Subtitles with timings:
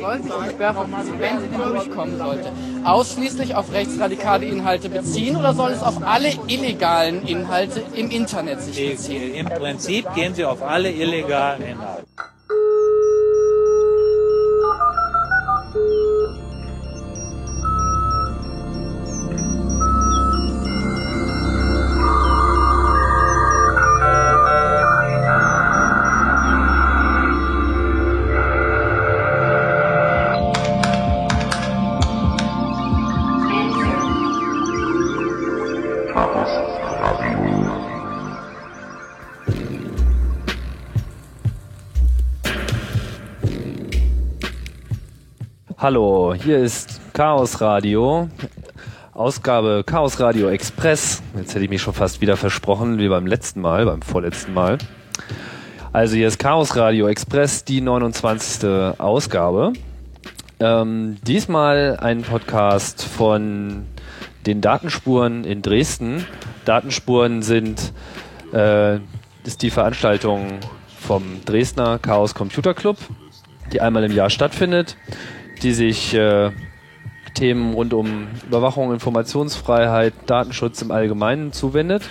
[0.00, 2.52] Soll sich die Sperrverfahren, wenn sie denn durchkommen sollte,
[2.84, 8.92] ausschließlich auf rechtsradikale Inhalte beziehen oder soll es auf alle illegalen Inhalte im Internet sich
[8.92, 9.34] beziehen?
[9.34, 12.06] Im Prinzip gehen sie auf alle illegalen Inhalte.
[45.84, 48.30] Hallo, hier ist Chaos Radio,
[49.12, 51.22] Ausgabe Chaos Radio Express.
[51.36, 54.78] Jetzt hätte ich mich schon fast wieder versprochen, wie beim letzten Mal, beim vorletzten Mal.
[55.92, 58.66] Also hier ist Chaos Radio Express, die 29.
[58.96, 59.74] Ausgabe.
[60.58, 63.84] Ähm, diesmal ein Podcast von
[64.46, 66.24] den Datenspuren in Dresden.
[66.64, 67.92] Datenspuren sind
[68.54, 69.00] äh,
[69.44, 70.60] ist die Veranstaltung
[70.98, 72.96] vom Dresdner Chaos Computer Club,
[73.70, 74.96] die einmal im Jahr stattfindet
[75.64, 76.50] die sich äh,
[77.32, 82.02] Themen rund um Überwachung, Informationsfreiheit, Datenschutz im Allgemeinen zuwendet.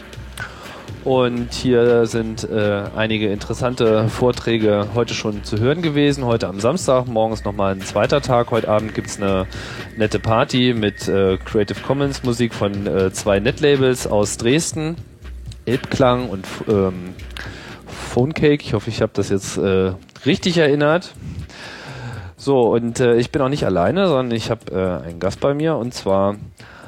[1.03, 6.25] Und hier sind äh, einige interessante Vorträge heute schon zu hören gewesen.
[6.25, 8.51] Heute am Samstag, morgen ist nochmal ein zweiter Tag.
[8.51, 9.45] Heute Abend gibt's eine
[9.97, 14.95] nette Party mit äh, Creative Commons Musik von äh, zwei Netlabels aus Dresden,
[15.65, 17.15] Elbklang und ähm,
[17.85, 18.63] Phonecake.
[18.63, 19.91] Ich hoffe, ich habe das jetzt äh,
[20.25, 21.13] richtig erinnert.
[22.43, 25.53] So, und äh, ich bin auch nicht alleine, sondern ich habe äh, einen Gast bei
[25.53, 26.35] mir und zwar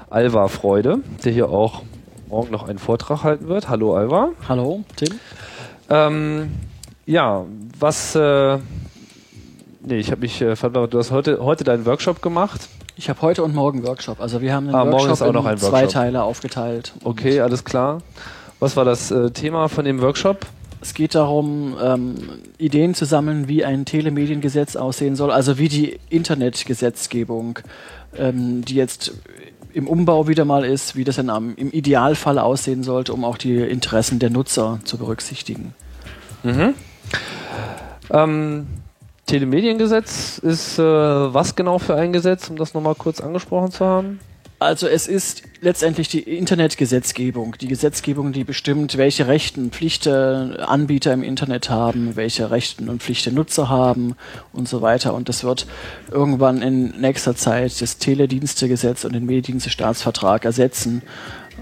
[0.09, 1.81] Alva Freude, der hier auch
[2.27, 3.69] morgen noch einen Vortrag halten wird.
[3.69, 4.31] Hallo Alva.
[4.49, 5.17] Hallo, Tim.
[5.89, 6.51] Ähm,
[7.05, 7.45] ja,
[7.79, 8.57] was äh,
[9.85, 12.67] nee, ich habe mich äh, du hast heute heute deinen Workshop gemacht.
[12.97, 14.19] Ich habe heute und morgen Workshop.
[14.19, 15.89] Also wir haben den Ah, Workshop ist auch noch in ein zwei Workshop.
[15.91, 16.91] Teile aufgeteilt.
[17.05, 17.99] Okay, alles klar.
[18.59, 20.47] Was war das äh, Thema von dem Workshop?
[20.85, 22.15] Es geht darum, ähm,
[22.59, 27.57] Ideen zu sammeln, wie ein Telemediengesetz aussehen soll, also wie die Internetgesetzgebung,
[28.15, 29.15] ähm, die jetzt
[29.73, 33.39] im Umbau wieder mal ist, wie das dann am, im Idealfall aussehen sollte, um auch
[33.39, 35.73] die Interessen der Nutzer zu berücksichtigen.
[36.43, 36.75] Mhm.
[38.11, 38.67] Ähm,
[39.25, 44.19] Telemediengesetz ist äh, was genau für ein Gesetz, um das nochmal kurz angesprochen zu haben?
[44.65, 51.21] Also es ist letztendlich die Internetgesetzgebung, die Gesetzgebung, die bestimmt, welche Rechten Pflichten Anbieter im
[51.21, 54.15] Internet haben, welche Rechten und Pflichten Nutzer haben
[54.53, 55.13] und so weiter.
[55.13, 55.67] Und das wird
[56.09, 61.03] irgendwann in nächster Zeit das Teledienstegesetz und den Mediendienstestaatsvertrag ersetzen,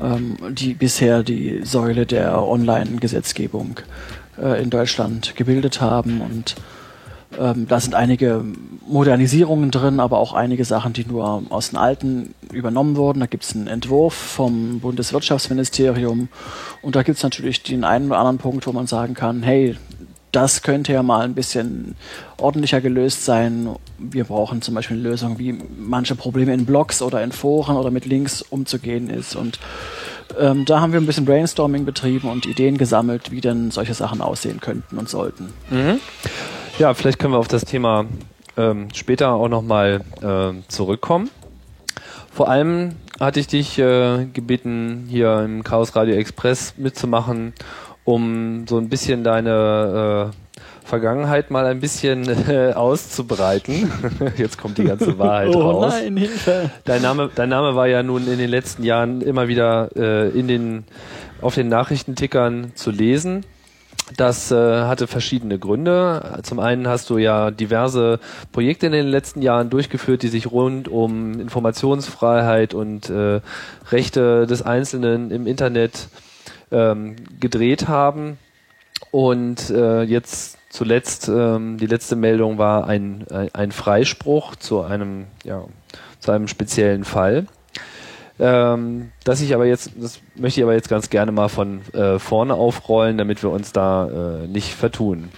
[0.02, 3.81] ähm, die bisher die Säule der Online-Gesetzgebung
[4.41, 6.56] äh, in Deutschland gebildet haben und
[7.40, 8.44] ähm, da sind einige
[8.88, 13.20] Modernisierungen drin, aber auch einige Sachen, die nur aus den alten übernommen wurden.
[13.20, 16.30] Da gibt es einen Entwurf vom Bundeswirtschaftsministerium
[16.82, 19.76] und da gibt es natürlich den einen oder anderen Punkt, wo man sagen kann, hey,
[20.34, 21.96] das könnte ja mal ein bisschen
[22.38, 23.70] ordentlicher gelöst sein.
[24.00, 27.92] Wir brauchen zum Beispiel eine Lösung, wie manche Probleme in Blogs oder in Foren oder
[27.92, 29.36] mit Links umzugehen ist.
[29.36, 29.60] Und
[30.40, 34.22] ähm, da haben wir ein bisschen Brainstorming betrieben und Ideen gesammelt, wie denn solche Sachen
[34.22, 35.54] aussehen könnten und sollten.
[35.70, 36.00] Mhm.
[36.79, 38.06] Ja, vielleicht können wir auf das Thema
[38.57, 41.29] ähm, später auch nochmal äh, zurückkommen.
[42.31, 47.53] Vor allem hatte ich dich äh, gebeten, hier im Chaos Radio Express mitzumachen,
[48.06, 53.91] um so ein bisschen deine äh, Vergangenheit mal ein bisschen äh, auszubreiten.
[54.38, 55.94] Jetzt kommt die ganze Wahrheit raus.
[55.94, 56.72] Oh nein, Hilfe!
[56.85, 60.47] Dein Name, dein Name war ja nun in den letzten Jahren immer wieder äh, in
[60.47, 60.85] den,
[61.40, 63.45] auf den Nachrichtentickern zu lesen.
[64.18, 66.40] Das äh, hatte verschiedene Gründe.
[66.44, 68.19] Zum einen hast du ja diverse
[68.52, 73.40] Projekte in den letzten Jahren durchgeführt, die sich rund um Informationsfreiheit und äh,
[73.91, 76.09] Rechte des Einzelnen im Internet
[76.72, 78.38] ähm, gedreht haben.
[79.12, 85.64] Und äh, jetzt zuletzt, ähm, die letzte Meldung war ein, ein, Freispruch zu einem, ja,
[86.20, 87.46] zu einem speziellen Fall.
[88.40, 92.18] Ähm, dass ich aber jetzt, das möchte ich aber jetzt ganz gerne mal von äh,
[92.18, 95.30] vorne aufrollen, damit wir uns da äh, nicht vertun.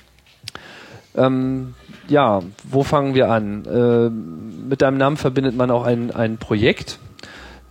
[1.15, 1.74] Ähm,
[2.07, 3.65] ja, wo fangen wir an?
[3.65, 7.00] Äh, mit deinem Namen verbindet man auch ein, ein Projekt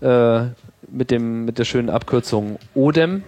[0.00, 0.46] äh,
[0.88, 3.22] mit dem mit der schönen Abkürzung ODEM,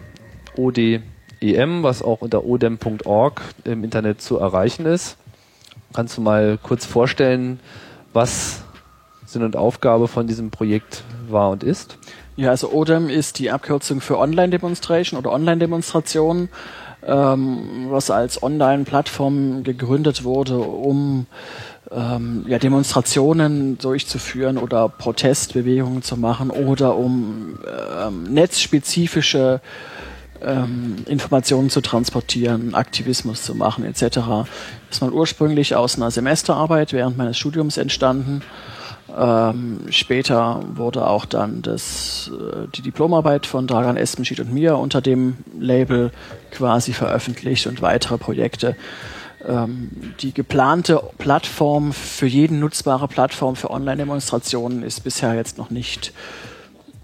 [0.57, 5.17] O-D-E-M, was auch unter odem.org im Internet zu erreichen ist.
[5.95, 7.61] Kannst du mal kurz vorstellen,
[8.13, 8.63] was
[9.25, 11.99] Sinn und Aufgabe von diesem Projekt war und ist?
[12.37, 16.49] Ja, also ODEM ist die Abkürzung für Online-Demonstration oder Online-Demonstration,
[17.07, 21.27] ähm, was als Online-Plattform gegründet wurde, um
[21.91, 27.59] ähm, ja, Demonstrationen durchzuführen oder Protestbewegungen zu machen oder um
[28.03, 29.61] ähm, netzspezifische
[30.43, 34.19] ähm, Informationen zu transportieren, Aktivismus zu machen etc.
[34.91, 38.43] Ist mal ursprünglich aus einer Semesterarbeit während meines Studiums entstanden.
[39.17, 45.01] Ähm, später wurde auch dann das, äh, die Diplomarbeit von Dragan Espenschid und mir unter
[45.01, 46.11] dem Label
[46.51, 48.77] quasi veröffentlicht und weitere Projekte.
[49.47, 49.91] Ähm,
[50.21, 56.13] die geplante Plattform für jeden nutzbare Plattform für Online-Demonstrationen ist bisher jetzt noch nicht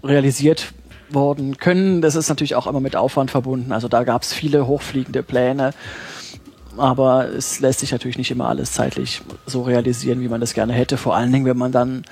[0.03, 0.73] realisiert
[1.09, 2.01] worden können.
[2.01, 3.71] Das ist natürlich auch immer mit Aufwand verbunden.
[3.71, 5.71] Also da gab es viele hochfliegende Pläne.
[6.77, 10.73] Aber es lässt sich natürlich nicht immer alles zeitlich so realisieren, wie man das gerne
[10.73, 10.97] hätte.
[10.97, 12.03] Vor allen Dingen, wenn man dann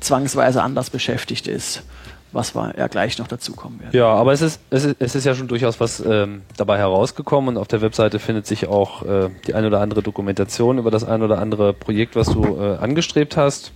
[0.00, 1.82] zwangsweise anders beschäftigt ist,
[2.32, 3.96] was wir ja gleich noch dazukommen werden.
[3.96, 7.56] Ja, aber es ist, es ist, es ist ja schon durchaus was ähm, dabei herausgekommen
[7.56, 11.04] und auf der Webseite findet sich auch äh, die ein oder andere Dokumentation über das
[11.04, 13.72] ein oder andere Projekt, was du äh, angestrebt hast.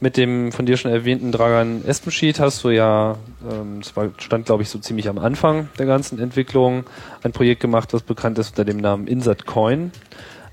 [0.00, 3.16] Mit dem von dir schon erwähnten Dragan Espenschid hast du ja,
[3.50, 6.84] ähm, das war, stand glaube ich so ziemlich am Anfang der ganzen Entwicklung,
[7.24, 9.90] ein Projekt gemacht, was bekannt ist unter dem Namen Insert Coin.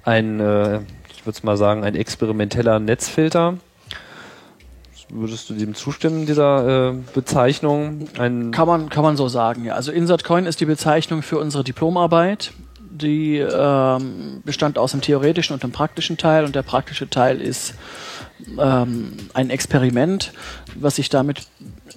[0.04, 0.80] Ein, äh,
[1.12, 3.58] ich würde mal sagen, ein experimenteller Netzfilter.
[5.10, 8.08] Würdest du dem zustimmen, dieser äh, Bezeichnung?
[8.18, 9.76] Ein kann, man, kann man so sagen, ja.
[9.76, 12.52] Also Insert Coin ist die Bezeichnung für unsere Diplomarbeit.
[12.98, 17.74] Die ähm, bestand aus dem theoretischen und dem praktischen Teil und der praktische Teil ist
[18.58, 20.32] ähm, ein Experiment,
[20.76, 21.46] was sich damit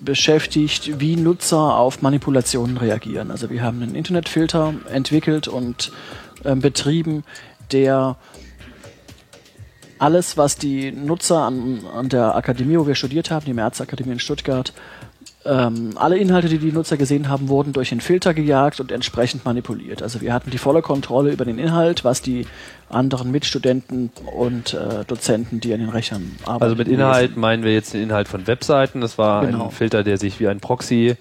[0.00, 3.30] beschäftigt, wie Nutzer auf Manipulationen reagieren.
[3.30, 5.92] Also wir haben einen Internetfilter entwickelt und
[6.44, 7.22] ähm, betrieben,
[7.70, 8.16] der
[9.98, 14.20] alles, was die Nutzer an, an der Akademie, wo wir studiert haben, die Märzakademie in
[14.20, 14.72] Stuttgart,
[15.44, 19.44] ähm, alle Inhalte, die die Nutzer gesehen haben, wurden durch den Filter gejagt und entsprechend
[19.44, 20.02] manipuliert.
[20.02, 22.46] Also wir hatten die volle Kontrolle über den Inhalt, was die
[22.88, 26.62] anderen Mitstudenten und äh, Dozenten, die an den Rechnern arbeiten.
[26.64, 29.00] Also mit Inhalt meinen wir jetzt den Inhalt von Webseiten.
[29.00, 29.66] Das war genau.
[29.66, 31.14] ein Filter, der sich wie ein Proxy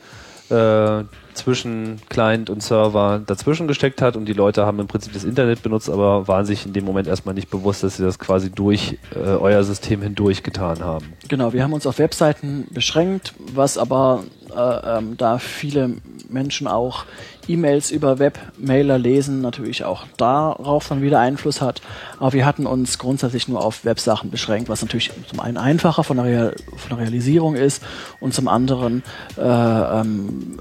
[0.50, 1.04] äh,
[1.38, 5.64] zwischen Client und Server dazwischen gesteckt hat und die Leute haben im Prinzip das Internet
[5.64, 8.98] benutzt, aber waren sich in dem Moment erstmal nicht bewusst, dass sie das quasi durch
[9.16, 11.14] äh, euer System hindurch getan haben.
[11.28, 14.24] Genau, wir haben uns auf Webseiten beschränkt, was aber
[14.56, 15.96] äh, ähm, da viele
[16.30, 17.06] Menschen auch
[17.48, 21.82] E-Mails über Webmailer lesen, natürlich auch darauf dann wieder Einfluss hat.
[22.20, 26.18] Aber wir hatten uns grundsätzlich nur auf Websachen beschränkt, was natürlich zum einen einfacher von
[26.18, 27.84] der, Real von der Realisierung ist
[28.20, 29.04] und zum anderen
[29.38, 30.60] äh, ähm,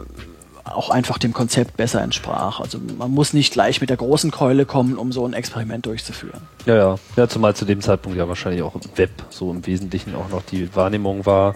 [0.72, 2.60] auch einfach dem Konzept besser entsprach.
[2.60, 6.42] Also man muss nicht gleich mit der großen Keule kommen, um so ein Experiment durchzuführen.
[6.66, 6.96] Ja, ja.
[7.16, 10.74] Ja, zumal zu dem Zeitpunkt ja wahrscheinlich auch Web so im Wesentlichen auch noch die
[10.74, 11.54] Wahrnehmung war,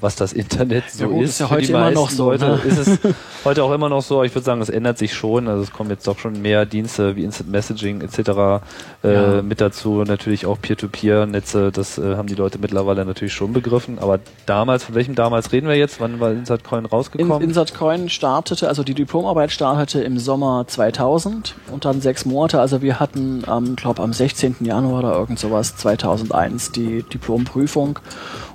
[0.00, 1.30] was das Internet so ja gut, ist.
[1.30, 2.26] ist ja heute immer noch so.
[2.26, 2.60] Heute ne?
[2.66, 2.98] ist es
[3.44, 4.22] heute auch immer noch so.
[4.22, 5.48] Ich würde sagen, es ändert sich schon.
[5.48, 8.62] Also es kommen jetzt doch schon mehr Dienste wie Instant Messaging etc.
[9.02, 9.42] Äh, ja.
[9.42, 10.04] mit dazu.
[10.04, 11.70] Natürlich auch Peer-to-Peer-Netze.
[11.72, 13.98] Das äh, haben die Leute mittlerweile natürlich schon begriffen.
[13.98, 16.00] Aber damals, von welchem damals reden wir jetzt?
[16.00, 17.42] Wann war InsertCoin rausgekommen?
[17.42, 22.60] In, InsertCoin startete, also die Diplomarbeit startete im Sommer 2000 und dann sechs Monate.
[22.60, 24.56] Also wir hatten, ähm, glaube am 16.
[24.60, 27.98] Januar oder irgend sowas 2001 die Diplomprüfung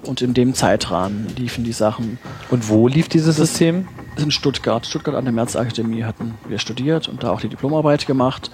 [0.04, 2.18] und in dem Zeitrahmen liefen die Sachen.
[2.50, 3.88] Und wo lief dieses das System?
[4.18, 4.86] In Stuttgart.
[4.86, 8.52] Stuttgart an der Märzakademie hatten wir studiert und da auch die Diplomarbeit gemacht.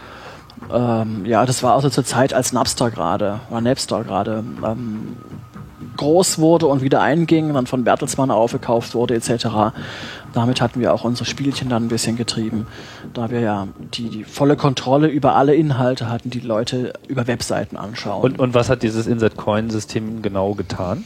[0.73, 5.17] Ähm, ja, das war also zur Zeit, als Napster gerade, war Napster gerade ähm,
[5.97, 9.73] groß wurde und wieder einging, dann von Bertelsmann aufgekauft wurde etc.
[10.33, 12.67] Damit hatten wir auch unsere Spielchen dann ein bisschen getrieben,
[13.13, 17.77] da wir ja die, die volle Kontrolle über alle Inhalte hatten, die Leute über Webseiten
[17.77, 18.23] anschauen.
[18.23, 21.03] Und, und was hat dieses Insert-Coin-System genau getan?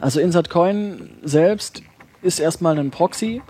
[0.00, 1.82] Also Insert Coin selbst
[2.22, 3.42] ist erstmal ein Proxy,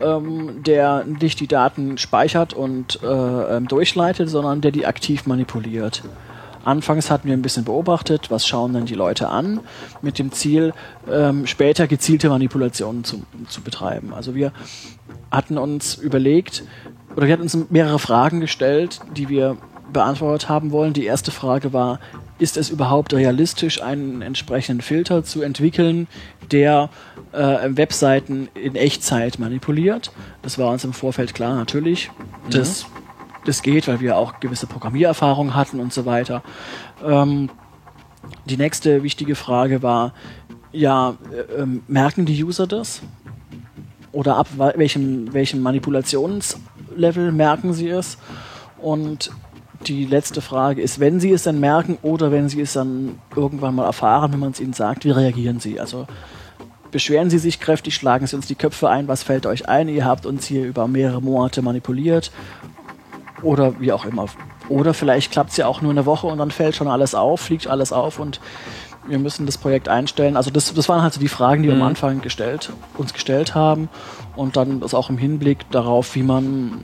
[0.00, 6.02] ähm, der nicht die Daten speichert und äh, ähm, durchleitet, sondern der die aktiv manipuliert.
[6.64, 9.60] Anfangs hatten wir ein bisschen beobachtet, was schauen denn die Leute an,
[10.02, 10.74] mit dem Ziel,
[11.10, 14.12] ähm, später gezielte Manipulationen zu, zu betreiben.
[14.12, 14.52] Also wir
[15.30, 16.64] hatten uns überlegt,
[17.16, 19.56] oder wir hatten uns mehrere Fragen gestellt, die wir
[19.92, 20.92] beantwortet haben wollen.
[20.92, 22.00] Die erste Frage war,
[22.38, 26.08] ist es überhaupt realistisch, einen entsprechenden Filter zu entwickeln,
[26.50, 26.88] der
[27.32, 30.10] äh, Webseiten in Echtzeit manipuliert?
[30.42, 32.10] Das war uns im Vorfeld klar, natürlich.
[32.50, 32.86] Das,
[33.44, 36.42] das geht, weil wir auch gewisse Programmiererfahrung hatten und so weiter.
[37.04, 37.50] Ähm,
[38.46, 40.12] die nächste wichtige Frage war,
[40.72, 43.02] ja, äh, ähm, merken die User das?
[44.12, 48.18] Oder ab welchem, welchem Manipulationslevel merken sie es?
[48.78, 49.30] Und
[49.86, 53.74] die letzte Frage ist, wenn Sie es dann merken oder wenn Sie es dann irgendwann
[53.74, 55.80] mal erfahren, wenn man es Ihnen sagt, wie reagieren Sie?
[55.80, 56.06] Also
[56.90, 59.88] beschweren Sie sich kräftig, schlagen Sie uns die Köpfe ein, was fällt euch ein?
[59.88, 62.30] Ihr habt uns hier über mehrere Monate manipuliert
[63.42, 64.26] oder wie auch immer.
[64.68, 67.40] Oder vielleicht klappt es ja auch nur eine Woche und dann fällt schon alles auf,
[67.40, 68.40] fliegt alles auf und
[69.06, 70.36] wir müssen das Projekt einstellen.
[70.36, 73.54] Also das, das waren halt so die Fragen, die wir am Anfang gestellt, uns gestellt
[73.54, 73.88] haben.
[74.36, 76.80] Und dann ist auch im Hinblick darauf, wie man,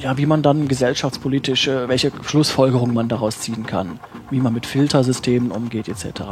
[0.00, 5.50] ja, wie man dann gesellschaftspolitische, welche Schlussfolgerungen man daraus ziehen kann, wie man mit Filtersystemen
[5.50, 6.22] umgeht, etc.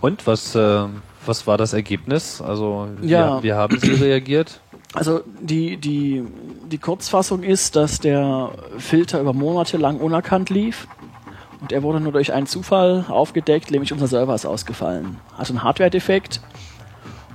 [0.00, 0.84] Und was, äh,
[1.26, 2.40] was war das Ergebnis?
[2.40, 3.42] Also wie, Ja.
[3.42, 4.60] wie haben Sie reagiert?
[4.94, 6.24] Also die, die,
[6.70, 10.88] die Kurzfassung ist, dass der Filter über Monate lang unerkannt lief.
[11.60, 15.16] Und er wurde nur durch einen Zufall aufgedeckt, nämlich unser Server ist ausgefallen.
[15.36, 16.40] Hatte einen Hardware-Defekt.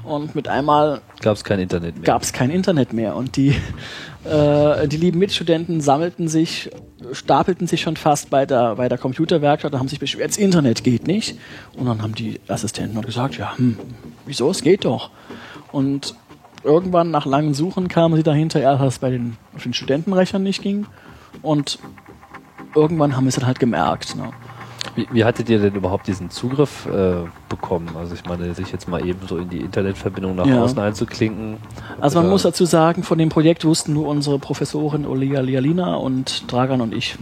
[0.03, 2.03] Und mit einmal Gab es kein Internet mehr.
[2.03, 3.15] gab es kein Internet mehr.
[3.15, 3.55] Und die,
[4.25, 6.69] äh, die lieben Mitstudenten sammelten sich,
[7.13, 10.83] stapelten sich schon fast bei der, bei der Computerwerkstatt und haben sich beschwert, das Internet
[10.83, 11.38] geht nicht.
[11.77, 13.77] Und dann haben die Assistenten gesagt, ja, hm,
[14.25, 15.10] wieso, es geht doch.
[15.72, 16.15] Und
[16.63, 20.43] irgendwann nach langen Suchen kamen sie dahinter, ja, dass es bei den, auf den Studentenrechnern
[20.43, 20.86] nicht ging.
[21.41, 21.79] Und
[22.75, 24.15] irgendwann haben wir es dann halt gemerkt.
[24.15, 24.31] Ne?
[24.95, 27.89] Wie, wie hattet ihr denn überhaupt diesen Zugriff äh, bekommen?
[27.97, 30.63] Also ich meine, sich jetzt mal eben so in die Internetverbindung nach Ja.
[30.63, 31.57] außen einzuklinken.
[31.99, 36.51] Also man muss dazu sagen, von dem Projekt wussten nur unsere Professorin Olia Lialina und
[36.51, 37.17] Dragan und ich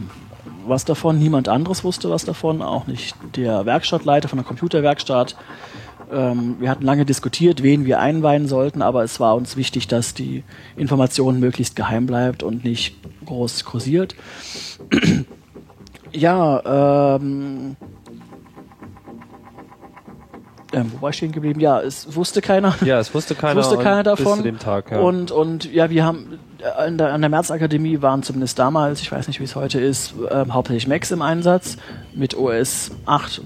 [0.65, 1.17] was davon.
[1.17, 5.35] Niemand anderes wusste was davon, auch nicht der Werkstattleiter von der Computerwerkstatt.
[6.11, 10.13] Ähm, wir hatten lange diskutiert, wen wir einweihen sollten, aber es war uns wichtig, dass
[10.13, 10.43] die
[10.75, 14.15] Information möglichst geheim bleibt und nicht groß kursiert.
[16.13, 17.75] Ja, ähm,
[20.73, 21.59] ähm, wo war ich stehen geblieben?
[21.59, 22.75] Ja, es wusste keiner.
[22.85, 24.37] Ja, es wusste keiner, wusste keiner bis davon.
[24.37, 24.91] zu dem Tag.
[24.91, 24.99] Ja.
[24.99, 29.11] Und, und ja, wir haben äh, an der, an der Märzakademie waren zumindest damals, ich
[29.11, 31.77] weiß nicht, wie es heute ist, ähm, hauptsächlich Macs im Einsatz
[32.13, 33.41] mit OS 8,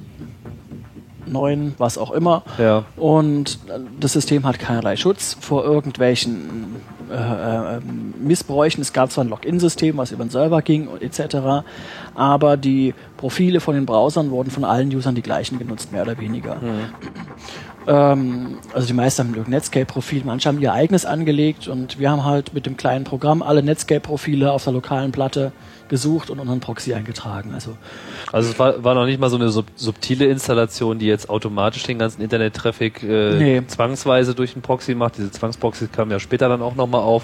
[1.26, 2.44] 9, was auch immer.
[2.60, 2.86] ja.
[2.96, 6.76] Und äh, das System hat keinerlei Schutz vor irgendwelchen
[7.12, 7.80] äh, äh,
[8.20, 8.82] Missbräuchen.
[8.82, 11.66] Es gab zwar ein Login-System, was über den Server ging etc.,
[12.14, 16.18] aber die Profile von den Browsern wurden von allen Usern die gleichen genutzt, mehr oder
[16.20, 16.58] weniger.
[17.88, 22.24] Ähm, also die meisten haben ein Netscape-Profil, manche haben ihr eigenes angelegt und wir haben
[22.24, 25.52] halt mit dem kleinen Programm alle Netscape-Profile auf der lokalen Platte
[25.90, 27.54] gesucht und unseren Proxy eingetragen.
[27.54, 27.78] Also
[28.32, 31.84] Also es war, war noch nicht mal so eine sub subtile Installation, die jetzt automatisch
[31.84, 33.62] den ganzen Internet-Traffic äh, Nee.
[33.68, 35.18] zwangsweise durch den Proxy macht.
[35.18, 37.24] Diese Zwangsproxys kamen ja später dann auch nochmal auf.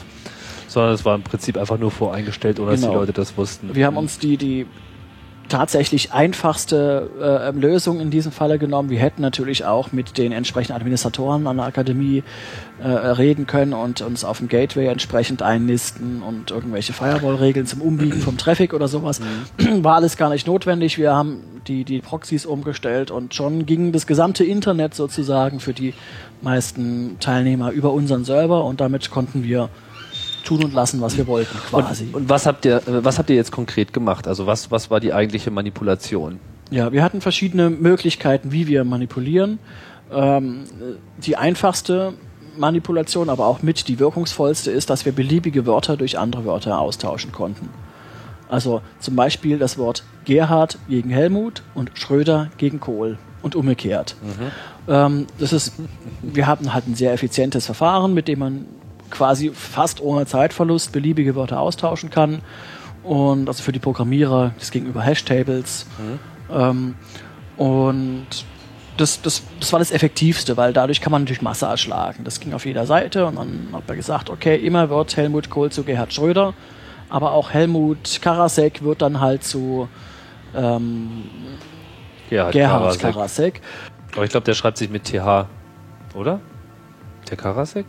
[0.68, 3.00] Sondern es war im Prinzip einfach nur voreingestellt, ohne dass die Genau.
[3.00, 3.76] Leute das wussten.
[3.76, 4.66] Wir haben uns die, die
[5.52, 8.90] tatsächlich einfachste äh, Lösung in diesem Falle genommen.
[8.90, 12.24] Wir hätten natürlich auch mit den entsprechenden Administratoren an der Akademie
[12.82, 18.22] äh, reden können und uns auf dem Gateway entsprechend einnisten und irgendwelche Firewall-Regeln zum Umbiegen
[18.22, 19.20] vom Traffic oder sowas.
[19.82, 20.98] War alles gar nicht notwendig.
[20.98, 25.94] Wir haben die, die Proxys umgestellt und schon ging das gesamte Internet sozusagen für die
[26.42, 29.70] meisten Teilnehmer über unseren Server und damit konnten wir
[30.44, 32.06] tun und lassen, was wir wollten, quasi.
[32.06, 34.28] Und, und was habt ihr, äh, was habt ihr jetzt konkret gemacht?
[34.28, 36.40] Also was, was war die eigentliche Manipulation?
[36.70, 39.60] Ja, wir hatten verschiedene Möglichkeiten, wie wir manipulieren.
[40.12, 40.64] Ähm,
[41.18, 42.14] die einfachste
[42.58, 47.32] Manipulation, aber auch mit die wirkungsvollste ist, dass wir beliebige Wörter durch andere Wörter austauschen
[47.32, 47.70] konnten.
[48.50, 54.16] Also zum Beispiel das Wort Gerhard gegen Helmut und Schröder gegen Kohl und umgekehrt.
[54.88, 55.74] Ähm, das ist,
[56.22, 58.66] wir hatten halt ein sehr effizientes Verfahren, mit dem man
[59.12, 62.42] quasi fast ohne Zeitverlust beliebige Wörter austauschen kann.
[63.04, 65.88] Und also für die Programmierer das gegenüber Hashtables.
[66.52, 66.96] Ähm,
[67.58, 68.28] und
[68.98, 72.24] das, das, das war das Effektivste, weil dadurch kann man natürlich Masse erschlagen.
[72.24, 75.72] Das ging auf jeder Seite und dann hat man gesagt, okay, immer wird Helmut Kohl
[75.72, 76.54] zu Gerhard Schröder,
[77.10, 79.90] aber auch Helmut Karasek wird dann halt zu
[80.56, 81.24] ähm,
[82.30, 83.02] Gerhard, Gerhard Karasek.
[83.02, 83.62] Karasek.
[84.14, 85.48] Aber ich glaube, der schreibt sich mit TH,
[86.14, 86.40] oder?
[87.30, 87.86] Der Karasek?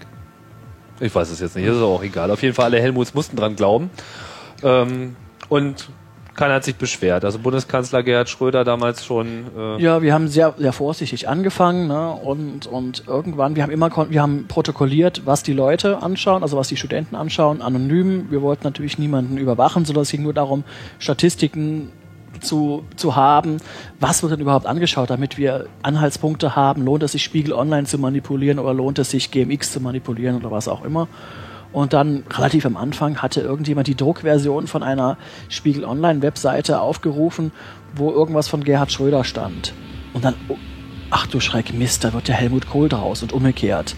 [1.01, 2.31] Ich weiß es jetzt nicht, ist auch egal.
[2.31, 3.91] Auf jeden Fall, alle Helmuts mussten dran glauben.
[4.63, 5.17] Ähm,
[5.49, 5.89] und
[6.35, 7.25] keiner hat sich beschwert.
[7.25, 9.45] Also Bundeskanzler Gerhard Schröder damals schon.
[9.57, 12.13] Äh, Ja, wir haben sehr, sehr vorsichtig angefangen ne?
[12.13, 16.69] und, und irgendwann, wir haben immer wir haben protokolliert, was die Leute anschauen, also was
[16.69, 18.31] die Studenten anschauen, anonym.
[18.31, 20.65] Wir wollten natürlich niemanden überwachen, sondern es ging nur darum,
[20.99, 21.93] Statistiken
[22.43, 23.59] zu, zu haben,
[24.01, 27.99] was wird denn überhaupt angeschaut, damit wir Anhaltspunkte haben, lohnt es sich Spiegel Online zu
[27.99, 31.09] manipulieren oder lohnt es sich GMX zu manipulieren oder was auch immer.
[31.73, 35.17] Und dann relativ am Anfang hatte irgendjemand die Druckversion von einer
[35.49, 37.51] Spiegel Online Webseite aufgerufen,
[37.95, 39.73] wo irgendwas von Gerhard Schröder stand.
[40.13, 40.57] Und dann, oh,
[41.11, 43.97] ach du Schreck, Mist, da wird der Helmut Kohl draus und umgekehrt.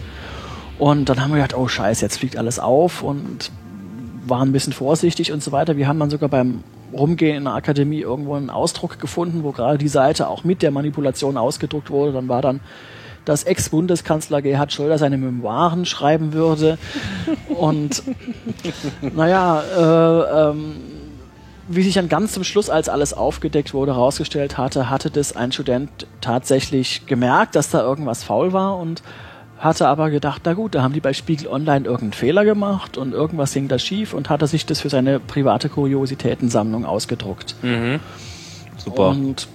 [0.77, 3.51] Und dann haben wir gedacht, oh Scheiße, jetzt fliegt alles auf und
[4.25, 5.77] waren ein bisschen vorsichtig und so weiter.
[5.77, 6.63] Wir haben dann sogar beim
[6.95, 10.71] Rumgehen in der Akademie irgendwo einen Ausdruck gefunden, wo gerade die Seite auch mit der
[10.71, 12.13] Manipulation ausgedruckt wurde.
[12.13, 12.61] Dann war dann,
[13.25, 16.77] dass Ex-Bundeskanzler Gerhard Schröder seine Memoiren schreiben würde.
[17.49, 18.03] Und
[19.01, 20.75] naja, äh, ähm,
[21.67, 25.51] wie sich dann ganz zum Schluss, als alles aufgedeckt wurde, herausgestellt hatte, hatte das ein
[25.51, 29.01] Student tatsächlich gemerkt, dass da irgendwas faul war und
[29.65, 33.11] hatte aber gedacht, na gut, da haben die bei Spiegel Online irgendeinen Fehler gemacht und
[33.11, 37.55] irgendwas ging da schief und hatte sich das für seine private Kuriositätensammlung ausgedruckt.
[38.77, 39.09] Super.
[39.09, 39.47] Und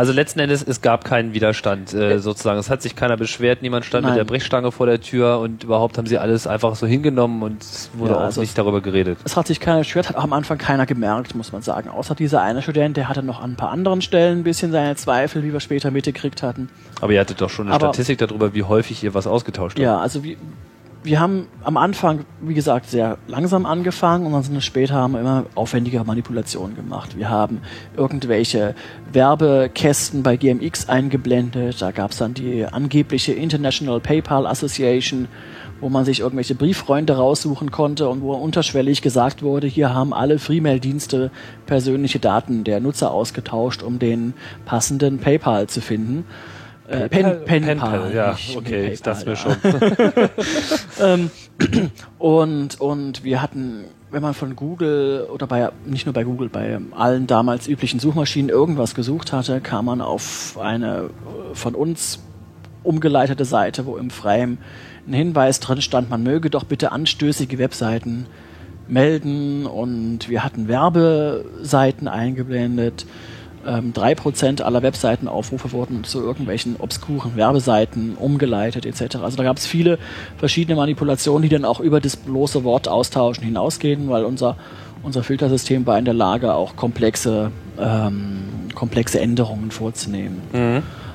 [0.00, 2.58] Also letzten Endes, es gab keinen Widerstand äh, sozusagen.
[2.58, 4.12] Es hat sich keiner beschwert, niemand stand Nein.
[4.14, 7.60] mit der Brechstange vor der Tür und überhaupt haben sie alles einfach so hingenommen und
[7.62, 9.18] es wurde Ja, auch also nicht darüber geredet.
[9.24, 11.90] es hat sich keiner beschwert, hat auch am Anfang keiner gemerkt, muss man sagen.
[11.90, 14.96] Außer dieser eine Student, der hatte noch an ein paar anderen Stellen ein bisschen seine
[14.96, 16.70] Zweifel, wie wir später mitgekriegt hatten.
[17.02, 19.82] Aber ihr hattet doch schon eine Aber- Statistik darüber, wie häufig ihr was ausgetauscht habt.
[19.84, 20.36] Ja, also wir,
[21.02, 25.46] wir haben am Anfang, wie gesagt, sehr langsam angefangen und dann später haben wir immer
[25.54, 27.16] aufwendige Manipulationen gemacht.
[27.16, 27.62] Wir haben
[27.96, 28.74] irgendwelche
[29.12, 31.80] Werbekästen bei GMX eingeblendet.
[31.80, 35.28] Da gab es dann die angebliche International PayPal Association,
[35.80, 40.38] wo man sich irgendwelche Brieffreunde raussuchen konnte und wo unterschwellig gesagt wurde, hier haben alle
[40.38, 41.30] Freemail-Dienste
[41.64, 44.34] persönliche Daten der Nutzer ausgetauscht, um den
[44.66, 46.26] passenden PayPal zu finden.
[46.90, 49.36] Äh, Pen, Penpal, ja, nicht okay, ich dachte mir ja.
[49.36, 51.30] schon.
[52.18, 56.78] Und, und wir hatten, wenn man von Google oder bei, nicht nur bei Google, bei
[56.92, 62.20] allen damals üblichen Suchmaschinen irgendwas gesucht hatte, kam man auf eine äh, von uns
[62.82, 64.58] umgeleitete Seite, wo im Frame
[65.06, 68.26] ein Hinweis drin stand, man möge doch bitte anstößige Webseiten
[68.88, 73.06] melden und wir hatten Werbeseiten eingeblendet.
[73.66, 79.16] Ähm, 3% aller Webseitenaufrufe wurden zu irgendwelchen obskuren Werbeseiten umgeleitet etc.
[79.16, 79.98] Also da gab es viele
[80.38, 84.56] verschiedene Manipulationen, die dann auch über das bloße Wort austauschen hinausgehen, weil unser,
[85.02, 90.40] unser Filtersystem war in der Lage, auch komplexe, ähm, komplexe Änderungen vorzunehmen.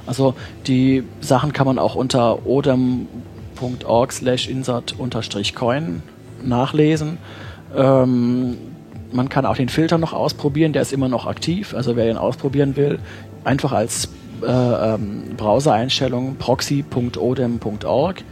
[0.06, 0.36] Also
[0.68, 6.04] die Sachen kann man auch unter odem.org slash insert unterstrich coin
[6.44, 7.18] nachlesen.
[7.75, 8.58] Ähm,
[9.15, 11.74] man kann auch den Filter noch ausprobieren, der ist immer noch aktiv.
[11.74, 13.00] Also wer ihn ausprobieren will,
[13.43, 14.10] einfach als
[14.41, 18.24] äh, ähm, Browser-Einstellung proxy.odem.org,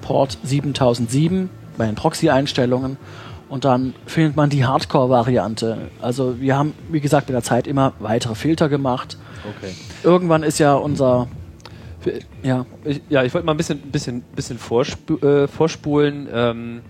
[0.00, 2.96] Port 7007 bei den Proxy-Einstellungen
[3.48, 5.90] und dann findet man die Hardcore-Variante.
[6.00, 9.18] Also wir haben, wie gesagt, mit der Zeit immer weitere Filter gemacht.
[9.58, 9.74] Okay.
[10.02, 11.28] Irgendwann ist ja unser
[12.42, 16.80] ja, Ich, ja, ich wollte mal ein bisschen, bisschen, bisschen vorspu äh, vorspulen, ähm,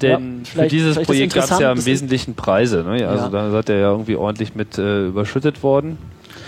[0.00, 2.84] denn Ja, für dieses Projekt gab es ja im Wesentlichen Preise.
[2.84, 3.00] Ne?
[3.00, 3.30] Ja, Also Ja.
[3.30, 5.98] da seid ihr ja irgendwie ordentlich mit äh, überschüttet worden.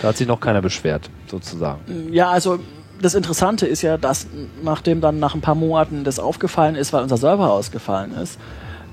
[0.01, 1.79] Da hat sich noch keiner beschwert, sozusagen.
[2.11, 2.59] Ja, also
[3.01, 4.27] das Interessante ist ja, dass
[4.63, 8.39] nachdem dann nach ein paar Monaten das aufgefallen ist, weil unser Server ausgefallen ist,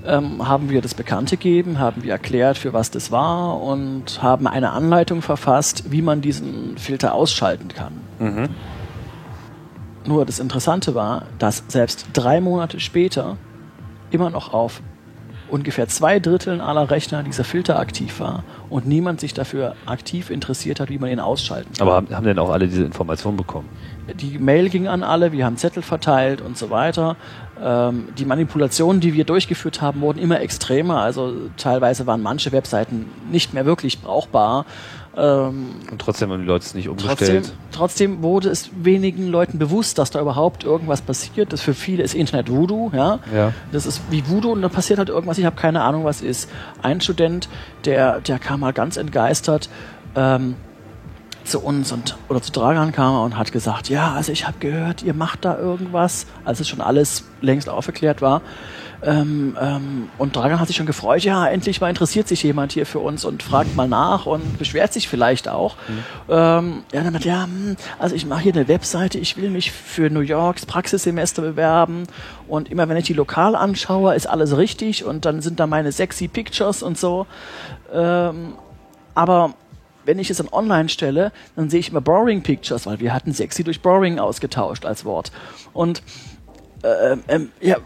[0.05, 4.47] ähm, haben wir das bekannt gegeben, haben wir erklärt, für was das war und haben
[4.47, 7.93] eine Anleitung verfasst, wie man diesen Filter ausschalten kann.
[10.05, 13.37] Nur das Interessante war, dass selbst drei Monate später
[14.11, 14.81] immer noch auf
[15.49, 20.79] ungefähr zwei Dritteln aller Rechner dieser Filter aktiv war und niemand sich dafür aktiv interessiert
[20.79, 21.87] hat, wie man ihn ausschalten kann.
[21.87, 23.69] Aber haben, haben denn auch alle diese Informationen bekommen?
[24.15, 27.15] die Mail ging an alle, wir haben Zettel verteilt und so weiter.
[27.61, 31.01] Ähm, die Manipulationen, die wir durchgeführt haben, wurden immer extremer.
[31.01, 34.65] Also teilweise waren manche Webseiten nicht mehr wirklich brauchbar.
[35.15, 37.53] Ähm, Und trotzdem haben die Leute es nicht trotzdem, umgestellt.
[37.71, 41.53] trotzdem wurde es wenigen Leuten bewusst, dass da überhaupt irgendwas passiert.
[41.53, 43.19] Das für viele ist Internet Voodoo, ja.
[43.33, 43.53] Ja.
[43.71, 46.49] Das ist wie Voodoo und dann passiert halt irgendwas, ich habe keine Ahnung, was ist.
[46.81, 47.47] Ein Student,
[47.85, 49.69] der, der kam mal ganz entgeistert
[50.15, 50.55] ähm,
[51.43, 54.57] zu uns und oder zu Dragan kam er und hat gesagt, ja, also ich habe
[54.59, 58.41] gehört, ihr macht da irgendwas, als es schon alles längst aufgeklärt war.
[59.05, 62.85] Ähm, ähm, und Dragan hat sich schon gefreut, ja, endlich mal interessiert sich jemand hier
[62.85, 65.75] für uns und fragt mal nach und beschwert sich vielleicht auch.
[66.29, 69.71] Ähm, ja, dann hat ja, hm, also ich mache hier eine Webseite, ich will mich
[69.71, 72.03] für New Yorks Praxissemester bewerben
[72.47, 75.91] und immer wenn ich die lokal anschaue, ist alles richtig und dann sind da meine
[75.91, 77.27] sexy Pictures und so.
[77.93, 78.53] Ähm,
[79.15, 79.53] aber
[80.05, 83.33] wenn ich es dann online stelle, dann sehe ich immer Boring Pictures, weil wir hatten
[83.33, 85.31] sexy durch Boring ausgetauscht als Wort.
[85.73, 86.03] Und
[86.83, 87.77] äh, ähm, ja,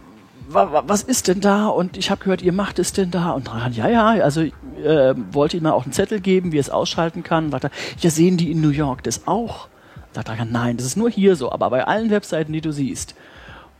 [0.49, 1.67] was ist denn da?
[1.67, 3.31] Und ich habe gehört, ihr macht es denn da?
[3.31, 6.61] Und dran, ja, ja, also äh, wollte ihm mal auch einen Zettel geben, wie er
[6.61, 7.45] es ausschalten kann.
[7.45, 9.67] Und sagt er, ja, sehen die in New York das auch?
[10.13, 13.15] Sagt er, nein, das ist nur hier so, aber bei allen Webseiten, die du siehst.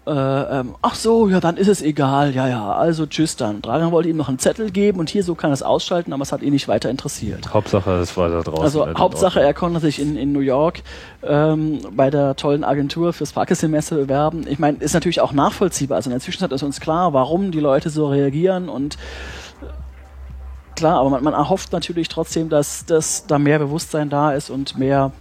[0.08, 0.12] Äh,
[0.60, 2.34] ähm, ach so, ja, dann ist es egal.
[2.34, 3.62] Ja, ja, also tschüss dann.
[3.62, 6.22] Dragan wollte ihm noch einen Zettel geben und hier so kann er es ausschalten, aber
[6.24, 7.54] es hat ihn nicht weiter interessiert.
[7.54, 8.64] Hauptsache, es war da draußen.
[8.64, 10.82] Also Hauptsache, er konnte sich in, in New York
[11.24, 14.46] ähm, bei der tollen Agentur fürs Praxissemester bewerben.
[14.48, 15.98] Ich meine, ist natürlich auch nachvollziehbar.
[15.98, 21.02] Also in der Zwischenzeit ist uns klar, warum die Leute so reagieren und äh, klar,
[21.02, 25.12] aber man, man erhofft natürlich trotzdem, dass, dass da mehr Bewusstsein da ist und mehr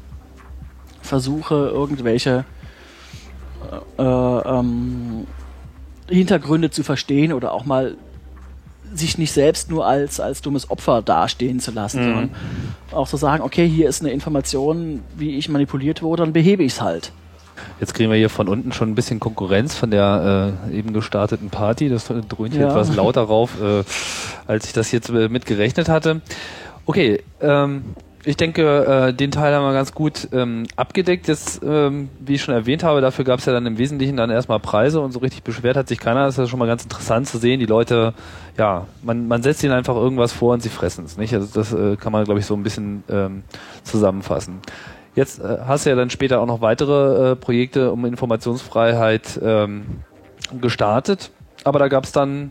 [1.02, 2.44] Versuche, irgendwelche
[3.98, 5.26] äh, ähm,
[6.08, 7.96] Hintergründe zu verstehen oder auch mal
[8.94, 12.30] sich nicht selbst nur als, als dummes Opfer dastehen zu lassen, sondern
[12.92, 16.72] auch zu sagen, okay, hier ist eine Information, wie ich manipuliert wurde, dann behebe ich
[16.74, 17.12] es halt.
[17.80, 21.50] Jetzt kriegen wir hier von unten schon ein bisschen Konkurrenz von der äh, eben gestarteten
[21.50, 21.88] Party.
[21.88, 22.68] Das dröhnt hier Ja.
[22.68, 23.82] etwas lauter rauf, äh,
[24.46, 26.20] als ich das jetzt äh, mit gerechnet hatte.
[26.84, 27.82] Okay, ähm,
[28.26, 31.28] ich denke, äh, den Teil haben wir ganz gut ähm, abgedeckt.
[31.28, 34.30] Jetzt, ähm, wie ich schon erwähnt habe, dafür gab es ja dann im Wesentlichen dann
[34.30, 36.24] erstmal Preise und so richtig beschwert hat sich keiner.
[36.24, 37.60] Das ist ja schon mal ganz interessant zu sehen.
[37.60, 38.14] Die Leute,
[38.58, 41.16] ja, man, man setzt ihnen einfach irgendwas vor und sie fressen es?
[41.16, 43.44] Also das äh, kann man, glaube ich, so ein bisschen ähm,
[43.84, 44.58] zusammenfassen.
[45.14, 49.84] Jetzt äh, hast du ja dann später auch noch weitere äh, Projekte um Informationsfreiheit ähm,
[50.60, 51.30] gestartet,
[51.62, 52.50] aber da gab es dann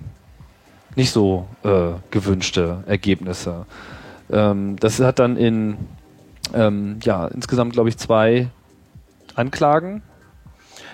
[0.95, 3.65] nicht so äh, gewünschte Ergebnisse.
[4.31, 5.77] Ähm, das hat dann in
[6.53, 8.47] ähm, ja insgesamt glaube ich zwei
[9.35, 10.01] Anklagen,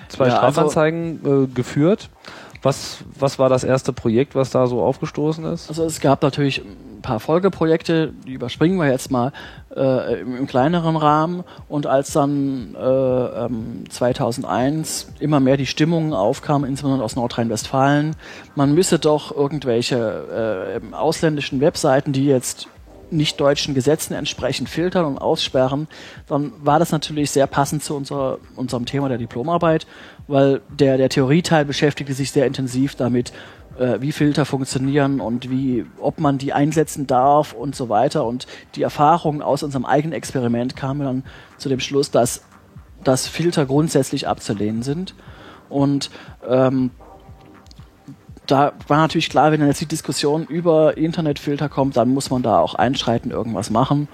[0.10, 2.10] zwei Ja, also- Strafanzeigen äh, geführt.
[2.64, 5.70] Was was war das erste Projekt, was da so aufgestoßen ist?
[5.70, 9.32] Also es gab natürlich ein paar Folgeprojekte, die überspringen wir jetzt mal
[9.76, 11.44] äh, im, im kleineren Rahmen.
[11.68, 12.86] Und als dann äh,
[13.46, 18.16] ähm, 2001 immer mehr die Stimmungen aufkamen, insbesondere aus Nordrhein-Westfalen,
[18.54, 22.68] man müsse doch irgendwelche äh, ausländischen Webseiten, die jetzt
[23.12, 25.88] nicht deutschen Gesetzen entsprechend filtern und aussperren,
[26.28, 29.88] dann war das natürlich sehr passend zu unserer, unserem Thema der Diplomarbeit,
[30.28, 33.34] weil der, der Theorieteil beschäftigte sich sehr intensiv damit,
[33.78, 38.26] äh, wie Filter funktionieren und wie, ob man die einsetzen darf und so weiter.
[38.26, 41.24] Und die Erfahrungen aus unserem eigenen Experiment kamen dann
[41.58, 42.44] zu dem Schluss, dass,
[43.04, 45.16] dass Filter grundsätzlich abzulehnen sind.
[45.70, 46.12] Und
[46.48, 46.92] ähm,
[48.48, 52.60] da war natürlich klar, wenn jetzt die Diskussion über Internetfilter kommt, dann muss man da
[52.60, 54.08] auch einschreiten, irgendwas machen.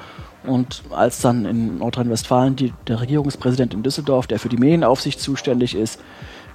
[0.45, 2.55] Und als dann in Nordrhein-Westfalen
[2.87, 5.99] der Regierungspräsident in Düsseldorf, der für die Medienaufsicht zuständig ist,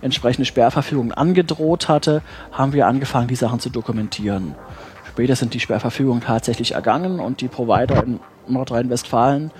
[0.01, 4.55] entsprechende Sperrverfügungen angedroht hatte, haben wir angefangen, die Sachen zu dokumentieren.
[5.11, 9.51] Später sind die Sperrverfügungen tatsächlich ergangen und die Provider in Nordrhein-Westfalen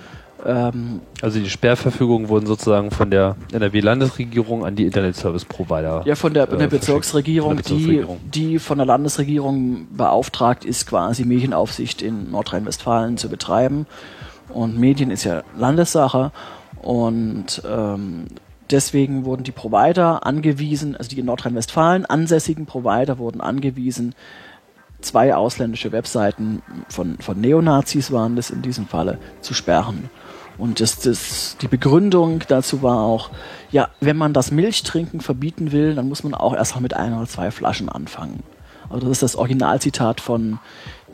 [0.45, 6.03] ähm, Also die Sperrverfügungen wurden sozusagen von der NRW-Landesregierung an die Internet-Service-Provider.
[6.05, 7.55] Ja, von der, von der äh, Bezirksregierung.
[7.55, 8.19] Von der die, Bezirksregierung.
[8.33, 13.85] die von der Landesregierung beauftragt ist, quasi Medienaufsicht in Nordrhein-Westfalen zu betreiben.
[14.49, 16.31] Und Medien ist ja Landessache.
[16.81, 18.25] Und ähm,
[18.69, 24.13] deswegen wurden die Provider angewiesen, also die in Nordrhein-Westfalen ansässigen Provider wurden angewiesen,
[25.03, 30.09] zwei ausländische Webseiten von, von Neonazis waren das in diesem Falle, zu sperren.
[30.57, 33.29] Und das, das, die Begründung dazu war auch,
[33.71, 37.27] ja, wenn man das Milchtrinken verbieten will, dann muss man auch erstmal mit ein oder
[37.27, 38.43] zwei Flaschen anfangen.
[38.89, 40.59] Also das ist das Originalzitat von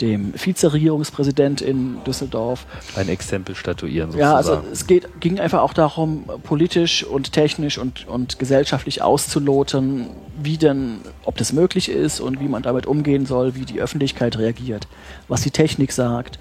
[0.02, 2.66] dem Vizeregierungspräsident in Düsseldorf.
[2.96, 4.32] Ein Exempel statuieren sozusagen.
[4.32, 10.08] Ja, also es geht, ging einfach auch darum, politisch und technisch und, und gesellschaftlich auszuloten,
[10.42, 14.38] wie denn, ob das möglich ist und wie man damit umgehen soll, wie die Öffentlichkeit
[14.38, 14.88] reagiert,
[15.28, 16.40] was die Technik sagt.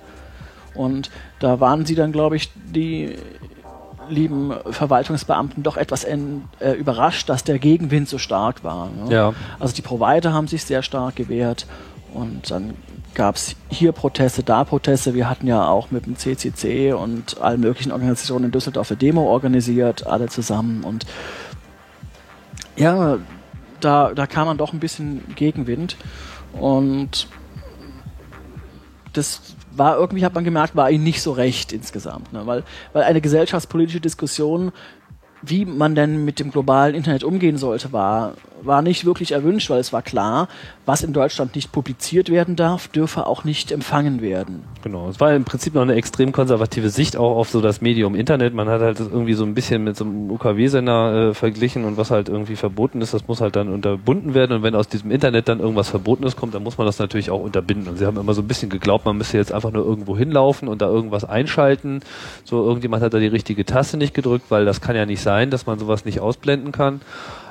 [0.79, 1.11] Und
[1.41, 3.17] da waren sie dann, glaube ich, die
[4.09, 8.89] lieben Verwaltungsbeamten doch etwas en, äh, überrascht, dass der Gegenwind so stark war.
[8.91, 9.13] Ne?
[9.13, 9.35] Ja.
[9.59, 11.67] Also die Provider haben sich sehr stark gewehrt
[12.15, 12.75] und dann
[13.15, 15.13] gab es hier Proteste, da Proteste.
[15.13, 19.23] Wir hatten ja auch mit dem CCC und allen möglichen Organisationen in Düsseldorf eine Demo
[19.25, 20.85] organisiert, alle zusammen.
[20.85, 21.05] Und
[22.77, 23.19] ja,
[23.81, 25.97] da, da kam man doch ein bisschen Gegenwind.
[26.53, 27.27] Und
[29.13, 32.33] das war irgendwie, hat man gemerkt, war ihnen nicht so recht insgesamt.
[32.33, 32.47] Ne?
[32.47, 34.73] Weil, weil eine gesellschaftspolitische Diskussion,
[35.43, 39.81] wie man denn mit dem globalen Internet umgehen sollte, war, war nicht wirklich erwünscht, weil
[39.81, 40.49] es war klar,
[40.87, 44.65] was in Deutschland nicht publiziert werden darf, dürfe auch nicht empfangen werden.
[44.83, 48.15] Genau, es war im Prinzip noch eine extrem konservative Sicht auch auf so das Medium
[48.15, 48.55] Internet.
[48.55, 52.11] Man hat halt irgendwie so ein bisschen mit so einem UKW-Sender äh, verglichen und was
[52.11, 54.57] halt irgendwie verboten ist, das muss halt dann unterbunden werden.
[54.57, 57.41] Und wenn aus diesem Internet dann irgendwas Verbotenes kommt, dann muss man das natürlich auch
[57.41, 57.89] unterbinden.
[57.89, 60.69] Und sie haben immer so ein bisschen geglaubt, man müsste jetzt einfach nur irgendwo hinlaufen
[60.69, 62.01] und da irgendwas einschalten.
[62.45, 65.28] So, irgendjemand hat da die richtige Taste nicht gedrückt, weil das kann ja nicht sein,
[65.51, 67.01] dass man sowas nicht ausblenden kann.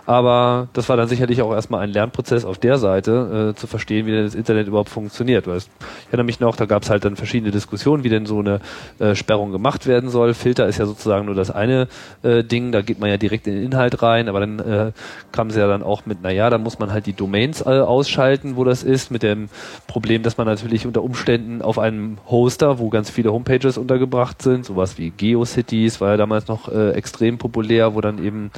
[0.07, 4.05] Aber das war dann sicherlich auch erstmal ein Lernprozess auf der Seite, äh, zu verstehen,
[4.05, 5.47] wie denn das Internet überhaupt funktioniert.
[5.47, 5.67] Weil ich
[6.07, 8.61] erinnere mich noch, da gab es halt dann verschiedene Diskussionen, wie denn so eine
[8.99, 10.33] äh, Sperrung gemacht werden soll.
[10.33, 11.89] Filter ist ja sozusagen nur das eine
[12.23, 14.91] äh, Ding, da geht man ja direkt in den Inhalt rein, aber dann äh,
[15.33, 18.55] kam es ja dann auch mit, naja, da muss man halt die Domains äh, ausschalten,
[18.55, 19.49] wo das ist, mit dem
[19.87, 24.63] Problem, dass man natürlich unter Umständen auf einem Hoster, wo ganz viele Homepages untergebracht sind,
[24.63, 28.51] sowas wie GeoCities war ja damals noch äh, extrem populär, wo dann eben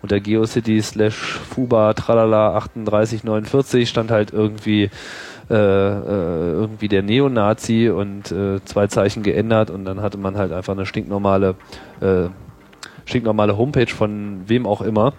[0.00, 4.90] unter GeoCities slash Fuba tralala 3849 stand halt irgendwie
[5.50, 10.52] äh, äh, irgendwie der Neonazi und äh, zwei Zeichen geändert und dann hatte man halt
[10.52, 11.56] einfach eine stinknormale
[12.00, 12.28] äh,
[13.04, 15.12] stinknormale Homepage von wem auch immer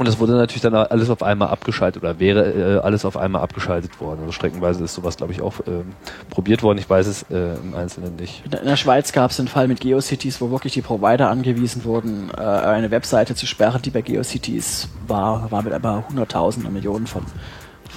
[0.00, 3.42] Und das wurde natürlich dann alles auf einmal abgeschaltet oder wäre äh, alles auf einmal
[3.42, 4.20] abgeschaltet worden.
[4.20, 5.92] Also streckenweise ist sowas, glaube ich, auch ähm,
[6.30, 6.78] probiert worden.
[6.78, 8.42] Ich weiß es äh, im Einzelnen nicht.
[8.46, 12.30] In der Schweiz gab es einen Fall mit GeoCities, wo wirklich die Provider angewiesen wurden,
[12.34, 17.26] äh, eine Webseite zu sperren, die bei GeoCities war, war mit aber hunderttausenden Millionen von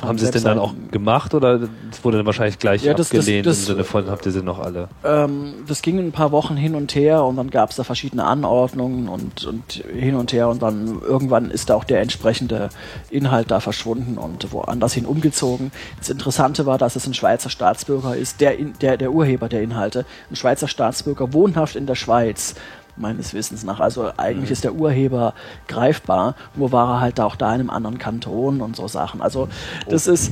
[0.01, 1.60] haben Sie es denn dann auch gemacht oder
[1.91, 4.32] es wurde dann wahrscheinlich gleich Ja, das- das- abgelehnt das- im Sinne von, habt ihr
[4.32, 4.89] sie noch alle?
[5.03, 8.25] Ähm, das ging ein paar Wochen hin und her und dann gab es da verschiedene
[8.25, 12.69] Anordnungen und, und hin und her und dann irgendwann ist da auch der entsprechende
[13.10, 15.71] Inhalt da verschwunden und woanders hin umgezogen.
[15.99, 19.62] Das Interessante war, dass es ein Schweizer Staatsbürger ist, der, in, der, der Urheber der
[19.62, 22.56] Inhalte, ein Schweizer Staatsbürger, wohnhaft in der Schweiz,
[22.95, 23.79] meines Wissens nach.
[23.79, 25.34] Also eigentlich ist der Urheber
[25.67, 29.21] greifbar, nur war er halt auch da in einem anderen Kanton und so Sachen.
[29.21, 29.47] Also
[29.89, 30.32] das ist,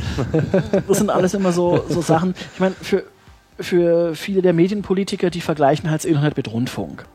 [0.87, 2.35] das sind alles immer so, so Sachen.
[2.53, 3.03] Ich meine, für,
[3.59, 7.05] für viele der Medienpolitiker, die vergleichen halt das Internet mit Rundfunk.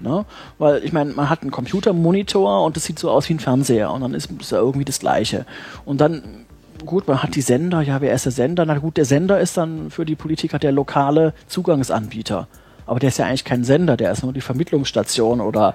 [0.00, 0.24] Ne?
[0.58, 3.90] Weil ich meine, man hat einen Computermonitor und das sieht so aus wie ein Fernseher
[3.92, 5.46] und dann ist es ja irgendwie das Gleiche.
[5.84, 6.44] Und dann,
[6.84, 8.66] gut, man hat die Sender, ja, wer ist der Sender?
[8.66, 12.48] Na gut, der Sender ist dann für die Politiker der lokale Zugangsanbieter.
[12.86, 15.74] Aber der ist ja eigentlich kein Sender, der ist nur die Vermittlungsstation oder,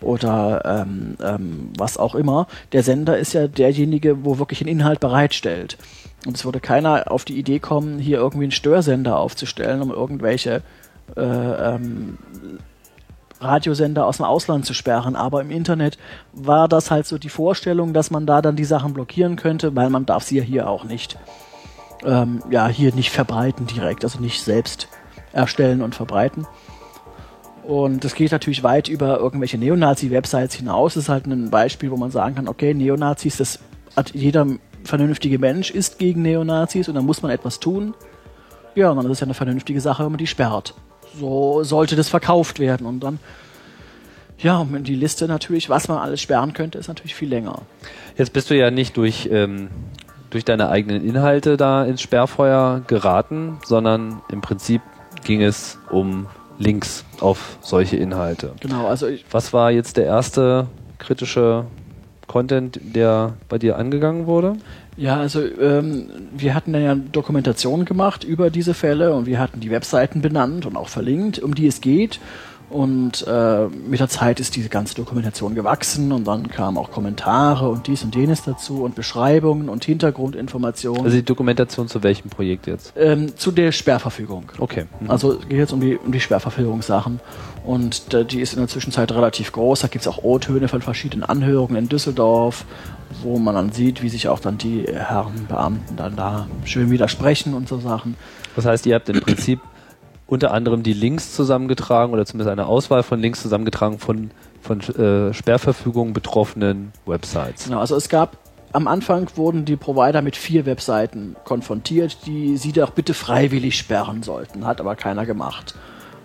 [0.00, 2.46] oder ähm, ähm, was auch immer.
[2.72, 5.78] Der Sender ist ja derjenige, wo wirklich ein Inhalt bereitstellt.
[6.26, 10.62] Und es würde keiner auf die Idee kommen, hier irgendwie einen Störsender aufzustellen, um irgendwelche
[11.16, 12.18] äh, ähm,
[13.42, 15.98] Radiosender aus dem Ausland zu sperren, aber im Internet
[16.32, 19.90] war das halt so die Vorstellung, dass man da dann die Sachen blockieren könnte, weil
[19.90, 21.18] man darf sie ja hier auch nicht,
[22.04, 24.88] ähm, ja, hier nicht verbreiten direkt, also nicht selbst
[25.32, 26.46] erstellen und verbreiten.
[27.62, 30.94] Und das geht natürlich weit über irgendwelche Neonazi-Websites hinaus.
[30.94, 33.60] Das ist halt ein Beispiel, wo man sagen kann, okay, Neonazis, das
[33.94, 34.46] hat jeder
[34.84, 37.94] vernünftige Mensch ist gegen Neonazis und dann muss man etwas tun.
[38.74, 40.74] Ja, und dann ist es ja eine vernünftige Sache, wenn man die sperrt.
[41.18, 42.86] So sollte das verkauft werden.
[42.86, 43.20] Und dann,
[44.38, 47.62] ja, die Liste natürlich, was man alles sperren könnte, ist natürlich viel länger.
[48.16, 49.68] Jetzt bist du ja nicht durch, ähm,
[50.30, 54.80] durch deine eigenen Inhalte da ins Sperrfeuer geraten, sondern im Prinzip
[55.24, 56.26] ging es um
[56.58, 58.52] Links auf solche Inhalte.
[58.60, 60.66] Genau, also ich, Was war jetzt der erste
[60.98, 61.64] kritische
[62.26, 64.56] Content, der bei dir angegangen wurde?
[64.96, 69.60] Ja, also ähm, wir hatten dann ja Dokumentationen gemacht über diese Fälle und wir hatten
[69.60, 72.20] die Webseiten benannt und auch verlinkt, um die es geht.
[72.72, 77.68] Und äh, mit der Zeit ist diese ganze Dokumentation gewachsen und dann kamen auch Kommentare
[77.68, 82.66] und dies und jenes dazu und Beschreibungen und Hintergrundinformationen Also die Dokumentation zu welchem Projekt
[82.66, 82.94] jetzt?
[82.96, 84.44] ähm, zu der Sperrverfügung.
[84.58, 84.86] Okay.
[85.00, 85.10] Mhm.
[85.10, 87.20] Also es geht jetzt um die, um die Sperrverfügungssachen.
[87.64, 89.80] Und äh, die ist in der Zwischenzeit relativ groß.
[89.80, 92.64] Da gibt es auch O-Töne von verschiedenen Anhörungen in Düsseldorf,
[93.22, 97.52] wo man dann sieht, wie sich auch dann die Herren Beamten dann da schön widersprechen
[97.52, 98.16] und so Sachen.
[98.56, 99.60] Das heißt, ihr habt im Prinzip
[100.32, 104.30] unter anderem die Links zusammengetragen oder zumindest eine Auswahl von Links zusammengetragen von,
[104.62, 107.64] von äh, Sperrverfügungen betroffenen Websites.
[107.66, 108.38] Genau, also es gab
[108.72, 114.22] am Anfang wurden die Provider mit vier Webseiten konfrontiert, die sie doch bitte freiwillig sperren
[114.22, 114.64] sollten.
[114.64, 115.74] Hat aber keiner gemacht.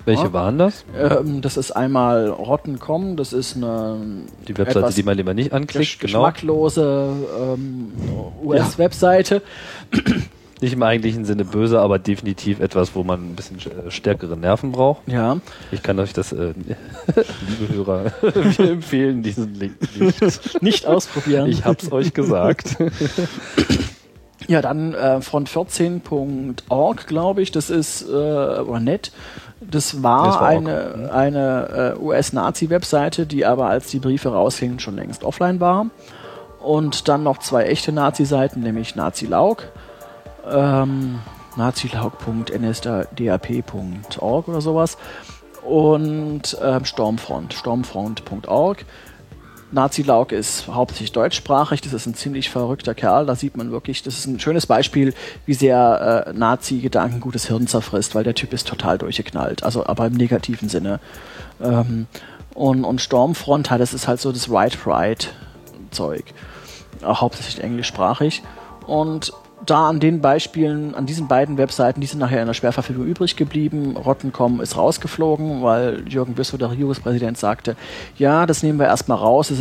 [0.05, 0.31] Welche Ja.
[0.31, 0.85] waren das?
[0.97, 3.97] Ähm, das ist einmal Rotten.com, das ist eine
[4.47, 6.19] Die Webseite, etwas die man lieber nicht anklickt, gesch genau.
[6.19, 7.91] geschmacklose ähm,
[8.41, 9.41] US-Webseite.
[10.59, 14.71] Nicht im eigentlichen Sinne böse, aber definitiv etwas, wo man ein bisschen äh, stärkere Nerven
[14.71, 15.07] braucht.
[15.07, 15.37] Ja,
[15.71, 16.53] Ich kann euch das, äh,
[17.59, 20.61] liebe Hörer, wir empfehlen diesen Link nicht.
[20.61, 21.47] nicht ausprobieren.
[21.47, 22.77] Ich hab's euch gesagt.
[24.47, 29.11] Ja, dann äh, front14.org, glaube ich, das ist, äh, oder net,
[29.59, 34.95] das war, Das war eine, eine äh, US-Nazi-Webseite, die aber als die Briefe rausgingen schon
[34.95, 35.87] längst offline war.
[36.61, 39.63] Und dann noch zwei echte Nazi-Seiten, nämlich Nazilaug,
[40.51, 41.19] ähm,
[41.55, 44.97] nazilaug.nsdap.org oder sowas
[45.63, 48.85] und ähm, Stormfront, stormfront.org.
[49.69, 54.17] Nazilaug ist hauptsächlich deutschsprachig, das ist ein ziemlich verrückter Kerl, da sieht man wirklich, das
[54.17, 55.13] ist ein schönes Beispiel,
[55.45, 60.07] wie sehr äh, Nazi-Gedanken gutes Hirn zerfrisst, weil der Typ ist total durchgeknallt, also aber
[60.07, 61.01] im negativen Sinne.
[61.61, 62.07] Ähm,
[62.53, 65.25] und, und Stormfront das ist halt so das Right Pride
[65.91, 66.23] Zeug,
[67.03, 68.43] auch hauptsächlich englischsprachig.
[68.85, 69.33] Und
[69.69, 73.35] da an den Beispielen, an diesen beiden Webseiten, die sind nachher in der Sperrverfügung übrig
[73.35, 73.95] geblieben.
[73.97, 77.75] Rotten.com ist rausgeflogen, weil Jürgen Bissow, der Regierungspräsident, sagte,
[78.17, 79.51] ja, das nehmen wir erstmal raus,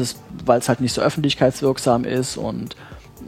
[0.45, 2.77] weil es halt nicht so öffentlichkeitswirksam ist und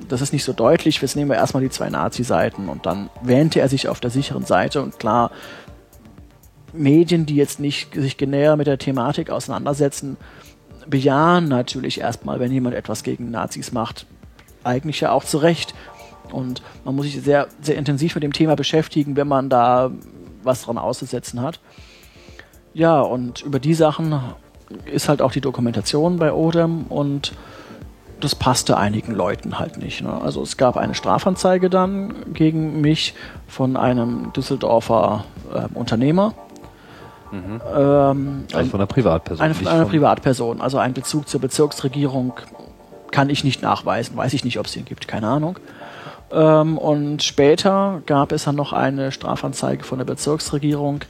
[0.09, 3.61] das ist nicht so deutlich, jetzt nehmen wir erstmal die zwei Nazi-Seiten und dann wähnte
[3.61, 5.31] er sich auf der sicheren Seite und klar,
[6.73, 10.17] Medien, die jetzt nicht sich näher mit der Thematik auseinandersetzen,
[10.87, 14.07] bejahen natürlich erstmal, wenn jemand etwas gegen Nazis macht,
[14.65, 15.75] eigentlich ja auch zu Recht.
[16.33, 19.91] Und man muss sich sehr, sehr intensiv mit dem Thema beschäftigen, wenn man da
[20.43, 21.61] was dran auszusetzen hat.
[22.75, 24.21] Ja, und über die Sachen
[24.85, 27.33] ist halt auch die Dokumentation bei Odem und
[28.21, 30.03] das passte einigen Leuten halt nicht.
[30.03, 30.13] Ne?
[30.13, 33.15] Also es gab eine Strafanzeige dann gegen mich
[33.47, 36.35] von einem Düsseldorfer äh, Unternehmer.
[37.31, 37.61] Mhm.
[37.75, 39.45] Ähm, Also von einer Privatperson.
[39.45, 42.33] eine, nicht eine vom- Privatperson, also ein Bezug zur Bezirksregierung
[43.11, 44.17] kann ich nicht nachweisen.
[44.17, 45.59] Weiß ich nicht, ob es den gibt, keine Ahnung.
[46.33, 51.01] Ähm, und später gab es dann noch eine Strafanzeige von der Bezirksregierung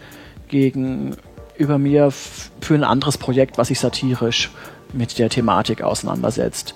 [0.49, 1.17] gegen
[1.57, 4.51] über mir für ein anderes Projekt, was sich satirisch
[4.93, 6.75] mit der Thematik auseinandersetzt.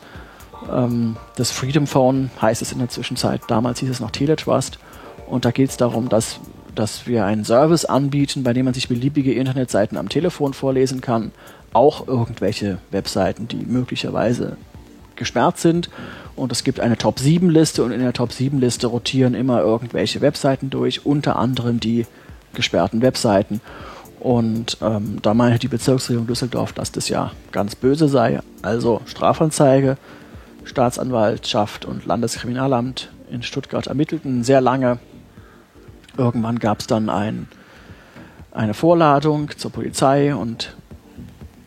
[0.71, 3.43] Ähm, das Freedom Phone heißt es in der Zwischenzeit.
[3.49, 4.79] Damals hieß es noch Teletrust.
[5.27, 6.41] Und da geht es darum, dass,
[6.75, 11.33] dass wir einen Service anbieten, bei dem man sich beliebige Internetseiten am Telefon vorlesen kann.
[11.73, 14.57] Auch irgendwelche Webseiten, die möglicherweise
[15.17, 15.91] gesperrt sind.
[16.35, 21.37] Und es gibt eine Top-7-Liste und in der Top-7-Liste rotieren immer irgendwelche Webseiten durch, unter
[21.37, 22.07] anderem die
[22.55, 23.61] gesperrten Webseiten.
[24.19, 28.41] Und ähm, da meinte die Bezirksregierung Düsseldorf, dass das ja ganz böse sei.
[28.63, 29.97] Also Strafanzeige,
[30.65, 34.99] Staatsanwaltschaft und Landeskriminalamt in Stuttgart ermittelten sehr lange.
[36.17, 37.49] Irgendwann gab es dann ein,
[38.53, 40.77] eine Vorladung zur Polizei und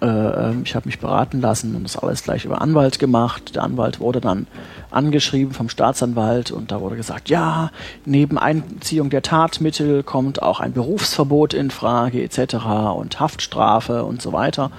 [0.01, 3.55] ich habe mich beraten lassen und das alles gleich über Anwalt gemacht.
[3.55, 4.45] Der Anwalt wurde dann
[4.91, 7.71] angeschrieben vom Staatsanwalt und da wurde gesagt, ja,
[8.05, 12.55] neben Einziehung der Tatmittel kommt auch ein Berufsverbot in Frage etc.
[12.95, 14.69] und Haftstrafe und so weiter.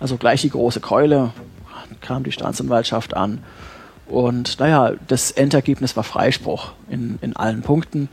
[0.00, 1.30] Also gleich die große Keule
[2.00, 3.40] kam die Staatsanwaltschaft an.
[4.06, 8.08] Und naja, das Endergebnis war Freispruch in, in allen Punkten,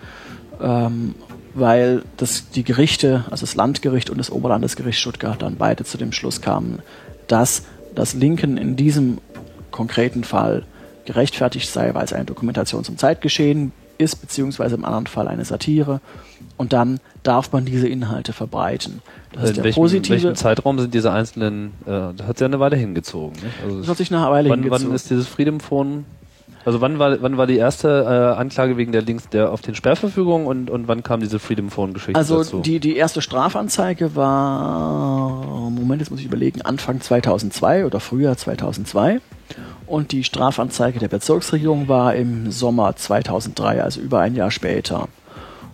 [0.61, 1.15] ähm,
[1.55, 6.11] weil das, die Gerichte, also das Landgericht und das Oberlandesgericht Stuttgart, dann beide zu dem
[6.11, 6.79] Schluss kamen,
[7.27, 7.63] dass
[7.95, 9.19] das Linken in diesem
[9.71, 10.63] konkreten Fall
[11.05, 16.01] gerechtfertigt sei, weil es eine Dokumentation zum Zeitgeschehen ist, beziehungsweise im anderen Fall eine Satire.
[16.57, 19.01] Und dann darf man diese Inhalte verbreiten.
[19.31, 20.13] Das ist in der welchem, positive.
[20.13, 23.33] welchem Zeitraum sind diese einzelnen, äh, da hat es ja eine Weile hingezogen.
[23.33, 23.63] Nicht?
[23.63, 24.89] Also das hat sich nach einer Weile wann, hingezogen.
[24.89, 26.05] wann ist dieses Freedom Phone,
[26.65, 27.87] also wann war, wann war die erste
[28.35, 31.69] äh, Anklage wegen der Links der auf den Sperrverfügungen und, und wann kam diese Freedom
[31.69, 32.61] Phone Geschichte Also dazu?
[32.61, 39.21] die, die erste Strafanzeige war, Moment, jetzt muss ich überlegen, Anfang 2002 oder Frühjahr 2002.
[39.85, 45.07] Und die Strafanzeige der Bezirksregierung war im Sommer 2003, also über ein Jahr später.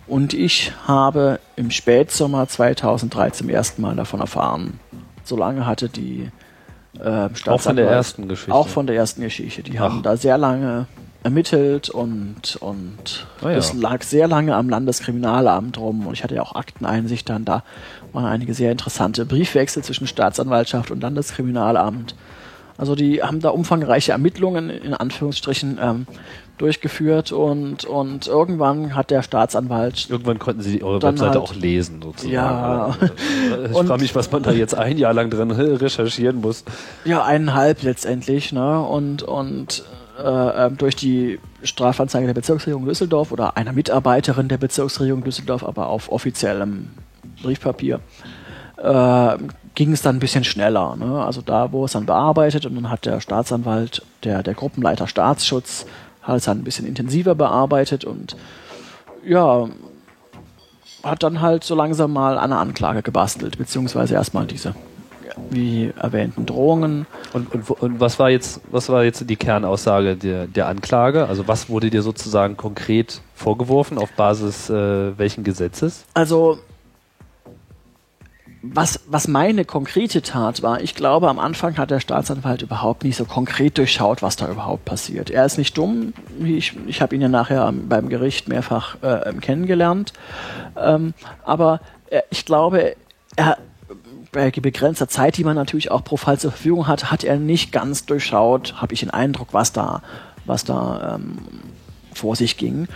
[0.06, 4.78] Und ich habe im Spätsommer 2003 zum ersten Mal davon erfahren.
[5.24, 6.28] Solange hatte die
[6.98, 8.54] äh, auch von der ersten Geschichte.
[8.54, 9.62] Auch von der ersten Geschichte.
[9.62, 10.02] Die haben Ach.
[10.02, 10.86] da sehr lange
[11.22, 13.54] ermittelt und, und Ah ja.
[13.56, 17.44] das lag sehr lange am Landeskriminalamt rum und ich hatte ja auch Akteneinsicht dann.
[17.44, 17.62] Da
[18.12, 22.16] waren einige sehr interessante Briefwechsel zwischen Staatsanwaltschaft und Landeskriminalamt.
[22.78, 26.06] Also die haben da umfangreiche Ermittlungen in Anführungsstrichen ähm,
[26.58, 32.00] durchgeführt und, und irgendwann hat der Staatsanwalt Irgendwann konnten sie eure Webseite halt- auch lesen,
[32.02, 32.32] sozusagen.
[32.32, 32.96] Ja.
[33.68, 36.64] Ich Und- frage mich, was man da jetzt ein Jahr lang drin recherchieren muss.
[37.04, 38.80] Ja, eineinhalb letztendlich, ne?
[38.80, 39.84] Und, und
[40.22, 45.88] äh, ähm, durch die Strafanzeige der Bezirksregierung Düsseldorf oder einer Mitarbeiterin der Bezirksregierung Düsseldorf, aber
[45.88, 46.90] auf offiziellem
[47.42, 48.00] Briefpapier,
[48.76, 49.36] äh,
[49.74, 50.96] ging es dann ein bisschen schneller.
[50.96, 51.24] Ne?
[51.24, 55.86] Also da, wo es dann bearbeitet und dann hat der Staatsanwalt, der, der Gruppenleiter Staatsschutz,
[56.22, 58.36] hat es dann ein bisschen intensiver bearbeitet und
[59.24, 59.68] ja,
[61.02, 64.74] hat dann halt so langsam mal eine Anklage gebastelt, beziehungsweise erstmal diese,
[65.50, 67.06] wie erwähnten, Drohungen.
[67.32, 71.26] Und, und, und was war jetzt, was war jetzt die Kernaussage der, der Anklage?
[71.26, 76.04] Also was wurde dir sozusagen konkret vorgeworfen auf Basis äh, welchen Gesetzes?
[76.14, 76.58] Also,
[78.62, 83.16] was, was meine konkrete Tat war, ich glaube, am Anfang hat der Staatsanwalt überhaupt nicht
[83.16, 85.30] so konkret durchschaut, was da überhaupt passiert.
[85.30, 86.12] Er ist nicht dumm,
[86.44, 90.12] ich, ich habe ihn ja nachher beim Gericht mehrfach äh, kennengelernt,
[90.76, 91.12] ähm,
[91.44, 92.94] aber er, ich glaube,
[93.34, 93.58] er,
[94.30, 97.72] bei begrenzter Zeit, die man natürlich auch pro Fall zur Verfügung hat, hat er nicht
[97.72, 100.02] ganz durchschaut, habe ich den Eindruck, was da,
[100.46, 101.38] was da ähm,
[102.14, 102.86] vor sich ging.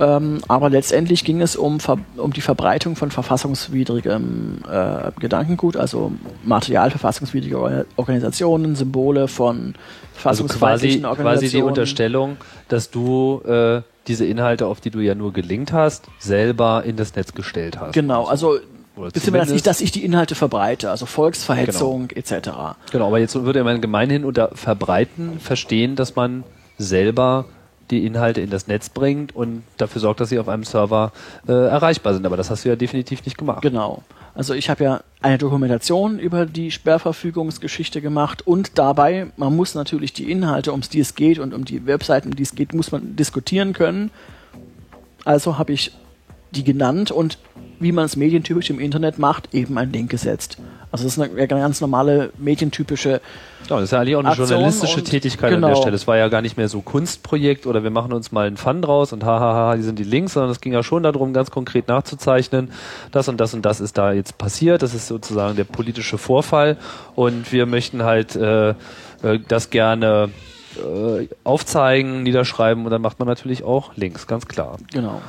[0.00, 1.78] Ähm, aber letztendlich ging es um,
[2.16, 6.12] um die Verbreitung von verfassungswidrigem äh, Gedankengut, also
[6.44, 9.74] Material verfassungswidriger Orga- Organisationen, Symbole von
[10.24, 11.68] Also quasi, verfassungsfeindlichen quasi die Organisationen.
[11.68, 12.36] Unterstellung,
[12.68, 17.14] dass du äh, diese Inhalte, auf die du ja nur gelingt hast, selber in das
[17.14, 17.92] Netz gestellt hast.
[17.92, 18.58] Genau, also
[18.96, 22.50] Oder beziehungsweise dass ich, dass ich die Inhalte verbreite, also Volksverhetzung etc.
[22.90, 26.44] Genau, aber jetzt würde man gemeinhin unter Verbreiten verstehen, dass man
[26.78, 27.44] selber
[27.90, 31.12] die Inhalte in das Netz bringt und dafür sorgt, dass sie auf einem Server
[31.46, 32.26] äh, erreichbar sind.
[32.26, 33.62] Aber das hast du ja definitiv nicht gemacht.
[33.62, 34.02] Genau.
[34.34, 40.12] Also ich habe ja eine Dokumentation über die Sperrverfügungsgeschichte gemacht und dabei, man muss natürlich
[40.12, 42.92] die Inhalte, um die es geht und um die Webseiten, um die es geht, muss
[42.92, 44.10] man diskutieren können.
[45.24, 45.92] Also habe ich
[46.52, 47.38] die genannt und
[47.80, 50.58] wie man es medientypisch im Internet macht, eben einen Link gesetzt.
[50.90, 53.20] Also das ist eine, ganz normale medientypische
[53.68, 55.68] Ja, das ist ja eigentlich auch eine Aktion journalistische Tätigkeit an genau.
[55.68, 55.96] der Stelle.
[55.96, 58.80] Es war ja gar nicht mehr so Kunstprojekt oder wir machen uns mal einen Fun
[58.80, 61.88] draus und hahaha, die sind die Links, sondern es ging ja schon darum, ganz konkret
[61.88, 62.70] nachzuzeichnen,
[63.12, 64.82] das und das und das ist da jetzt passiert.
[64.82, 66.78] Das ist sozusagen der politische Vorfall
[67.14, 68.74] und wir möchten halt äh, äh,
[69.46, 70.30] das gerne
[70.76, 74.78] äh, aufzeigen, niederschreiben und dann macht man natürlich auch Links, ganz klar.
[74.92, 75.20] Genau.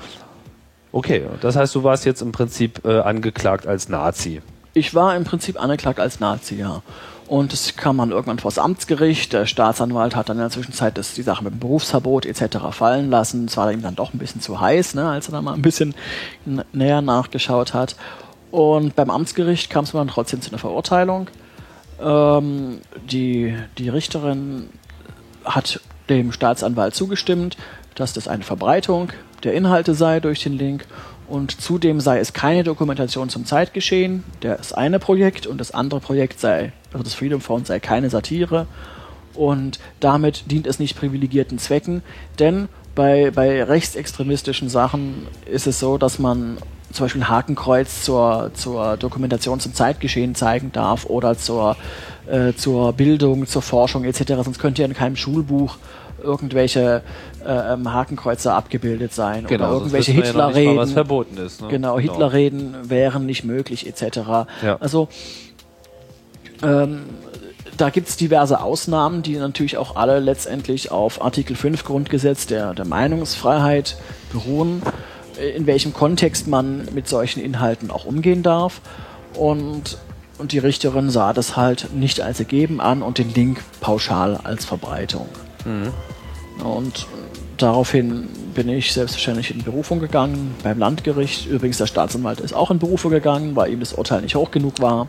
[0.92, 4.42] Okay, das heißt, du warst jetzt im Prinzip äh, angeklagt als Nazi.
[4.80, 6.82] Ich war im Prinzip angeklagt als Nazi, ja.
[7.28, 9.34] Und es kam dann irgendwann vor das Amtsgericht.
[9.34, 12.58] Der Staatsanwalt hat dann in der Zwischenzeit das, die Sache mit dem Berufsverbot etc.
[12.72, 13.46] fallen lassen.
[13.46, 15.62] Es war ihm dann doch ein bisschen zu heiß, ne, als er dann mal ein
[15.62, 15.94] bisschen
[16.72, 17.98] näher nachgeschaut hat.
[18.52, 21.28] Und beim Amtsgericht kam es dann trotzdem zu einer Verurteilung.
[22.02, 24.70] Ähm, die, die Richterin
[25.44, 27.58] hat dem Staatsanwalt zugestimmt,
[27.96, 29.10] dass das eine Verbreitung
[29.44, 30.86] der Inhalte sei durch den Link
[31.30, 34.24] und zudem sei es keine Dokumentation zum Zeitgeschehen.
[34.42, 38.68] Das eine Projekt und das andere Projekt sei, also das Freedom Phone sei keine Satire
[39.34, 42.02] und damit dient es nicht privilegierten Zwecken,
[42.40, 46.58] denn bei, bei rechtsextremistischen Sachen ist es so, dass man
[46.92, 51.78] zum Beispiel ein Hakenkreuz zur, zur Dokumentation zum Zeitgeschehen zeigen darf oder zur,
[52.28, 54.34] äh, zur Bildung, zur Forschung etc.
[54.44, 55.78] Sonst könnte ja in keinem Schulbuch
[56.24, 57.02] irgendwelche
[57.46, 60.88] äh, ähm, Hakenkreuze abgebildet sein oder sonst irgendwelche wir ja Hitlerreden.
[60.88, 61.62] verboten ist.
[61.62, 61.68] Ne?
[61.70, 64.18] Genau, Hitlerreden wären nicht möglich, etc.
[64.64, 64.78] Ja.
[64.80, 65.08] Also
[66.62, 67.02] ähm,
[67.78, 72.74] da gibt es diverse Ausnahmen, die natürlich auch alle letztendlich auf Artikel 5 Grundgesetz der,
[72.74, 73.96] der Meinungsfreiheit
[74.34, 74.82] beruhen,
[75.56, 78.82] in welchem Kontext man mit solchen Inhalten auch umgehen darf.
[79.34, 79.98] Und,
[80.38, 84.66] und die Richterin sah das halt nicht als ergeben an und den Link pauschal als
[84.66, 85.30] Verbreitung.
[86.64, 87.08] Und
[87.58, 91.48] daraufhin bin ich selbstverständlich in Berufung gegangen beim Landgericht.
[91.48, 94.82] Übrigens, der Staatsanwalt ist auch in Berufung gegangen, weil ihm das Urteil nicht hoch genug
[94.82, 95.08] war.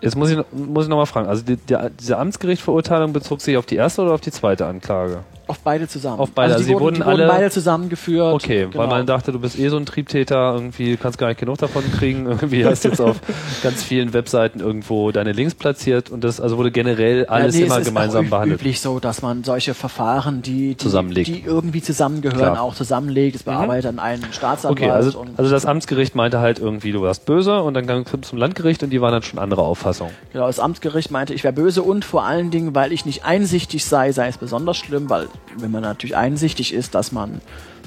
[0.00, 3.66] Jetzt muss ich, muss ich nochmal fragen, also die, die, diese Amtsgerichtsverurteilung bezog sich auf
[3.66, 5.20] die erste oder auf die zweite Anklage?
[5.52, 6.18] Auf beide zusammen.
[6.18, 8.34] Auf beide, Also die, also die wurden, die wurden wurden alle- beide zusammengeführt.
[8.34, 8.78] Okay, Genau.
[8.78, 11.82] weil man dachte, du bist eh so ein Triebtäter, irgendwie kannst gar nicht genug davon
[11.92, 13.16] kriegen, irgendwie hast jetzt auf
[13.62, 17.66] ganz vielen Webseiten irgendwo deine Links platziert und das also wurde generell alles ja, nee,
[17.66, 18.60] immer es ist gemeinsam behandelt.
[18.60, 22.54] üblich so, dass man solche Verfahren, die, die, die irgendwie zusammengehören, Klar.
[22.54, 22.60] Mhm.
[22.60, 23.36] auch zusammenlegt.
[23.36, 24.80] Es bearbeitet dann ein Staatsanwalt.
[24.80, 28.28] Okay, also, also das Amtsgericht meinte halt irgendwie, du warst böse und dann kam es
[28.28, 30.10] zum Landgericht und die waren dann schon anderer Auffassung.
[30.32, 33.84] Genau, das Amtsgericht meinte, ich wäre böse und vor allen Dingen, weil ich nicht einsichtig
[33.84, 37.40] sei, sei es besonders schlimm, weil wenn man natürlich einsichtig ist, dass man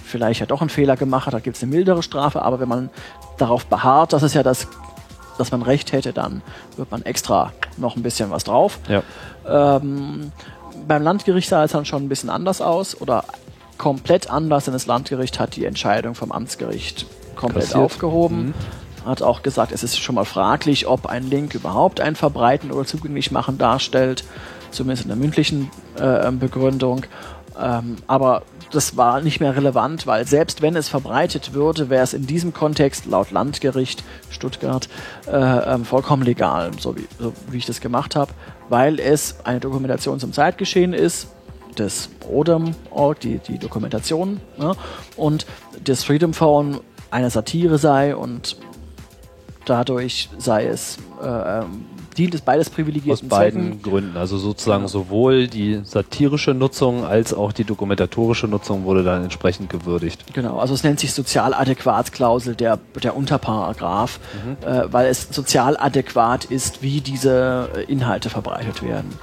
[0.04, 2.70] vielleicht ja doch einen Fehler gemacht hat, da gibt es eine mildere Strafe, aber wenn
[2.70, 2.90] man
[3.38, 4.68] darauf beharrt, dass es ja das,
[5.38, 6.42] dass man Recht hätte, dann
[6.78, 8.80] wird man extra noch ein bisschen was drauf.
[8.88, 9.04] Ja.
[9.78, 10.32] Ähm,
[10.88, 13.26] beim Landgericht sah es dann schon ein bisschen anders aus oder
[13.78, 17.84] komplett anders, denn das Landgericht hat die Entscheidung vom Amtsgericht komplett Kassiert.
[17.84, 18.54] aufgehoben.
[19.06, 22.86] Hat auch gesagt, es ist schon mal fraglich, ob ein Link überhaupt ein Verbreiten oder
[22.86, 24.24] zugänglich machen darstellt,
[24.72, 27.06] zumindest in der mündlichen äh, Begründung.
[27.60, 32.14] Ähm, aber das war nicht mehr relevant, weil selbst wenn es verbreitet würde, wäre es
[32.14, 34.90] in diesem Kontext laut Landgericht Stuttgart
[35.28, 38.34] äh, ähm, vollkommen legal, so wie, so wie ich das gemacht habe,
[38.68, 41.28] weil es eine Dokumentation zum Zeitgeschehen ist,
[41.78, 44.76] des Rodem-Org, die, die Dokumentation, ne?
[45.18, 45.46] und
[45.84, 46.80] das Freedom Phone
[47.12, 48.58] eine Satire sei und
[49.66, 51.86] dadurch sei es, äh, ähm,
[52.18, 53.82] dient es beides Aus privilegierten beiden Zwecken.
[53.82, 54.18] Gründen.
[54.18, 60.24] Also sozusagen sowohl die satirische Nutzung als auch die dokumentatorische Nutzung wurde dann entsprechend gewürdigt.
[60.34, 64.68] Genau, also es nennt sich Sozialadäquatklausel, der, der Unterparagraph, Mhm.
[64.68, 69.14] äh, weil es sozial adäquat ist, wie diese Inhalte verbreitet werden.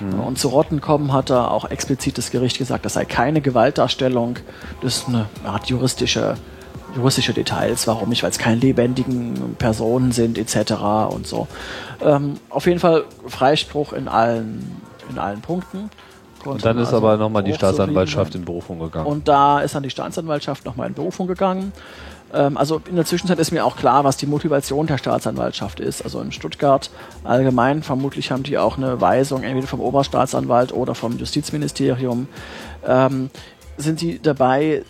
[0.00, 0.20] Mhm.
[0.20, 4.36] Und zu Rotten kommen hat da auch explizit das Gericht gesagt, das sei keine Gewaltdarstellung,
[4.82, 6.34] das ist eine Art juristische,
[6.94, 10.72] juristische Details, warum nicht, weil es keine lebendigen Personen sind etc.
[11.10, 11.48] und so.
[12.00, 14.80] Ähm, auf jeden Fall Freispruch in allen,
[15.10, 15.90] in allen Punkten.
[16.44, 19.06] Und dann ist Also aber nochmal die Staatsanwaltschaft in Berufung gegangen.
[19.06, 21.72] Und da ist dann die Staatsanwaltschaft nochmal in Berufung gegangen.
[22.32, 26.02] Ähm, also in der Zwischenzeit ist mir auch klar, was die Motivation der Staatsanwaltschaft ist.
[26.02, 26.90] Also in Stuttgart
[27.24, 32.26] allgemein, vermutlich haben die auch eine Weisung, entweder vom Oberstaatsanwalt oder vom Justizministerium,
[32.86, 33.30] ähm,
[33.76, 34.82] sind sie dabei,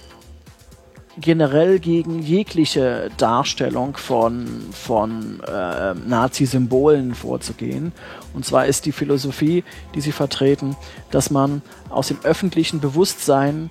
[1.20, 7.92] generell gegen jegliche Darstellung von, von äh, Nazi-Symbolen vorzugehen.
[8.34, 10.76] Und zwar ist die Philosophie, die sie vertreten,
[11.10, 13.70] dass man aus dem öffentlichen Bewusstsein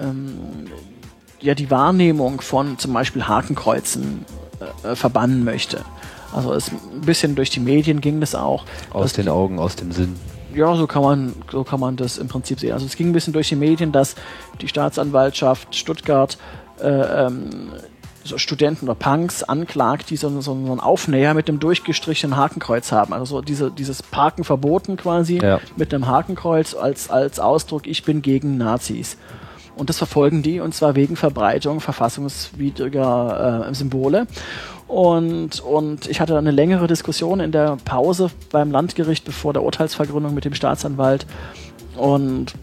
[0.00, 0.66] ähm,
[1.40, 4.24] ja die Wahrnehmung von zum Beispiel Hakenkreuzen
[4.82, 5.84] äh, verbannen möchte.
[6.32, 8.64] Also es ein bisschen durch die Medien ging das auch.
[8.90, 10.16] aus den Augen, aus dem Sinn.
[10.54, 12.72] Ja, so kann man, so kann man das im Prinzip sehen.
[12.72, 14.14] Also es ging ein bisschen durch die Medien, dass
[14.60, 16.38] die Staatsanwaltschaft Stuttgart
[16.80, 17.72] äh, ähm,
[18.24, 22.92] so Studenten oder Punks anklagt, die so, so, so einen Aufnäher mit einem durchgestrichenen Hakenkreuz
[22.92, 23.12] haben.
[23.12, 25.60] Also so diese, dieses Parken verboten quasi Ja.
[25.76, 29.16] mit einem Hakenkreuz als, als Ausdruck, ich bin gegen Nazis.
[29.76, 34.26] Und das verfolgen die, und zwar wegen Verbreitung verfassungswidriger äh, Symbole.
[34.88, 40.34] Und, und ich hatte eine längere Diskussion in der Pause beim Landgericht bevor der Urteilsvergründung
[40.34, 41.26] mit dem Staatsanwalt.
[41.96, 42.54] Und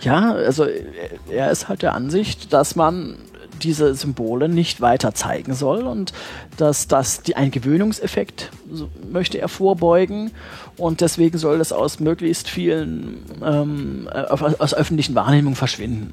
[0.00, 0.82] ja, also äh,
[1.30, 3.16] er ist halt der Ansicht, dass man
[3.62, 6.12] diese Symbole nicht weiter zeigen soll und
[6.56, 10.30] dass das die, ein Gewöhnungseffekt so möchte er vorbeugen
[10.76, 16.12] und deswegen soll das aus möglichst vielen ähm, äh, aus, aus öffentlichen Wahrnehmungen verschwinden.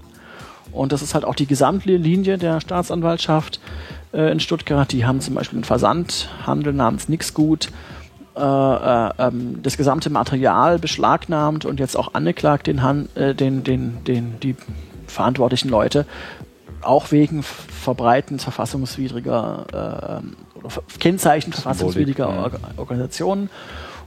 [0.73, 3.59] Und das ist halt auch die Gesamtlinie der Staatsanwaltschaft
[4.11, 4.91] äh, in Stuttgart.
[4.91, 7.69] Die haben zum Beispiel einen Versandhandel namens Nixgut
[8.35, 13.63] äh, äh, ähm, das gesamte Material beschlagnahmt und jetzt auch angeklagt den, Han äh, den,
[13.63, 14.55] den, den, die
[15.05, 16.07] verantwortlichen Leute,
[16.81, 20.69] auch wegen Verbreitens verfassungswidriger äh, ähm, oder
[20.99, 22.27] Kennzeichen verfassungswidriger.
[22.27, 23.51] Orga Organisationen.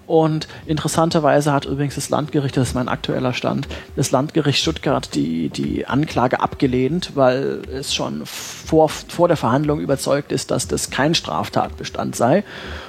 [0.07, 5.49] Und interessanterweise hat übrigens das Landgericht, das ist mein aktueller Stand, das Landgericht Stuttgart die,
[5.49, 8.23] die Anklage abgelehnt, weil es schon
[8.67, 12.43] vor, vor der Verhandlung überzeugt ist, dass das kein Straftatbestand sei.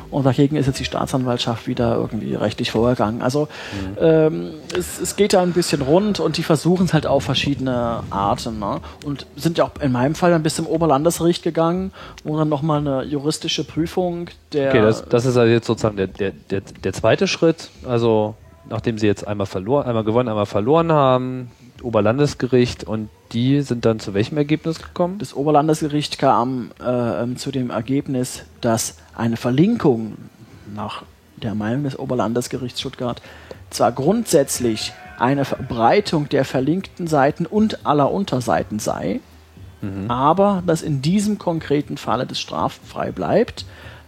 [0.10, 3.22] Und dagegen ist jetzt die Staatsanwaltschaft wieder irgendwie rechtlich vorgegangen.
[3.22, 3.48] Also
[4.00, 8.04] ähm, es, es geht da ein bisschen rund und die versuchen es halt auf verschiedene
[8.10, 8.58] Arten.
[8.58, 8.80] Ne?
[9.06, 11.92] Und sind ja auch in meinem Fall dann bis zum Oberlandesgericht gegangen,
[12.24, 16.08] wo dann nochmal eine juristische Prüfung der Okay, das, das ist also jetzt sozusagen der,
[16.08, 17.70] der, der, der zweite Schritt.
[17.88, 18.36] Also
[18.70, 21.52] nachdem sie jetzt einmal verloren, einmal gewonnen, einmal verloren haben,
[21.84, 25.20] Oberlandesgericht und die sind dann zu welchem Ergebnis gekommen?
[25.20, 30.18] Das Oberlandesgericht kam äh, ähm, zu dem Ergebnis, dass eine Verlinkung
[30.74, 31.04] nach
[31.36, 33.22] der Meinung des Oberlandesgerichts Stuttgart
[33.70, 39.20] zwar grundsätzlich eine Verbreitung der verlinkten Seiten und aller Unterseiten sei,
[40.08, 43.66] aber dass in diesem konkreten Falle das straffrei bleibt,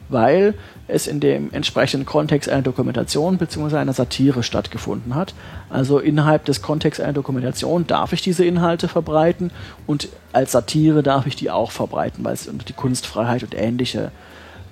[0.09, 0.55] weil
[0.87, 3.77] es in dem entsprechenden Kontext einer Dokumentation bzw.
[3.77, 5.33] einer Satire stattgefunden hat.
[5.69, 9.51] Also innerhalb des Kontexts einer Dokumentation darf ich diese Inhalte verbreiten
[9.87, 14.11] und als Satire darf ich die auch verbreiten, weil es unter die Kunstfreiheit und ähnliche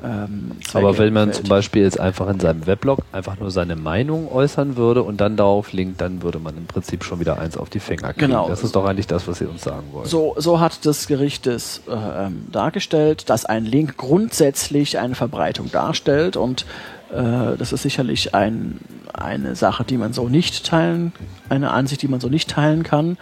[0.03, 4.31] ähm, Aber wenn man zum Beispiel jetzt einfach in seinem Weblog einfach nur seine Meinung
[4.31, 7.69] äußern würde und dann darauf linkt, dann würde man im Prinzip schon wieder eins auf
[7.69, 8.27] die Finger kriegen.
[8.27, 8.47] Genau.
[8.47, 10.05] Das ist doch eigentlich das, was Sie uns sagen wollen.
[10.05, 15.71] So, so hat das Gericht es äh, ähm, dargestellt, dass ein Link grundsätzlich eine Verbreitung
[15.71, 16.65] darstellt und
[17.11, 18.79] äh, das ist sicherlich ein,
[19.13, 21.11] eine Sache, die man so nicht teilen,
[21.49, 23.17] eine Ansicht, die man so nicht teilen kann.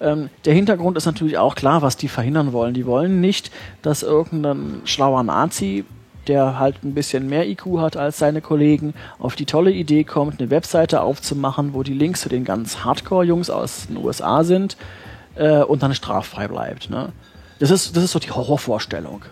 [0.00, 2.74] Ähm, der Hintergrund ist natürlich auch klar, was die verhindern wollen.
[2.74, 3.50] Die wollen nicht,
[3.82, 5.84] dass irgendein schlauer Nazi
[6.28, 10.40] der halt ein bisschen mehr IQ hat als seine Kollegen, auf die tolle Idee kommt,
[10.40, 14.76] eine Webseite aufzumachen, wo die Links zu den ganz Hardcore-Jungs aus den USA sind
[15.36, 16.90] äh, und dann straffrei bleibt.
[16.90, 17.12] Ne?
[17.58, 19.22] Das ist, das ist so die Horrorvorstellung.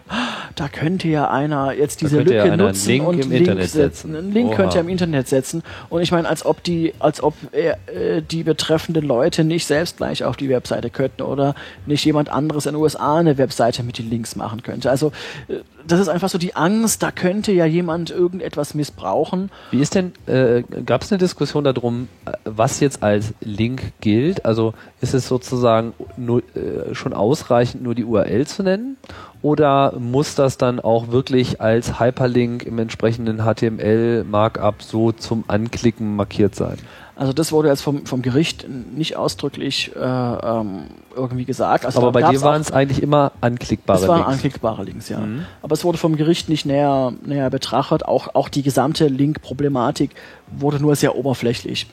[0.54, 3.70] Da könnte ja einer jetzt diese ja Lücke einen nutzen Link und im Link Internet
[3.70, 4.16] setzen.
[4.16, 4.56] Einen Link Oha.
[4.56, 5.62] könnte er im Internet setzen.
[5.90, 9.98] Und ich meine, als ob die, als ob er, äh, die betreffenden Leute nicht selbst
[9.98, 11.54] gleich auf die Webseite könnten oder
[11.86, 14.90] nicht jemand anderes in den USA eine Webseite mit den Links machen könnte.
[14.90, 15.12] Also
[15.48, 15.56] äh,
[15.86, 19.50] das ist einfach so die Angst, da könnte ja jemand irgendetwas missbrauchen.
[19.70, 24.44] Wie ist denn, äh, gab es eine Diskussion darum, äh, was jetzt als Link gilt?
[24.44, 28.96] Also ist es sozusagen nur, äh, schon ausreichend, nur die URL zu nennen?
[29.42, 36.54] Oder muss das dann auch wirklich als Hyperlink im entsprechenden HTML-Markup so zum Anklicken markiert
[36.54, 36.78] sein?
[37.16, 40.84] Also das wurde jetzt vom, vom Gericht nicht ausdrücklich äh, ähm,
[41.14, 41.86] irgendwie gesagt.
[41.86, 44.32] Also Aber bei dir waren es eigentlich immer anklickbare Es waren Links.
[44.32, 45.20] anklickbare Links, ja.
[45.20, 45.46] Mhm.
[45.62, 48.04] Aber es wurde vom Gericht nicht näher, näher betrachtet.
[48.04, 50.10] Auch, auch die gesamte Link-Problematik
[50.50, 51.86] wurde nur sehr oberflächlich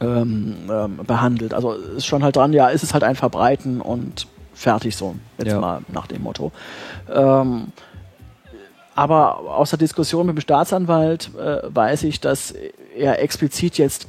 [0.00, 1.54] ähm, ähm, behandelt.
[1.54, 5.14] Also es ist schon halt dran, ja, ist es halt ein Verbreiten und fertig so.
[5.38, 5.60] Jetzt Ja.
[5.60, 6.52] mal nach dem Motto.
[7.12, 7.68] Ähm,
[8.94, 12.54] aber aus der Diskussion mit dem Staatsanwalt äh, weiß ich, dass
[12.96, 14.06] er explizit jetzt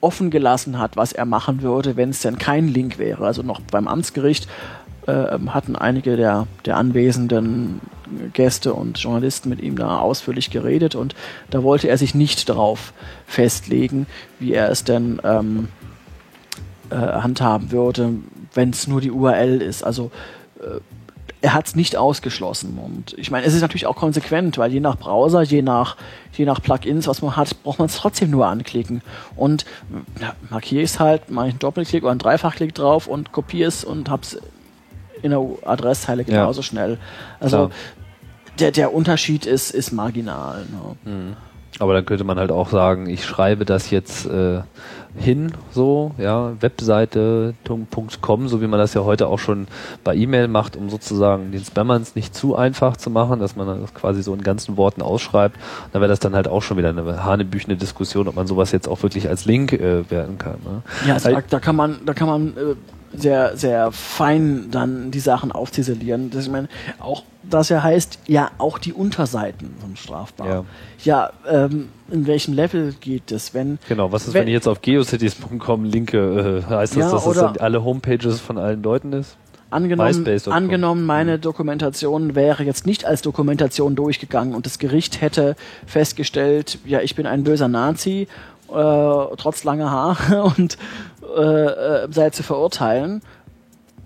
[0.00, 3.24] offen gelassen hat, was er machen würde, wenn es denn kein Link wäre.
[3.26, 4.48] Also noch beim Amtsgericht
[5.06, 7.80] äh, hatten einige der, der anwesenden
[8.34, 11.14] Gäste und Journalisten mit ihm da ausführlich geredet und
[11.50, 12.92] da wollte er sich nicht darauf
[13.26, 14.06] festlegen,
[14.38, 15.68] wie er es denn ähm,
[16.90, 18.10] äh, handhaben würde,
[18.54, 19.82] wenn es nur die URL ist.
[19.84, 20.10] Also
[20.60, 20.80] äh,
[21.40, 22.78] er hat es nicht ausgeschlossen.
[22.78, 25.96] Und ich meine, es ist natürlich auch konsequent, weil je nach Browser, je nach,
[26.32, 29.02] je nach Plugins, was man hat, braucht man es trotzdem nur anklicken.
[29.36, 29.66] Und
[30.20, 33.68] ja, markiere ich es halt, mache ich einen Doppelklick oder einen Dreifachklick drauf und kopiere
[33.68, 34.38] es und habe es
[35.22, 36.28] in der Adresszeile Ja.
[36.28, 36.98] genauso schnell.
[37.40, 37.70] Also Klar.
[38.60, 40.64] der, der Unterschied ist, ist marginal.
[41.04, 41.36] Ne?
[41.78, 44.60] Aber dann könnte man halt auch sagen, ich schreibe das jetzt äh,
[45.16, 49.68] hin, so, ja, Webseite.com, so wie man das ja heute auch schon
[50.02, 53.94] bei E-Mail macht, um sozusagen den Spammern nicht zu einfach zu machen, dass man das
[53.94, 55.56] quasi so in ganzen Worten ausschreibt.
[55.92, 58.88] Dann wäre das dann halt auch schon wieder eine hanebüchene Diskussion, ob man sowas jetzt
[58.88, 60.56] auch wirklich als Link äh, werten kann.
[60.64, 60.82] Ne?
[61.06, 62.74] Ja, also da, da kann man, da kann man äh,
[63.16, 66.30] sehr, sehr fein dann die Sachen aufziselieren.
[66.30, 66.68] Das, ich meine,
[67.00, 70.46] auch das ja heißt, ja, auch die Unterseiten sind strafbar.
[70.48, 70.64] Ja.
[71.04, 74.68] Ja, ähm, in welchem Level geht es, wenn Genau, was ist, wenn, Wenn- ich jetzt
[74.68, 79.36] auf geocities.com linke, äh, heißt das, Ja, dass das alle Homepages von allen Leuten ist?
[79.70, 86.78] Angenommen, angenommen, meine Dokumentation wäre jetzt nicht als Dokumentation durchgegangen und das Gericht hätte festgestellt,
[86.84, 88.28] ja, ich bin ein böser Nazi,
[88.68, 90.78] äh, trotz langer Haare und
[91.36, 93.22] äh, äh, sei zu verurteilen.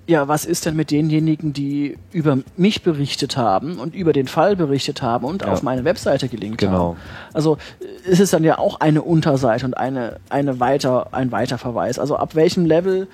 [0.07, 4.57] Ja, was ist denn mit denjenigen, die über mich berichtet haben und über den Fall
[4.57, 5.53] berichtet haben und Ja.
[5.53, 6.73] auf meine Webseite gelinkt Genau.
[6.93, 6.97] haben?
[7.35, 7.59] Also
[8.07, 11.99] äh, ist es dann ja auch eine Unterseite und eine, eine weiter, ein Weiterverweis.
[11.99, 13.07] Also ab welchem Level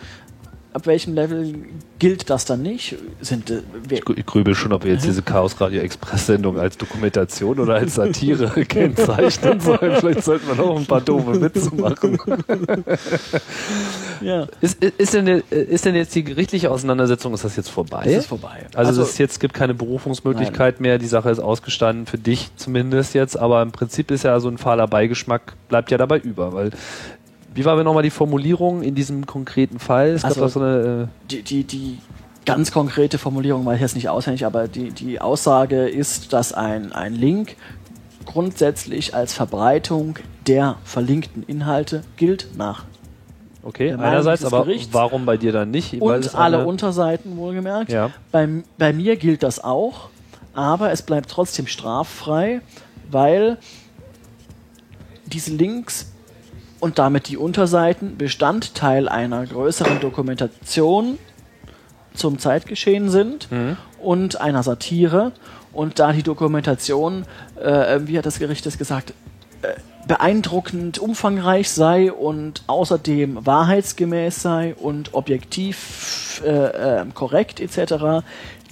[0.75, 1.55] ab welchem Level
[2.01, 2.97] gilt das dann nicht?
[3.20, 6.77] Sind, äh, Ich Ich grübel schon, ob wir jetzt diese Chaos Radio Express Sendung als
[6.77, 9.97] Dokumentation oder als Satire kennzeichnen sollen.
[10.01, 12.18] Vielleicht sollten wir noch ein paar doofe Witze machen.
[14.20, 18.03] ja, Ist, ist, ist, denn, ist denn jetzt die gerichtliche Auseinandersetzung, ist das jetzt vorbei?
[18.07, 18.66] es ist vorbei.
[18.75, 23.14] Also, es ist jetzt gibt keine Berufungsmöglichkeit mehr, die Sache ist ausgestanden, für dich zumindest
[23.14, 26.70] jetzt, aber im Prinzip ist ja so ein fahler Beigeschmack, bleibt ja dabei über, weil
[27.55, 30.11] wie war denn nochmal die Formulierung in diesem konkreten Fall?
[30.11, 31.98] Es Also- so eine, die, die, die
[32.44, 36.92] ganz konkrete Formulierung weiß ich jetzt nicht auswendig, aber die, die Aussage ist, dass ein,
[36.92, 37.57] ein Link
[38.26, 42.84] grundsätzlich als Verbreitung der verlinkten Inhalte gilt nach
[43.64, 46.00] äh, okay, einerseits, aber warum bei dir dann nicht?
[46.00, 47.90] Und alle Unterseiten wohlgemerkt.
[47.90, 48.11] Ja.
[48.30, 48.48] Bei,
[48.78, 50.09] bei mir gilt das auch,
[50.55, 52.61] aber es bleibt trotzdem straffrei,
[53.11, 53.59] weil
[55.26, 56.12] diese Links
[56.85, 61.18] und damit die Unterseiten Bestandteil einer größeren Dokumentation
[62.12, 63.78] zum Zeitgeschehen sind Mhm.
[64.03, 65.32] und einer Satire.
[65.72, 67.24] Und da die Dokumentation,
[67.59, 69.14] äh, wie hat das Gericht das gesagt,
[69.62, 69.68] äh,
[70.07, 76.51] beeindruckend umfangreich sei und außerdem wahrheitsgemäß sei und objektiv äh,
[77.01, 78.22] äh, korrekt etc.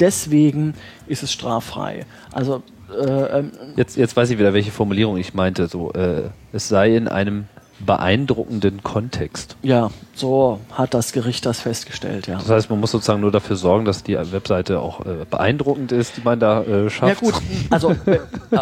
[0.00, 0.74] Deswegen
[1.06, 2.04] ist es straffrei.
[2.30, 2.62] Also
[2.94, 5.66] äh, ähm, Jetzt, jetzt weiß ich wieder, welche Formulierung ich meinte.
[5.66, 7.46] So, äh, es sei in einem
[7.84, 9.56] beeindruckenden Kontext.
[9.62, 12.36] ja, so hat das Gericht das festgestellt, ja.
[12.38, 16.16] Das heißt, man muss sozusagen nur dafür sorgen, dass die Webseite auch äh, beeindruckend ist,
[16.16, 17.20] die man da äh, Ja schafft.
[17.20, 17.34] gut,
[17.70, 18.18] also äh,
[18.50, 18.58] äh,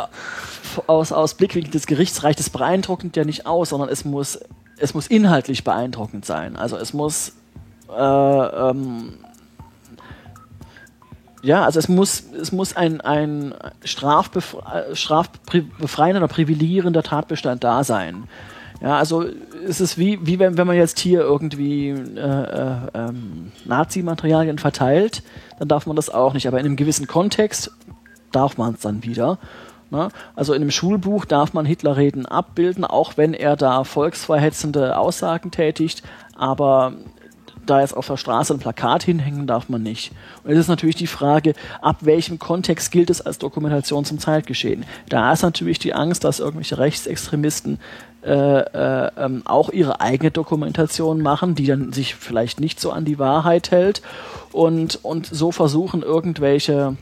[0.86, 4.38] aus, aus Blickwinkel des Gerichts reicht es beeindruckend ja nicht aus, sondern es muss,
[4.78, 6.56] es muss inhaltlich beeindruckend sein.
[6.56, 7.32] Also es muss
[7.88, 9.14] äh, ähm,
[11.42, 13.54] ja, also es muss, es muss ein, ein
[13.84, 18.24] strafbefre- äh, strafbefreiender oder privilegierender Tatbestand da sein.
[18.80, 19.26] Ja, also
[19.66, 25.22] es ist wie, wie wenn, wenn man jetzt hier irgendwie äh, äh, ähm, Nazi-Materialien verteilt,
[25.58, 26.48] dann darf man das auch nicht.
[26.48, 27.72] Aber in einem gewissen Kontext
[28.32, 29.38] darf man es dann wieder.
[29.90, 30.08] Ne?
[30.34, 36.02] Also in einem Schulbuch darf man Hitlerreden abbilden, auch wenn er da volksverhetzende Aussagen tätigt,
[36.36, 36.94] aber
[37.66, 40.12] da jetzt auf der Straße ein Plakat hinhängen darf man nicht.
[40.42, 44.84] Und es ist natürlich die Frage, ab welchem Kontext gilt es als Dokumentation zum Zeitgeschehen?
[45.08, 47.78] Da ist natürlich die Angst, dass irgendwelche Rechtsextremisten
[48.22, 53.04] äh, äh, ähm, auch ihre eigene Dokumentation machen, die dann sich vielleicht nicht so an
[53.04, 54.02] die Wahrheit hält
[54.52, 56.96] und, und so versuchen, irgendwelche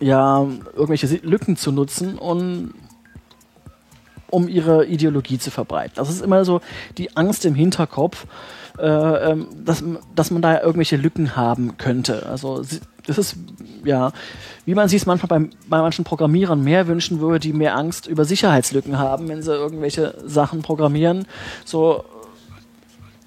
[0.00, 2.74] ja, irgendwelche Lücken zu nutzen und
[4.30, 5.94] um ihre Ideologie zu verbreiten.
[5.96, 6.60] Das ist immer so
[6.98, 8.26] die Angst im Hinterkopf,
[8.78, 9.82] äh, ähm, dass,
[10.14, 12.26] dass man da irgendwelche Lücken haben könnte.
[12.26, 12.62] Also
[13.08, 13.36] das ist,
[13.84, 14.12] ja,
[14.66, 18.06] wie man sich es manchmal beim, bei manchen Programmierern mehr wünschen würde, die mehr Angst
[18.06, 21.26] über Sicherheitslücken haben, wenn sie irgendwelche Sachen programmieren.
[21.64, 22.04] So,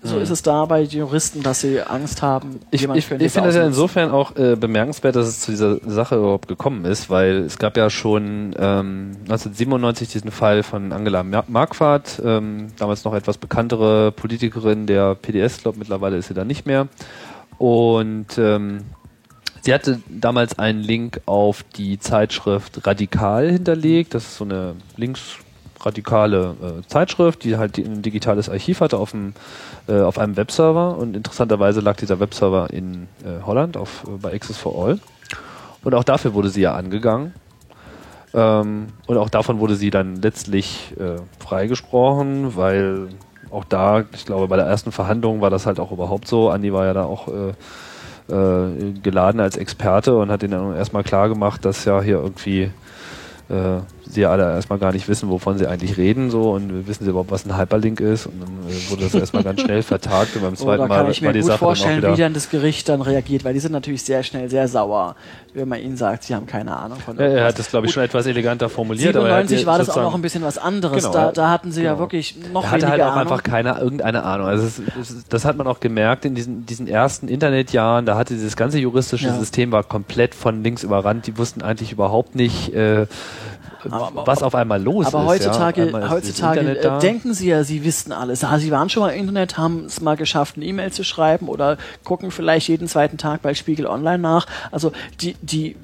[0.04, 2.60] so ist es da bei Juristen, dass sie Angst haben.
[2.70, 6.16] Ich, ich, ich finde es ja insofern auch äh, bemerkenswert, dass es zu dieser Sache
[6.16, 12.22] überhaupt gekommen ist, weil es gab ja schon ähm, 1997 diesen Fall von Angela Marquardt,
[12.24, 16.88] ähm, damals noch etwas bekanntere Politikerin der PDS, glaube mittlerweile ist sie da nicht mehr.
[17.60, 18.82] Und ähm,
[19.62, 24.14] sie hatte damals einen Link auf die Zeitschrift Radikal hinterlegt.
[24.14, 29.34] Das ist so eine linksradikale äh, Zeitschrift, die halt ein digitales Archiv hatte auf, dem,
[29.88, 30.98] äh, auf einem Webserver.
[30.98, 35.00] Und interessanterweise lag dieser Webserver in äh, Holland auf, äh, bei Access for All.
[35.84, 37.34] Und auch dafür wurde sie ja angegangen.
[38.34, 43.10] Ähm, und auch davon wurde sie dann letztlich äh, freigesprochen, weil
[43.50, 46.50] auch da, ich glaube, bei der ersten Verhandlung war das halt auch überhaupt so.
[46.50, 47.28] Andi war ja da auch
[48.32, 52.72] äh, geladen als Experte und hat ihnen erstmal klar gemacht, dass ja hier irgendwie
[53.50, 53.80] äh,
[54.14, 57.32] sie alle erstmal gar nicht wissen, wovon sie eigentlich reden, so und wissen sie überhaupt,
[57.32, 60.56] was ein Hyperlink ist und dann äh, wurde das erstmal ganz schnell vertagt und beim
[60.56, 62.26] zweiten Oder Mal kann ich mir die gut Sache vorstellen, dann auch wie wieder.
[62.28, 65.16] dann das Gericht dann reagiert, weil die sind natürlich sehr schnell sehr sauer,
[65.54, 67.94] wenn man ihnen sagt, sie haben keine Ahnung von Ja, er hat das, glaube ich,
[67.94, 69.16] schon etwas eleganter formuliert.
[69.16, 71.04] aber er hat 97 war das auch noch ein bisschen was anderes.
[71.04, 71.32] Genau, da, ja.
[71.32, 72.00] da hatten sie ja Genau.
[72.04, 73.20] wirklich noch Er hatte halt auch Ahnung.
[73.20, 74.48] einfach keine irgendeine Ahnung.
[74.48, 78.06] Also es, es, das hat man auch gemerkt in diesen, diesen ersten Internetjahren.
[78.06, 79.38] Da hatte dieses ganze juristische Ja.
[79.40, 81.28] System war komplett von links überrannt.
[81.28, 83.08] Die wussten eigentlich überhaupt nicht, äh,
[83.90, 85.14] Aber- was auf einmal los ist.
[85.14, 86.10] Aber heutzutage, ja.
[86.10, 88.44] Heutzutage äh, denken sie ja, sie wüssten alles.
[88.44, 91.48] Ah, sie waren schon mal im Internet, haben es mal geschafft, eine E-Mail zu schreiben
[91.48, 94.46] oder gucken vielleicht jeden zweiten Tag bei Spiegel Online nach.
[94.72, 94.92] Also
[95.22, 95.76] die, die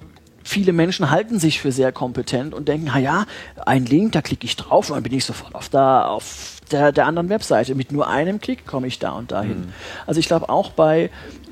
[0.43, 3.25] viele Menschen halten sich für sehr kompetent und denken, na ja,
[3.65, 6.91] ein Link, da klicke ich drauf und dann bin ich sofort auf da auf der,
[6.91, 7.75] der anderen Webseite.
[7.75, 9.73] Mit nur einem Klick komme ich da und dahin.
[10.05, 11.09] Also ich glaube auch bei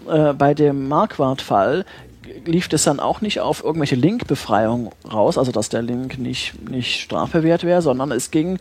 [0.07, 1.85] äh, bei dem Marquardt-Fall
[2.45, 7.01] lief das dann auch nicht auf irgendwelche Linkbefreiung raus, also dass der Link nicht, nicht
[7.01, 8.57] strafbewehrt wäre, sondern es ging,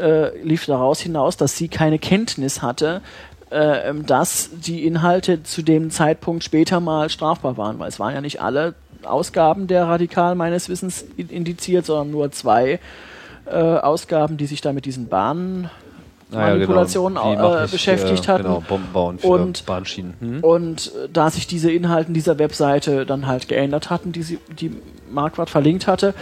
[0.00, 3.00] äh, lief daraus hinaus, dass sie keine Kenntnis hatte,
[3.50, 8.20] äh, dass die Inhalte zu dem Zeitpunkt später mal strafbar waren, weil es waren ja
[8.20, 12.80] nicht alle Ausgaben der Radikal meines Wissens in- indiziert, sondern nur zwei
[13.46, 15.70] äh, Ausgaben, die sich da mit diesen Bahnen
[16.32, 18.42] Ah ja, mach äh, ich, beschäftigt äh, hatten.
[18.42, 20.14] Genau, Bomben bauen für Und- Bahnschienen.
[20.20, 20.40] Hm?
[20.44, 24.72] Und äh, da sich diese Inhalten dieser Webseite dann halt geändert hatten, die sie, die
[25.10, 26.14] Marquardt verlinkt hatte,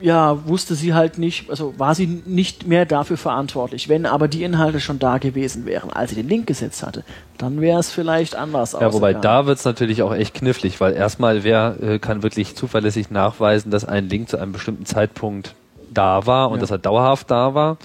[0.00, 3.88] ja, wusste sie halt nicht, also war sie nicht mehr dafür verantwortlich.
[3.88, 7.04] Wenn aber die Inhalte schon da gewesen wären, als sie den Link gesetzt hatte,
[7.38, 11.42] dann wäre es vielleicht anders Ja, wobei da wird's natürlich auch echt knifflig, weil erstmal
[11.44, 15.54] wer äh, kann wirklich zuverlässig nachweisen, dass ein Link zu einem bestimmten Zeitpunkt
[15.94, 16.60] da war und Ja.
[16.62, 17.76] dass er dauerhaft da war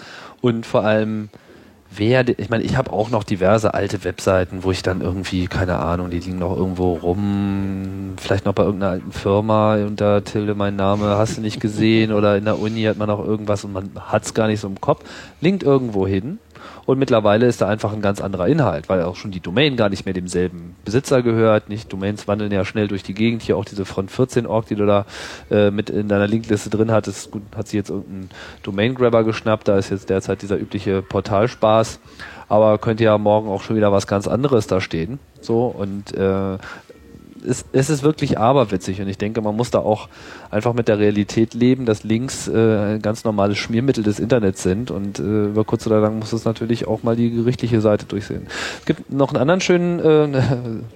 [0.42, 1.30] und vor allem
[1.96, 5.78] wer, ich meine, ich habe auch noch diverse alte Webseiten, wo ich dann irgendwie, keine
[5.78, 10.76] Ahnung, die liegen noch irgendwo rum, vielleicht noch bei irgendeiner alten Firma unter Tilde mein
[10.76, 13.92] Name, hast du nicht gesehen oder in der Uni hat man noch irgendwas und man
[14.00, 15.04] hat's gar nicht so im Kopf,
[15.42, 16.40] linkt irgendwo hin
[16.90, 19.90] und mittlerweile ist da einfach ein ganz anderer Inhalt, weil auch schon die Domain gar
[19.90, 21.70] nicht mehr demselben Besitzer gehört.
[21.70, 23.44] Nicht Domains wandeln ja schnell durch die Gegend.
[23.44, 25.06] Hier auch diese Front 14 Org, die du da
[25.52, 28.30] äh, mit in deiner Linkliste drin hattest, gut, hat sie jetzt irgendeinen
[28.64, 29.68] Domain Grabber geschnappt.
[29.68, 31.79] Da ist jetzt derzeit dieser übliche Portalspaß.
[32.48, 35.20] Aber könnte ja morgen auch schon wieder was ganz anderes da stehen.
[35.42, 36.58] So und äh,
[37.46, 40.10] es, es ist wirklich aberwitzig und ich denke, man muss da auch
[40.52, 44.92] einfach mit der Realität leben, dass Links äh, ein ganz normales Schmiermittel des Internets sind
[44.92, 48.48] und äh, über kurz oder lang muss es natürlich auch mal die gerichtliche Seite durchsehen.
[48.80, 50.42] Es gibt noch einen anderen schönen, äh,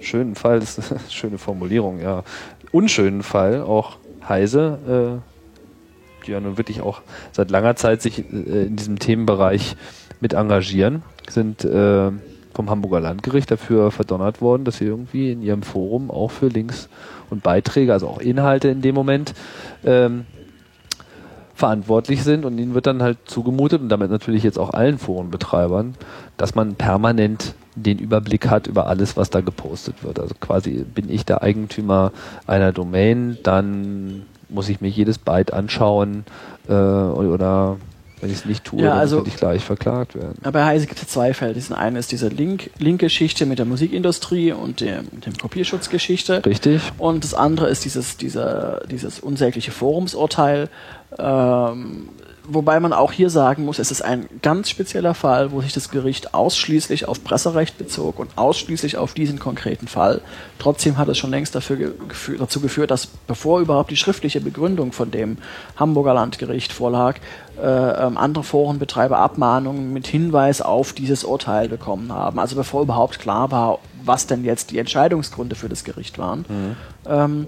[0.00, 2.24] schönen Fall, das ist eine schöne Formulierung, ja,
[2.72, 3.96] unschönen Fall, auch
[4.28, 9.76] Heise, äh, die ja nun wirklich auch seit langer Zeit sich äh, in diesem Themenbereich
[10.24, 12.10] mit engagieren, sind äh,
[12.54, 16.88] vom Hamburger Landgericht dafür verdonnert worden, dass sie irgendwie in ihrem Forum auch für Links
[17.28, 19.34] und Beiträge, also auch Inhalte in dem Moment,
[19.84, 20.24] ähm,
[21.54, 25.94] verantwortlich sind und ihnen wird dann halt zugemutet und damit natürlich jetzt auch allen Forenbetreibern,
[26.38, 30.18] dass man permanent den Überblick hat über alles, was da gepostet wird.
[30.18, 32.12] Also quasi bin ich der Eigentümer
[32.46, 36.24] einer Domain, dann muss ich mir jedes Byte anschauen
[36.66, 37.76] äh, oder
[38.24, 40.36] wenn ich es nicht tue, Ja, dann also- könnte ich gleich verklagt werden.
[40.42, 41.52] Ja, bei Heise gibt es zwei Fälle.
[41.52, 46.42] Diesen einen ist diese Link- Link-Geschichte mit der Musikindustrie und dem, dem Kopierschutzgeschichte.
[46.46, 46.80] Richtig?
[46.96, 50.70] Und das andere ist dieses, dieser, dieses unsägliche Forumsurteil,
[51.18, 52.08] ähm,
[52.46, 55.90] wobei man auch hier sagen muss, es ist ein ganz spezieller Fall, wo sich das
[55.90, 60.20] Gericht ausschließlich auf Presserecht bezog und ausschließlich auf diesen konkreten Fall.
[60.58, 61.94] Trotzdem hat es schon längst dafür
[62.38, 65.38] dazu geführt, dass bevor überhaupt die schriftliche Begründung von dem
[65.76, 67.16] Hamburger Landgericht vorlag,
[67.60, 72.38] äh, ähm, andere Forenbetreiber Abmahnungen mit Hinweis auf dieses Urteil bekommen haben.
[72.38, 76.44] Also bevor überhaupt klar war, was denn jetzt die Entscheidungsgründe für das Gericht waren.
[77.06, 77.46] Ähm,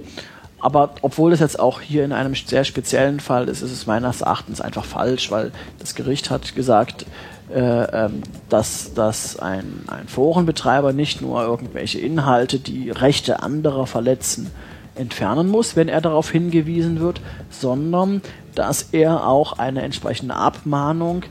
[0.60, 4.22] aber obwohl es jetzt auch hier in einem sehr speziellen Fall ist, ist es meines
[4.22, 7.06] Erachtens einfach falsch, weil das Gericht hat gesagt,
[7.52, 14.50] äh, ähm, dass, dass ein, ein Forenbetreiber nicht nur irgendwelche Inhalte, die Rechte anderer verletzen,
[14.96, 18.22] entfernen muss, wenn er darauf hingewiesen wird, sondern
[18.54, 21.22] dass er auch eine entsprechende Abmahnung,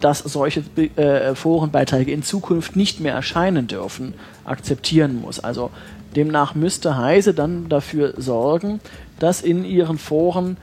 [0.00, 0.64] dass solche
[0.96, 4.14] äh, Forenbeiträge in Zukunft nicht mehr erscheinen dürfen,
[4.44, 5.38] akzeptieren muss.
[5.38, 5.70] Also
[6.16, 8.80] demnach müsste Heise dann dafür sorgen,
[9.18, 10.56] dass in ihren Foren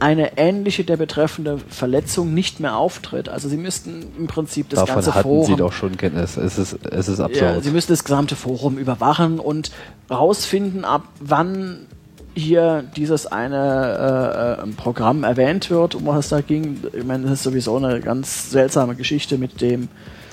[0.00, 3.28] eine ähnliche der betreffende Verletzung nicht mehr auftritt.
[3.28, 6.36] Also sie müssten im Prinzip das Davon ganze hatten Forum sie doch schon Kenntnis.
[6.36, 7.64] Es ist, es ist ja, absurd.
[7.64, 9.72] sie müssen das gesamte Forum überwachen und
[10.10, 11.86] rausfinden, ab wann
[12.34, 16.78] hier dieses eine äh, äh, Programm erwähnt wird, um was es da ging.
[16.92, 19.88] Ich meine, das ist sowieso eine ganz seltsame Geschichte mit dem.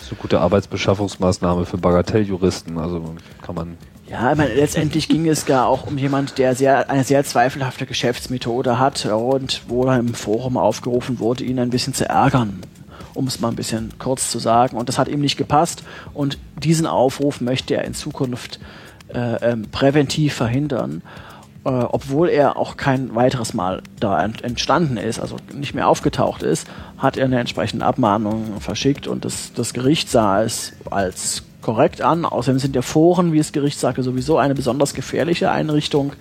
[0.08, 2.78] Eine gute Arbeitsbeschaffungsmaßnahme für Bagatelljuristen.
[2.78, 3.78] Also kann man
[4.08, 7.88] Ja, ich meine, letztendlich ging es gar auch um jemand, der sehr, eine sehr zweifelhafte
[7.88, 12.62] Geschäftsmethode hat und wo dann im Forum aufgerufen wurde, ihn ein bisschen zu ärgern,
[13.16, 14.78] um es mal ein bisschen kurz zu sagen.
[14.78, 15.84] Und das hat ihm nicht gepasst
[16.14, 18.60] und diesen Aufruf möchte er in Zukunft
[19.12, 21.02] äh, ähm, präventiv verhindern,
[21.64, 26.44] äh, obwohl er auch kein weiteres Mal da ent entstanden ist, also nicht mehr aufgetaucht
[26.44, 26.68] ist,
[27.00, 32.26] hat er eine entsprechende Abmahnung verschickt und das, das Gericht sah es als korrekt an.
[32.26, 36.14] Außerdem sind ja Foren, wie das Gericht sagte, sowieso eine besonders gefährliche Einrichtung.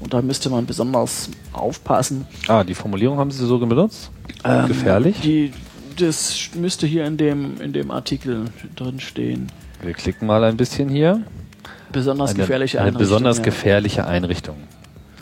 [0.00, 2.26] Und da müsste man besonders aufpassen.
[2.48, 4.10] Ah, die Formulierung haben Sie so benutzt?
[4.44, 5.18] Ähm, Gefährlich?
[5.22, 5.52] Die,
[5.98, 8.44] das müsste hier in dem, in dem Artikel
[8.76, 9.50] drin stehen.
[9.80, 11.22] Wir klicken mal ein bisschen hier.
[11.90, 12.98] Besonders Eine, gefährliche eine Einrichtung.
[13.08, 13.44] besonders ja.
[13.44, 14.56] gefährliche Einrichtung.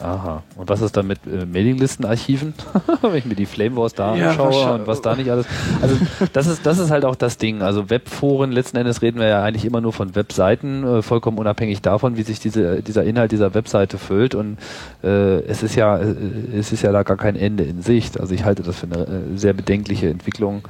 [0.03, 0.43] Aha.
[0.57, 2.55] Und was ist dann mit äh, Mailinglistenarchiven?
[3.03, 5.47] Wenn ich mir die Flame Wars da Ja, anschaue und was da nicht alles.
[5.81, 5.97] Also
[6.33, 7.63] das ist, das ist halt auch das Ding.
[7.63, 11.83] Also Webforen, letzten Endes reden wir ja eigentlich immer nur von Webseiten, äh, vollkommen unabhängig
[11.83, 14.35] davon, wie sich diese, dieser Inhalt dieser Webseite füllt.
[14.35, 14.59] Und
[15.05, 16.15] äh, es ist ja, äh,
[16.59, 18.19] es ist ja da gar kein Ende in Sicht.
[18.19, 20.63] Also ich halte das für eine äh, sehr bedenkliche Entwicklung,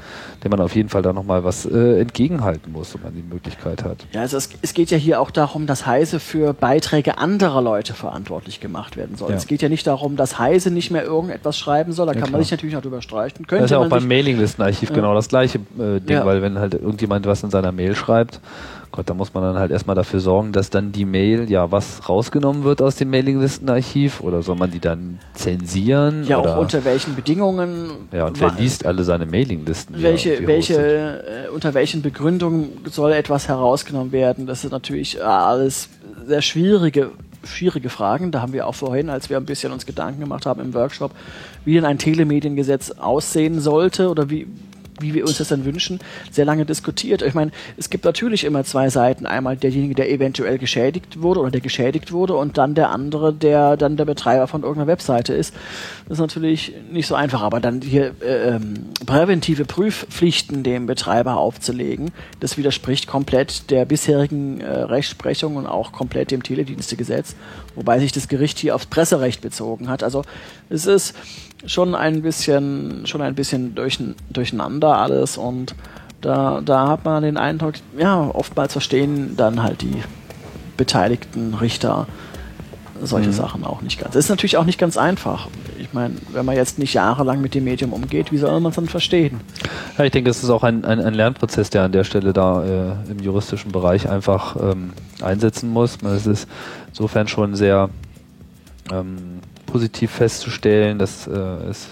[0.43, 3.83] der man auf jeden Fall da nochmal was äh, entgegenhalten muss, wenn man die Möglichkeit
[3.83, 4.07] hat.
[4.13, 7.95] Ja, also es, es geht ja hier auch darum, dass Heise für Beiträge anderer Leute
[7.95, 9.22] verantwortlich gemacht werden soll.
[9.31, 9.37] Ja.
[9.37, 12.07] Es geht ja nicht darum, dass Heise nicht mehr irgendetwas schreiben soll.
[12.07, 12.39] Da Ja, kann klar.
[12.39, 13.43] man sich natürlich noch drüber streiten.
[13.43, 14.95] Das Könnte ist ja auch beim Mailinglistenarchiv Ja.
[14.95, 18.41] genau das gleiche äh, Ding, weil wenn halt irgendjemand was in seiner Mail schreibt,
[18.91, 22.11] Gott, da muss man dann halt erstmal dafür sorgen, dass dann die Mail, ja, was
[22.11, 26.25] rausgenommen wird aus dem Mailinglistenarchiv oder soll man die dann zensieren?
[26.27, 27.91] ja oder, auch unter welchen Bedingungen.
[28.13, 29.97] ja, und wer liest alle seine Mailinglisten?
[30.03, 34.47] welche, welche, äh, unter welchen Begründungen soll etwas herausgenommen werden?
[34.47, 35.89] Das ist natürlich alles
[36.27, 37.11] sehr schwierige,
[37.45, 38.31] schwierige Fragen.
[38.31, 41.13] Da haben wir auch vorhin, als wir ein bisschen uns Gedanken gemacht haben im Workshop,
[41.65, 44.47] wie denn ein Telemediengesetz aussehen sollte oder wie,
[45.03, 46.01] wie wir uns das dann wünschen,
[46.31, 47.23] sehr lange diskutiert.
[47.23, 49.27] Ich meine, es gibt natürlich immer zwei Seiten.
[49.27, 53.77] Einmal derjenige, der eventuell geschädigt wurde oder der geschädigt wurde und dann der andere, der
[53.77, 55.55] dann der Betreiber von irgendeiner Webseite ist.
[56.09, 61.37] Das ist natürlich nicht so einfach, aber dann hier äh, ähm, präventive Prüfpflichten dem Betreiber
[61.37, 67.35] aufzulegen, das widerspricht komplett der bisherigen äh, Rechtsprechung und auch komplett dem Teledienstegesetz,
[67.75, 70.03] wobei sich das Gericht hier aufs Presserecht bezogen hat.
[70.03, 70.23] Also
[70.69, 71.15] es ist
[71.67, 73.75] schon ein bisschen, schon ein bisschen
[74.31, 75.75] durcheinander alles und
[76.21, 80.03] da, da hat man den Eindruck, ja, oftmals verstehen dann halt die
[80.77, 82.07] beteiligten Richter
[83.07, 83.35] solche Mhm.
[83.35, 84.15] Sachen auch nicht ganz.
[84.15, 85.49] Das ist natürlich auch nicht ganz einfach.
[85.79, 88.77] Ich meine, wenn man jetzt nicht jahrelang mit dem Medium umgeht, wie soll man es
[88.77, 89.41] dann verstehen?
[89.99, 92.65] Ja, ich denke, es ist auch ein, ein, ein Lernprozess, der an der Stelle da
[92.65, 95.99] äh, im juristischen Bereich einfach ähm, einsetzen muss.
[96.03, 96.49] Es ist
[96.89, 97.91] insofern schon sehr
[98.91, 101.31] ähm, positiv festzustellen, dass äh,
[101.71, 101.89] es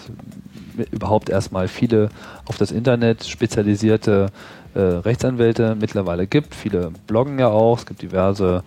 [0.92, 2.08] überhaupt erstmal viele
[2.46, 4.28] auf das Internet spezialisierte
[4.74, 6.54] äh, Rechtsanwälte mittlerweile gibt.
[6.54, 7.78] Viele bloggen ja auch.
[7.78, 8.62] Es gibt diverse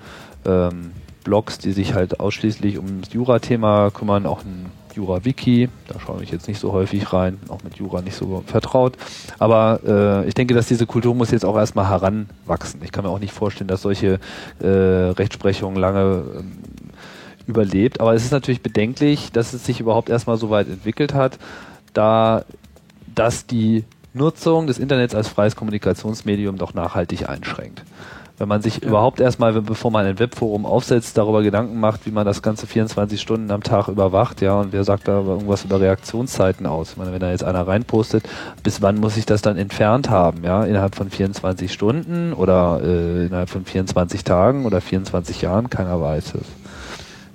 [0.45, 0.91] ähm,
[1.24, 4.65] Blogs, die sich halt ausschließlich um das Jura-Thema kümmern, auch ein
[4.95, 8.97] Jura-Wiki, da schaue ich jetzt nicht so häufig rein, auch mit Jura nicht so vertraut.
[9.39, 12.82] Aber äh, ich denke, dass diese Kultur muss jetzt auch erstmal heranwachsen.
[12.84, 14.19] Ich kann mir auch nicht vorstellen, dass solche
[14.59, 16.51] äh, Rechtsprechungen lange ähm,
[17.47, 17.99] überlebt.
[17.99, 21.39] Aber es ist natürlich bedenklich, dass es sich überhaupt erstmal so weit entwickelt hat,
[21.93, 22.45] da
[23.15, 27.84] dass die Nutzung des Internets als freies Kommunikationsmedium doch nachhaltig einschränkt.
[28.39, 32.25] Wenn man sich überhaupt erstmal, bevor man ein Webforum aufsetzt, darüber Gedanken macht, wie man
[32.25, 36.65] das Ganze 24 Stunden am Tag überwacht, ja, und wer sagt da irgendwas über Reaktionszeiten
[36.65, 36.91] aus?
[36.91, 38.23] Ich meine, wenn da jetzt einer reinpostet,
[38.63, 43.27] bis wann muss ich das dann entfernt haben, ja, innerhalb von 24 Stunden oder äh,
[43.27, 46.62] innerhalb von 24 Tagen oder 24 Jahren, keiner weiß es.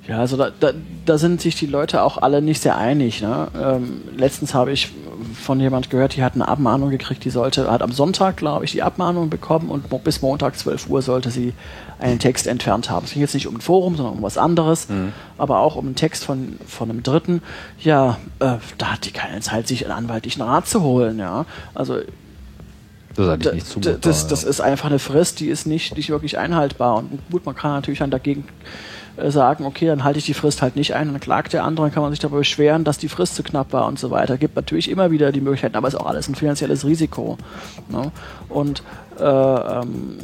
[0.09, 0.73] Ja, also da, da,
[1.05, 3.21] da sind sich die Leute auch alle nicht sehr einig.
[3.21, 3.49] Ne?
[3.63, 4.91] Ähm, letztens habe ich
[5.35, 8.73] von jemand gehört, die hat eine Abmahnung gekriegt, die sollte, hat am Sonntag, glaube ich,
[8.73, 11.53] die Abmahnung bekommen und bis Montag 12 Uhr sollte sie
[11.99, 13.05] einen Text entfernt haben.
[13.05, 14.87] Es ging jetzt nicht um ein Forum, sondern um was anderes,
[15.37, 17.43] aber auch um einen Text von, von einem Dritten.
[17.81, 21.19] Ja, äh, da hat die keine Zeit, sich einen anwaltlichen Rat zu holen.
[21.19, 21.45] Ja,
[21.75, 21.99] also
[23.15, 23.99] Das ist zumutbar.
[24.01, 24.49] das, das ja.
[24.49, 26.97] ist einfach eine Frist, die ist nicht, nicht wirklich einhaltbar.
[26.97, 28.45] Und gut, man kann natürlich dann dagegen
[29.19, 31.87] äh, sagen, okay, dann halte ich die Frist halt nicht ein, dann klagt der andere,
[31.87, 34.39] dann kann man sich darüber beschweren, dass die Frist zu knapp war und so weiter.
[34.39, 37.39] Gibt natürlich immer wieder die Möglichkeiten, aber ist auch alles ein finanzielles Risiko.
[37.89, 38.13] Ne?
[38.49, 38.83] Und
[39.19, 40.19] äh, ähm,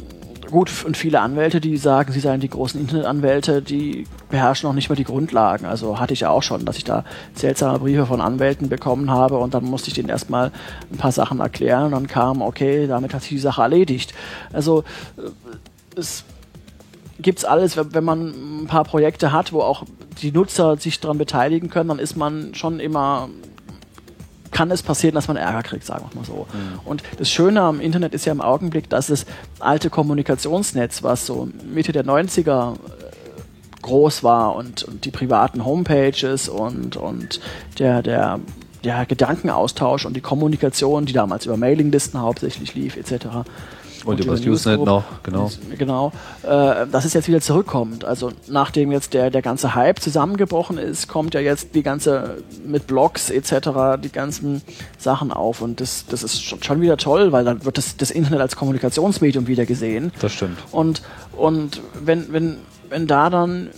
[0.49, 4.89] gut, und viele Anwälte, die sagen, sie seien die großen Internetanwälte, die beherrschen noch nicht
[4.89, 5.65] mal die Grundlagen.
[5.65, 9.37] Also hatte ich ja auch schon, dass ich da seltsame Briefe von Anwälten bekommen habe
[9.37, 10.51] und dann musste ich denen erstmal
[10.91, 14.13] ein paar Sachen erklären und dann kam, okay, damit hat sich die Sache erledigt.
[14.53, 14.83] Also
[17.15, 19.83] äh, es gibt's alles, wenn man ein paar Projekte hat, wo auch
[20.21, 23.29] die Nutzer sich daran beteiligen können, dann ist man schon immer
[24.51, 26.47] kann es passieren, dass man Ärger kriegt, sagen wir mal so.
[26.85, 29.25] Und das Schöne am Internet ist ja im Augenblick, dass das
[29.59, 32.75] alte Kommunikationsnetz, was so Mitte der 90er
[33.81, 37.41] groß war und, und die privaten Homepages und, und
[37.79, 38.39] der, der,
[38.85, 43.27] der Gedankenaustausch und die Kommunikation, die damals über Mailinglisten hauptsächlich lief, etc.
[44.05, 45.51] Und, über das Usenet noch, genau.
[45.77, 46.11] Genau.
[46.43, 48.05] Äh, dass es jetzt wieder zurückkommt.
[48.05, 52.87] Also nachdem jetzt der, der ganze Hype zusammengebrochen ist, kommt ja jetzt die ganze mit
[52.87, 53.99] Blogs etc.
[54.01, 54.61] die ganzen
[54.97, 55.61] Sachen auf.
[55.61, 58.55] Und das, das ist schon, schon wieder toll, weil dann wird das, das Internet als
[58.55, 60.11] Kommunikationsmedium wieder gesehen.
[60.19, 60.57] Das stimmt.
[60.71, 61.01] Und,
[61.35, 62.57] und wenn, wenn,
[62.89, 63.69] wenn da dann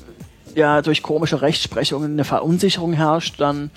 [0.55, 3.71] ja durch komische Rechtsprechungen eine Verunsicherung herrscht, dann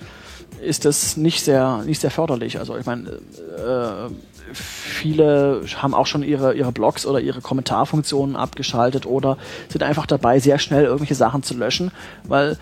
[0.61, 2.59] ist das nicht sehr, nicht sehr förderlich.
[2.59, 4.09] Also ich meine, äh,
[4.53, 9.37] viele haben auch schon ihre, ihre Blogs oder ihre Kommentarfunktionen abgeschaltet oder
[9.69, 11.91] sind einfach dabei, sehr schnell irgendwelche Sachen zu löschen,
[12.23, 12.57] weil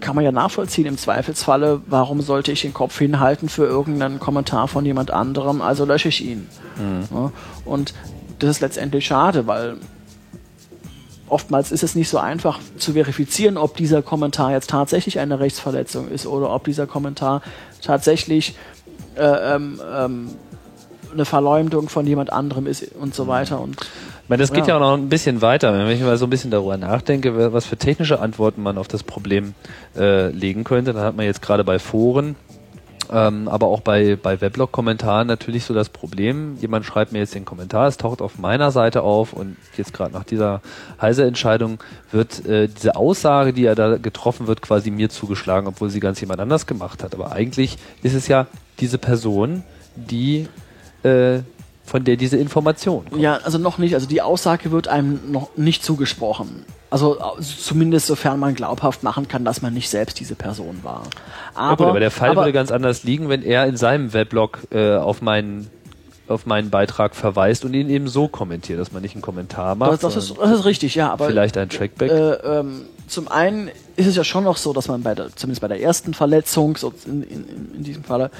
[0.00, 4.68] kann man ja nachvollziehen im Zweifelsfalle, warum sollte ich den Kopf hinhalten für irgendeinen Kommentar
[4.68, 6.46] von jemand anderem, also lösche ich ihn.
[7.10, 7.32] Ja,
[7.64, 7.94] und
[8.38, 9.78] das ist letztendlich schade, weil
[11.28, 16.08] oftmals ist es nicht so einfach zu verifizieren, ob dieser Kommentar jetzt tatsächlich eine Rechtsverletzung
[16.08, 17.42] ist oder ob dieser Kommentar
[17.82, 18.56] tatsächlich
[19.16, 20.30] äh, ähm, ähm,
[21.12, 23.60] eine Verleumdung von jemand anderem ist und so weiter.
[23.60, 23.76] Und
[24.22, 24.74] Ich meine, das geht ja.
[24.74, 24.76] Ja.
[24.76, 25.72] auch noch ein bisschen weiter.
[25.72, 29.02] Wenn ich mal so ein bisschen darüber nachdenke, was für technische Antworten man auf das
[29.02, 29.54] Problem
[29.96, 32.36] äh, legen könnte, dann hat man jetzt gerade bei Foren,
[33.10, 37.44] ähm, aber auch bei, bei Weblog-Kommentaren natürlich so das Problem, jemand schreibt mir jetzt den
[37.44, 40.60] Kommentar, es taucht auf meiner Seite auf und jetzt gerade nach dieser
[41.00, 41.78] Heise-Entscheidung
[42.12, 46.20] wird äh, diese Aussage, die ja da getroffen wird, quasi mir zugeschlagen, obwohl sie ganz
[46.20, 47.14] jemand anders gemacht hat.
[47.14, 48.46] Aber eigentlich ist es ja
[48.78, 49.62] diese Person,
[49.96, 50.46] die
[51.02, 51.40] äh,
[51.84, 53.22] von der diese Information kommt.
[53.22, 53.94] ja, also noch nicht.
[53.94, 56.64] Also die Aussage wird einem noch nicht zugesprochen.
[56.90, 61.02] Also au- zumindest sofern man glaubhaft machen kann, dass man nicht selbst diese Person war.
[61.54, 64.12] Ja, Aber, gut, aber der Fall aber, würde ganz anders liegen, wenn er in seinem
[64.12, 65.70] Weblog äh, auf meinen
[66.26, 69.92] auf meinen Beitrag verweist und ihn eben so kommentiert, dass man nicht einen Kommentar macht,
[69.92, 71.10] das, das, ist, das ist richtig, ja.
[71.10, 72.10] Aber vielleicht ein Trackback.
[72.10, 75.62] Äh, ähm, zum einen ist es ja schon noch so, dass man bei der, zumindest
[75.62, 78.30] bei der ersten Verletzung, so in, in, in diesem Falle,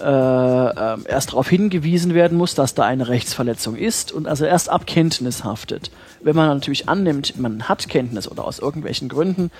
[0.00, 4.68] äh, ähm, erst darauf hingewiesen werden muss, dass da eine Rechtsverletzung ist und also erst
[4.68, 5.90] ab Kenntnis haftet.
[6.22, 9.50] Wenn man natürlich annimmt, man hat Kenntnis oder aus irgendwelchen Gründen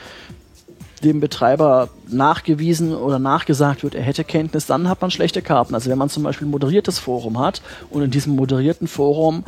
[1.03, 5.75] dem Betreiber nachgewiesen oder nachgesagt wird, er hätte Kenntnis, dann hat man schlechte Karten.
[5.75, 9.45] Also wenn man zum Beispiel ein moderiertes Forum hat und in diesem moderierten Forum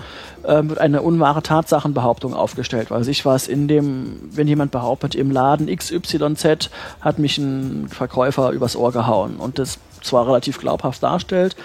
[0.46, 5.30] ähm, wird eine unwahre Tatsachenbehauptung aufgestellt, weil sich was in dem, wenn jemand behauptet, im
[5.30, 6.70] Laden XYZ
[7.00, 11.56] hat mich ein Verkäufer übers Ohr gehauen und das zwar relativ glaubhaft darstellt,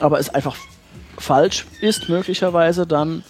[0.00, 0.56] aber es einfach
[1.18, 3.22] falsch ist möglicherweise, dann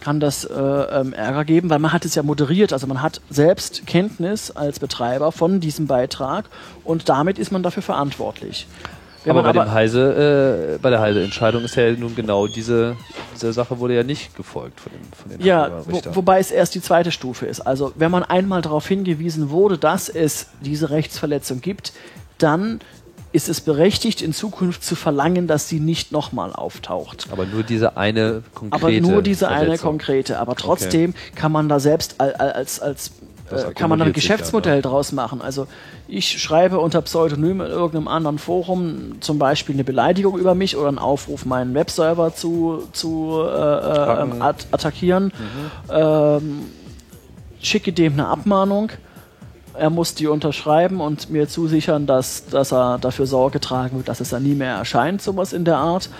[0.00, 3.20] kann das äh, ähm, Ärger geben, weil man hat es ja moderiert, also man hat
[3.30, 6.46] selbst Kenntnis als Betreiber von diesem Beitrag
[6.84, 8.66] und damit ist man dafür verantwortlich.
[9.24, 12.96] Wenn aber bei dem Heise, äh, bei der Heise-Entscheidung ist ja nun genau diese,
[13.34, 16.74] diese Sache wurde ja nicht gefolgt von den, von den Ja, wo, wobei es erst
[16.76, 17.60] die zweite Stufe ist.
[17.60, 21.92] Also wenn man einmal darauf hingewiesen wurde, dass es diese Rechtsverletzung gibt,
[22.38, 22.80] dann
[23.30, 27.26] ist es berechtigt, in Zukunft zu verlangen, dass sie nicht nochmal auftaucht.
[27.30, 29.88] aber nur diese eine konkrete Aber nur diese eine Verletzung.
[29.90, 30.38] konkrete.
[30.38, 33.12] Aber trotzdem kann man da selbst al- al- als, als
[33.50, 35.42] Das äh, kann man da ein sich Geschäftsmodell dann, draus machen.
[35.42, 35.66] Also
[36.08, 40.88] ich schreibe unter Pseudonym in irgendeinem anderen Forum zum Beispiel eine Beleidigung über mich oder
[40.88, 45.32] einen Aufruf, meinen Webserver zu, zu äh, äh, ähm, at attackieren,
[45.90, 46.60] ähm,
[47.60, 48.90] schicke dem eine Abmahnung.
[49.78, 54.20] Er muss die unterschreiben und mir zusichern, dass, dass er dafür Sorge tragen wird, dass
[54.20, 56.10] es dann nie mehr erscheint, sowas in der Art.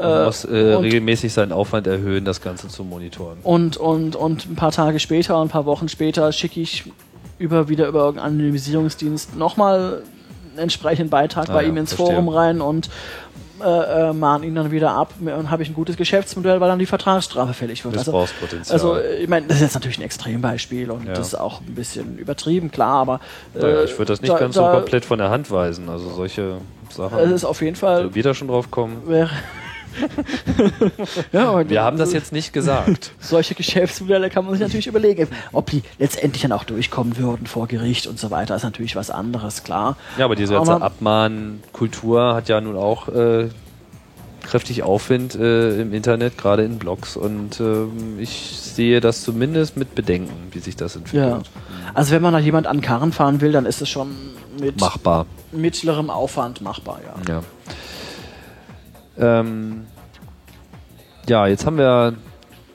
[0.00, 3.38] Man muss äh, und- regelmäßig seinen Aufwand erhöhen, das Ganze zu monitoren.
[3.42, 6.84] Und, und, und ein paar Tage später, ein paar Wochen später schicke ich
[7.38, 10.02] über, wieder über irgendeinen Anonymisierungsdienst nochmal
[10.50, 12.14] einen entsprechenden Beitrag Ah bei ja, ihm ins verstehe.
[12.14, 12.88] Forum rein und
[13.62, 16.78] äh, äh, mahne ihn dann wieder ab und habe ich ein gutes Geschäftsmodell, weil dann
[16.78, 17.96] die Vertragsstrafe fällig wird.
[17.96, 18.72] Also, Missbrauchspotenzial.
[18.74, 21.14] also ich meine, das ist jetzt natürlich ein Extrembeispiel und Ja.
[21.14, 23.20] das ist auch ein bisschen übertrieben, klar, aber
[23.54, 25.88] äh, naja, ich würde das nicht da- ganz da- so komplett von der Hand weisen.
[25.88, 26.58] Also solche
[26.90, 27.18] Sachen.
[27.18, 29.02] Es ist auf jeden Fall Da wieder schon drauf kommen.
[29.06, 29.30] wäre
[31.32, 33.12] ja, und Wir haben das jetzt nicht gesagt.
[33.20, 35.28] solche Geschäftsmodelle kann man sich natürlich überlegen.
[35.52, 39.10] Ob die letztendlich dann auch durchkommen würden vor Gericht und so weiter, ist natürlich was
[39.10, 39.96] anderes, klar.
[40.18, 43.48] Ja, aber diese ganze Abmahnkultur hat ja nun auch äh,
[44.42, 47.16] kräftig Aufwind äh, im Internet, gerade in Blogs.
[47.16, 48.30] Und ähm, ich
[48.60, 51.00] sehe das zumindest mit Bedenken, wie sich das Ja.
[51.00, 51.50] entwickelt.
[51.94, 54.10] Also wenn man da jemand an Karren fahren will, dann ist es schon
[54.60, 55.26] mit Machbar.
[55.52, 57.32] mittlerem Aufwand machbar, ja.
[57.34, 57.42] Ja.
[59.20, 59.86] Ähm,
[61.28, 62.14] ja, jetzt haben wir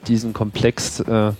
[0.06, 1.32] diesen Komplex äh,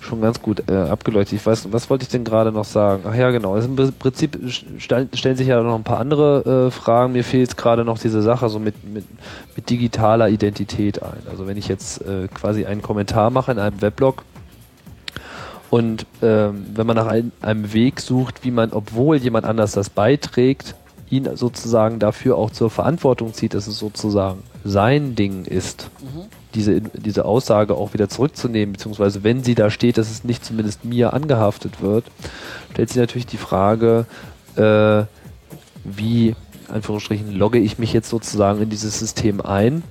[0.00, 1.38] schon ganz gut äh, abgeleuchtet.
[1.38, 3.02] Ich weiß, was wollte ich denn gerade noch sagen?
[3.06, 3.54] Ach ja, genau.
[3.54, 4.38] Also Im Prinzip
[4.78, 7.12] stell, stellen sich ja noch ein paar andere äh, Fragen.
[7.12, 9.04] Mir fehlt jetzt gerade noch diese Sache so mit, mit,
[9.54, 11.22] mit digitaler Identität ein.
[11.30, 14.24] Also wenn ich jetzt äh, quasi einen Kommentar mache in einem Weblog
[15.70, 19.90] Und ähm, wenn man nach ein, einem Weg sucht, wie man, obwohl jemand anders das
[19.90, 20.74] beiträgt,
[21.10, 25.90] ihn sozusagen dafür auch zur Verantwortung zieht, dass es sozusagen sein Ding ist,
[26.54, 30.84] diese, diese Aussage auch wieder zurückzunehmen, beziehungsweise wenn sie da steht, dass es nicht zumindest
[30.84, 32.04] mir angehaftet wird,
[32.72, 34.06] stellt sich natürlich die Frage,
[34.56, 35.04] äh,
[35.84, 36.34] wie,
[36.68, 39.82] Anführungsstrichen, logge ich mich jetzt sozusagen in dieses System ein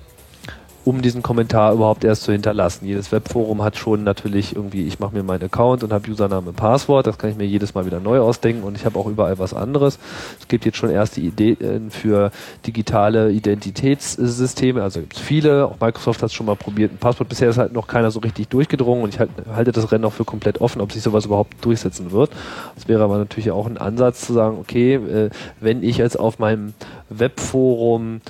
[0.88, 2.86] um diesen Kommentar überhaupt erst zu hinterlassen.
[2.86, 6.56] Jedes Webforum hat schon natürlich irgendwie, ich mache mir meinen Account und habe Username und
[6.56, 9.38] Passwort, das kann ich mir jedes Mal wieder neu ausdenken und ich habe auch überall
[9.38, 10.00] was anderes.
[10.40, 12.32] Es gibt jetzt schon erste Ideen für
[12.66, 16.94] digitale Identitätssysteme, also gibt es viele, auch Microsoft hat es schon mal probiert.
[16.94, 19.92] Ein Passwort bisher ist halt noch keiner so richtig durchgedrungen und ich halt, halte das
[19.92, 22.32] Rennen auch für komplett offen, ob sich sowas überhaupt durchsetzen wird.
[22.76, 25.30] Das wäre aber natürlich auch ein Ansatz zu sagen, okay, äh,
[25.60, 26.74] wenn ich jetzt auf meinem
[27.10, 28.22] Webforum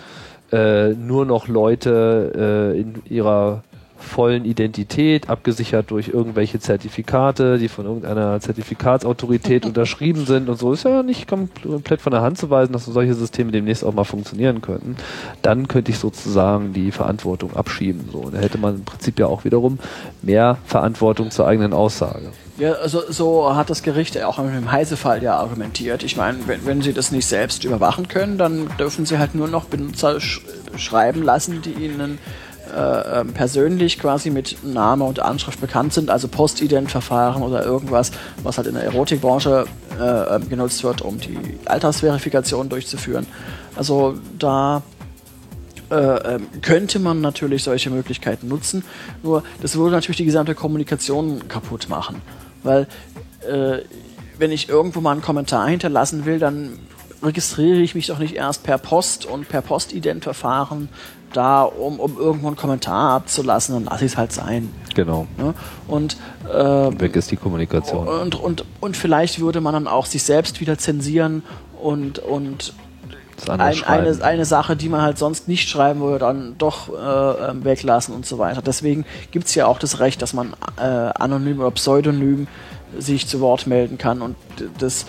[0.52, 3.64] äh, nur noch Leute äh, in ihrer
[3.98, 10.84] vollen Identität, abgesichert durch irgendwelche Zertifikate, die von irgendeiner Zertifikatsautorität unterschrieben sind und so, ist
[10.84, 14.62] ja nicht komplett von der Hand zu weisen, dass solche Systeme demnächst auch mal funktionieren
[14.62, 14.96] könnten.
[15.42, 18.10] Dann könnte ich sozusagen die Verantwortung abschieben.
[18.12, 19.80] So, und da hätte man im Prinzip ja auch wiederum
[20.22, 22.32] mehr Verantwortung zur eigenen Aussage.
[22.58, 26.02] Ja, also so hat das Gericht auch im Heise-Fall ja argumentiert.
[26.02, 29.48] Ich meine, wenn, wenn sie das nicht selbst überwachen können, dann dürfen sie halt nur
[29.48, 30.42] noch Benutzer sch
[30.76, 32.18] schreiben lassen, die ihnen
[32.76, 38.12] äh, ähm, persönlich quasi mit Name und Anschrift bekannt sind, also Postident-Verfahren oder irgendwas,
[38.44, 39.66] was halt in der Erotikbranche
[40.00, 43.28] äh, ähm, genutzt wird, um die Altersverifikation durchzuführen.
[43.76, 44.82] Also da
[45.90, 48.84] äh, ähm, könnte man natürlich solche Möglichkeiten nutzen,
[49.24, 52.22] nur das würde natürlich die gesamte Kommunikation kaputt machen,
[52.68, 52.88] weil
[53.50, 53.80] äh,
[54.38, 56.78] wenn ich irgendwo mal einen Kommentar hinterlassen will, dann
[57.24, 60.90] registriere ich mich doch nicht erst per Post und per Postident-Verfahren
[61.34, 64.72] da, um, um irgendwo einen Kommentar abzulassen, dann lasse ich es halt sein.
[64.96, 65.28] Genau.
[65.38, 65.54] Ne?
[65.88, 68.08] Und äh, weg ist die Kommunikation.
[68.08, 71.44] Und, und, und vielleicht würde man dann auch sich selbst wieder zensieren
[71.82, 72.74] und, und
[73.48, 77.64] ein, eine, eine Sache, die man halt sonst nicht schreiben würde, dann doch äh, ähm,
[77.64, 78.62] weglassen und so weiter.
[78.62, 82.48] Deswegen gibt es ja auch das Recht, dass man äh, anonym oder pseudonym
[82.98, 84.36] sich zu Wort melden kann und
[84.80, 85.06] das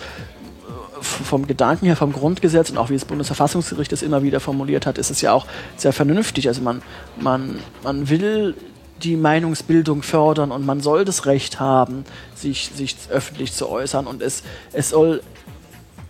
[1.01, 4.97] vom Gedanken her, vom Grundgesetz und auch wie das Bundesverfassungsgericht es immer wieder formuliert hat,
[4.97, 5.45] ist es ja auch
[5.77, 6.47] sehr vernünftig.
[6.47, 6.81] Also man,
[7.17, 8.55] man, man will
[9.03, 12.03] die Meinungsbildung fördern und man soll das Recht haben,
[12.35, 14.07] sich, sich öffentlich zu äußern.
[14.07, 15.21] Und es, es soll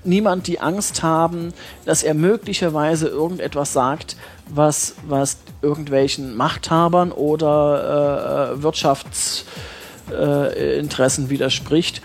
[0.03, 1.53] niemand die Angst haben,
[1.85, 4.15] dass er möglicherweise irgendetwas sagt,
[4.47, 12.01] was, was irgendwelchen Machthabern oder äh, Wirtschaftsinteressen äh, widerspricht.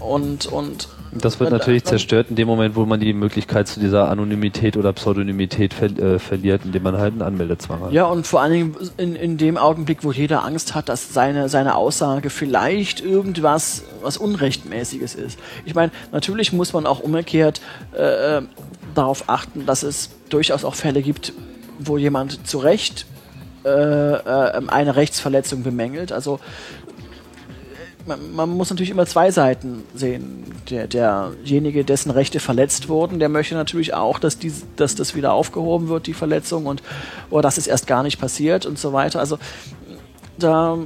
[0.00, 0.88] Und, und
[1.20, 4.92] das wird natürlich zerstört in dem Moment, wo man die Möglichkeit zu dieser Anonymität oder
[4.92, 7.92] Pseudonymität ver äh, verliert, indem man halt einen Anmeldezwang hat.
[7.92, 11.48] Ja, und vor allen Dingen in, in dem Augenblick, wo jeder Angst hat, dass seine,
[11.48, 15.38] seine Aussage vielleicht irgendwas was Unrechtmäßiges ist.
[15.64, 17.60] Ich meine, natürlich muss man auch umgekehrt
[17.96, 18.42] äh, äh,
[18.94, 21.32] darauf achten, dass es durchaus auch Fälle gibt,
[21.78, 23.06] wo jemand zu Recht
[23.64, 26.12] äh, äh, eine Rechtsverletzung bemängelt.
[26.12, 26.38] Also
[28.06, 30.44] man, man, muss natürlich immer zwei Seiten sehen.
[30.70, 35.32] Der, derjenige, dessen Rechte verletzt wurden, der möchte natürlich auch, dass, die, dass das wieder
[35.32, 36.82] aufgehoben wird, die Verletzung, und
[37.30, 39.20] oder dass es erst gar nicht passiert und so weiter.
[39.20, 39.38] Also
[40.38, 40.78] da,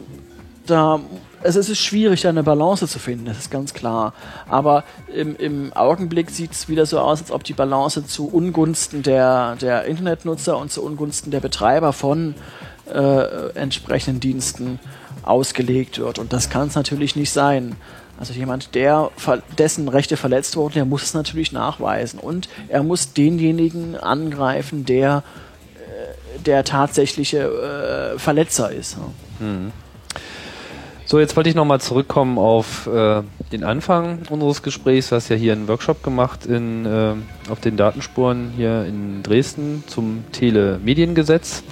[0.66, 1.00] da
[1.42, 4.12] es ist schwierig, da eine Balance zu finden, das ist ganz klar.
[4.48, 9.02] Aber im, im Augenblick sieht es wieder so aus, als ob die Balance zu Ungunsten
[9.02, 12.34] der, der Internetnutzer und zu Ungunsten der Betreiber von
[12.92, 14.80] äh, entsprechenden Diensten
[15.22, 16.18] ausgelegt wird.
[16.18, 17.76] Und das kann es natürlich nicht sein.
[18.18, 19.10] Also jemand, der
[19.58, 22.18] dessen Rechte verletzt wurden, der muss es natürlich nachweisen.
[22.18, 25.22] Und er muss denjenigen angreifen, der
[25.76, 28.96] äh, der tatsächliche äh, Verletzer ist.
[29.38, 29.72] Mhm.
[31.10, 35.08] So, jetzt wollte ich nochmal zurückkommen auf äh, den Anfang unseres Gesprächs.
[35.08, 37.14] Du hast ja hier einen Workshop gemacht in, äh,
[37.48, 41.62] auf den Datenspuren hier in Dresden zum Telemediengesetz.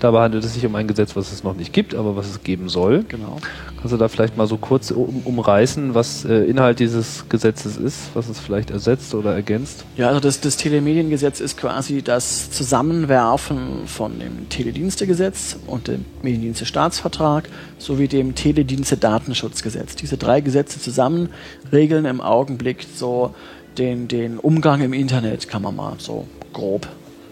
[0.00, 2.42] Dabei handelt es sich um ein Gesetz, was es noch nicht gibt, aber was es
[2.42, 3.04] geben soll.
[3.08, 3.38] Genau.
[3.76, 8.10] Kannst du da vielleicht mal so kurz um, umreißen, was äh, Inhalt dieses Gesetzes ist,
[8.14, 9.84] was es vielleicht ersetzt oder ergänzt?
[9.96, 17.48] Ja, also das, das Telemediengesetz ist quasi das Zusammenwerfen von dem Teledienstegesetz und dem Mediendienstestaatsvertrag
[17.78, 19.96] sowie dem Teledienste-Datenschutzgesetz.
[19.96, 21.30] Diese drei Gesetze zusammen
[21.72, 23.34] regeln im Augenblick so
[23.78, 26.88] den, den Umgang im Internet, kann man mal so grob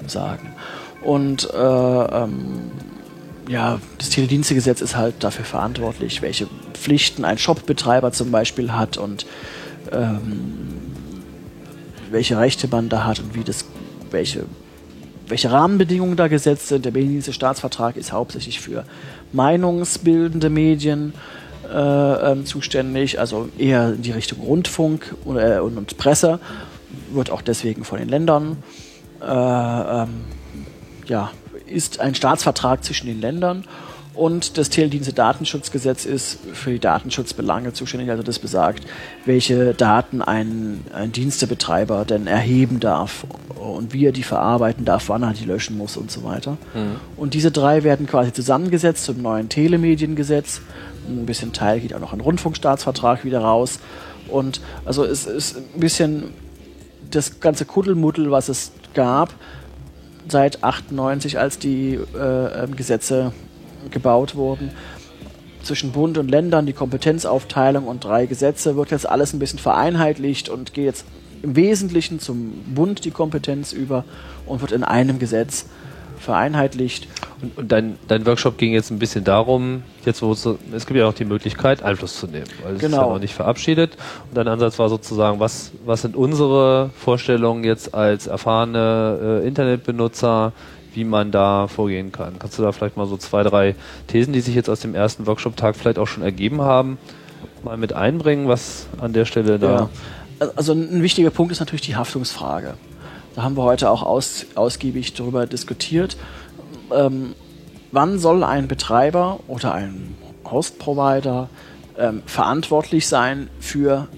[0.06, 0.52] sagen.
[1.04, 2.70] Und äh, ähm,
[3.48, 9.26] ja, das Teledienstegesetz ist halt dafür verantwortlich, welche Pflichten ein Shopbetreiber zum Beispiel hat und
[9.92, 10.68] ähm,
[12.10, 13.66] welche Rechte man da hat und wie das,
[14.10, 14.46] welche,
[15.28, 16.84] welche Rahmenbedingungen da gesetzt sind.
[16.84, 18.84] Der Mediendienste Staatsvertrag ist hauptsächlich für
[19.32, 21.12] meinungsbildende Medien
[21.70, 26.38] äh, ähm, zuständig, also eher in die Richtung Rundfunk und, äh, und, und Presse,
[27.12, 28.58] wird auch deswegen von den Ländern,
[29.20, 30.24] äh, ähm,
[31.06, 31.30] ja,
[31.66, 33.64] ist ein Staatsvertrag zwischen den Ländern
[34.14, 38.84] und das Teledienste-Datenschutzgesetz ist für die Datenschutzbelange zuständig, also das besagt,
[39.24, 43.26] welche Daten ein, ein Dienstebetreiber denn erheben darf
[43.58, 46.52] und wie er die verarbeiten darf, wann er die löschen muss und so weiter.
[46.74, 46.96] Mhm.
[47.16, 50.60] Und diese drei werden quasi zusammengesetzt zum neuen Telemediengesetz.
[51.08, 53.80] Ein bisschen Teil geht auch noch ein Rundfunkstaatsvertrag wieder raus.
[54.28, 56.32] Und also es ist ein bisschen
[57.10, 59.34] das ganze Kuddelmuddel, was es gab
[60.28, 63.32] seit 98, als die äh, ähm, Gesetze
[63.90, 64.70] gebaut wurden.
[65.62, 70.48] Zwischen Bund und Ländern, die Kompetenzaufteilung und drei Gesetze wird jetzt alles ein bisschen vereinheitlicht
[70.48, 71.06] und geht jetzt
[71.42, 74.04] im Wesentlichen zum Bund die Kompetenz über
[74.46, 75.66] und wird in einem Gesetz
[76.18, 77.08] vereinheitlicht.
[77.42, 80.98] Und, und dein, dein Workshop ging jetzt ein bisschen darum, jetzt wo es, es gibt
[80.98, 82.86] ja auch die Möglichkeit, Einfluss zu nehmen, weil es genau.
[82.86, 83.12] ist ja genau.
[83.14, 83.96] noch nicht verabschiedet.
[84.28, 90.52] Und dein Ansatz war sozusagen, was, was sind unsere Vorstellungen jetzt als erfahrene äh, Internetbenutzer,
[90.94, 92.38] wie man da vorgehen kann.
[92.38, 93.74] Kannst du da vielleicht mal so zwei, drei
[94.06, 96.98] Thesen, die sich jetzt aus dem ersten Workshop-Tag vielleicht auch schon ergeben haben,
[97.64, 99.90] mal mit einbringen, was an der Stelle da.
[100.40, 100.48] Ja.
[100.56, 102.74] Also ein wichtiger Punkt ist natürlich die Haftungsfrage.
[103.34, 106.16] Da haben wir heute auch aus, ausgiebig darüber diskutiert.
[106.92, 107.34] Ähm,
[107.90, 111.48] wann soll ein Betreiber oder ein Host-Provider
[111.98, 114.08] ähm, verantwortlich sein für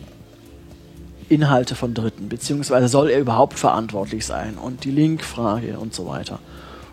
[1.28, 6.38] Inhalte von Dritten, beziehungsweise soll er überhaupt verantwortlich sein und die Linkfrage und so weiter.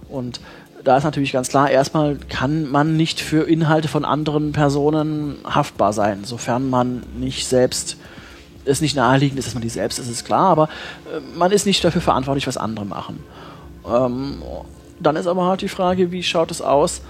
[0.10, 0.40] Und
[0.84, 5.94] da ist natürlich ganz klar, erstmal kann man nicht für Inhalte von anderen Personen haftbar
[5.94, 7.98] sein, sofern man nicht selbst
[8.65, 10.69] es nicht naheliegend ist, dass man die selbst ist, ist klar, aber
[11.14, 13.19] äh, man ist nicht dafür verantwortlich, was andere machen.
[13.88, 14.41] Ähm,
[14.99, 17.02] dann ist aber halt die Frage, wie schaut es aus,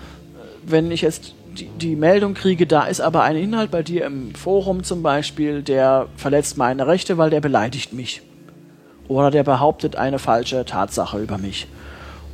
[0.66, 4.34] wenn ich jetzt die, die, Meldung kriege, da ist aber ein Inhalt bei dir im
[4.34, 8.22] Forum zum Beispiel, der verletzt meine Rechte, weil der beleidigt mich.
[9.08, 11.68] Oder der behauptet eine falsche Tatsache über mich.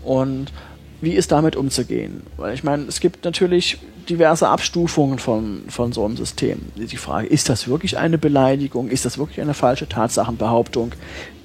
[0.04, 0.54] Und
[1.02, 2.24] wie ist damit umzugehen?
[2.38, 3.78] Weil ich meine, es gibt natürlich
[4.10, 6.60] diverse Abstufungen von, von so einem System.
[6.76, 8.90] Die Frage, ist das wirklich eine Beleidigung?
[8.90, 10.92] Ist das wirklich eine falsche Tatsachenbehauptung?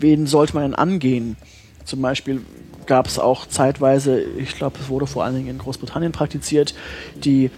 [0.01, 1.36] Wen sollte man denn angehen?
[1.85, 2.40] Zum Beispiel
[2.86, 6.74] gab es auch zeitweise, ich glaube, es wurde vor allen Dingen in Großbritannien praktiziert,
[7.14, 7.51] die,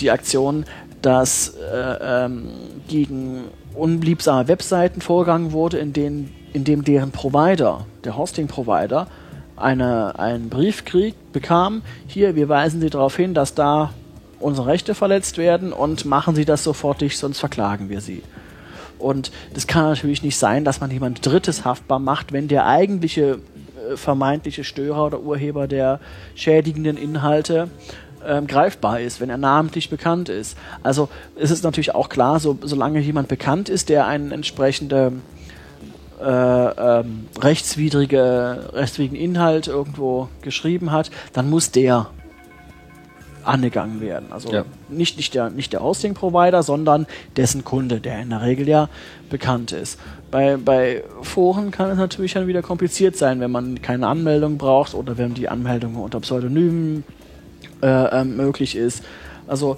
[0.00, 0.64] die Aktion,
[1.02, 2.48] dass äh, ähm,
[2.88, 9.08] gegen unliebsame Webseiten vorgegangen wurde, in, denen, in dem deren Provider, der Hosting-Provider,
[9.62, 13.92] eine, einen Briefkrieg bekam, hier, wir weisen Sie darauf hin, dass da
[14.40, 18.22] unsere Rechte verletzt werden und machen Sie das sofortig, sonst verklagen wir Sie.
[18.98, 23.38] Und das kann natürlich nicht sein, dass man jemand Drittes haftbar macht, wenn der eigentliche
[23.90, 25.98] äh, vermeintliche Störer oder Urheber der
[26.34, 27.68] schädigenden Inhalte
[28.24, 30.56] ähm, greifbar ist, wenn er namentlich bekannt ist.
[30.82, 35.22] Also es ist natürlich auch klar, so, solange jemand bekannt ist, der einen entsprechenden
[36.22, 42.08] äh, ähm, rechtswidrige, rechtswidrigen Inhalt irgendwo geschrieben hat, dann muss der
[43.44, 44.32] angegangen werden.
[44.32, 44.64] Also ja.
[44.88, 48.88] nicht, nicht der, nicht der Hosting-Provider, sondern dessen Kunde, der in der Regel ja
[49.30, 49.98] bekannt ist.
[50.30, 54.94] Bei, bei Foren kann es natürlich dann wieder kompliziert sein, wenn man keine Anmeldung braucht
[54.94, 57.04] oder wenn die Anmeldung unter Pseudonymen
[57.82, 59.02] äh, äh, möglich ist.
[59.46, 59.76] Also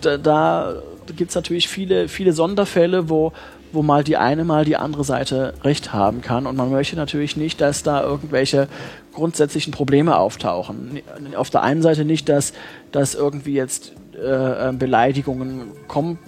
[0.00, 0.74] da, da
[1.16, 3.32] gibt es natürlich viele, viele Sonderfälle, wo
[3.72, 6.46] wo mal die eine, mal die andere Seite recht haben kann.
[6.46, 8.68] Und man möchte natürlich nicht, dass da irgendwelche
[9.12, 11.00] grundsätzlichen Probleme auftauchen.
[11.36, 12.52] Auf der einen Seite nicht, dass,
[12.92, 16.18] dass irgendwie jetzt äh, äh, Beleidigungen kom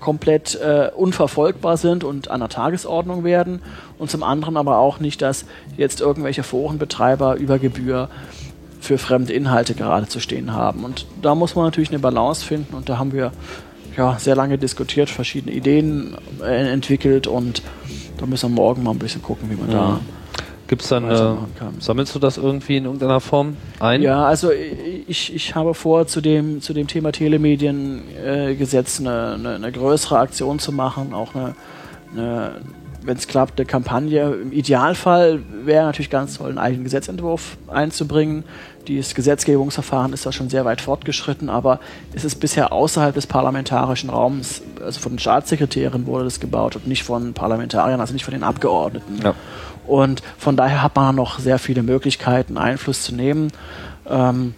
[0.00, 3.62] komplett äh, unverfolgbar sind und an der Tagesordnung werden.
[3.98, 5.44] Und zum anderen aber auch nicht, dass
[5.76, 8.08] jetzt irgendwelche Forenbetreiber über Gebühr
[8.80, 10.84] für fremde Inhalte gerade zu stehen haben.
[10.84, 13.30] Und da muss man natürlich eine Balance finden und da haben wir
[13.96, 17.62] ja, sehr lange diskutiert, verschiedene Ideen äh, entwickelt und
[18.18, 19.76] da müssen wir morgen mal ein bisschen gucken, wie man ja.
[19.76, 20.00] da.
[20.68, 21.34] Gibt es dann, äh,
[21.80, 24.00] sammelst du das irgendwie in irgendeiner Form ein?
[24.00, 29.54] Ja, also ich, ich habe vor, zu dem, zu dem Thema Telemediengesetz äh, eine, eine,
[29.56, 31.54] eine, größere Aktion zu machen, auch eine,
[32.16, 32.62] eine
[33.04, 34.32] wenn es klappt, eine Kampagne.
[34.34, 38.44] Im Idealfall wäre natürlich ganz toll, einen eigenen Gesetzentwurf einzubringen.
[38.88, 41.78] Dieses Gesetzgebungsverfahren ist da schon sehr weit fortgeschritten, aber
[42.14, 46.86] es ist bisher außerhalb des parlamentarischen Raums, also von den Staatssekretären wurde das gebaut und
[46.86, 49.20] nicht von Parlamentariern, also nicht von den Abgeordneten.
[49.22, 49.34] Ja.
[49.86, 53.52] Und von daher hat man noch sehr viele Möglichkeiten, Einfluss zu nehmen.
[54.08, 54.54] Ähm,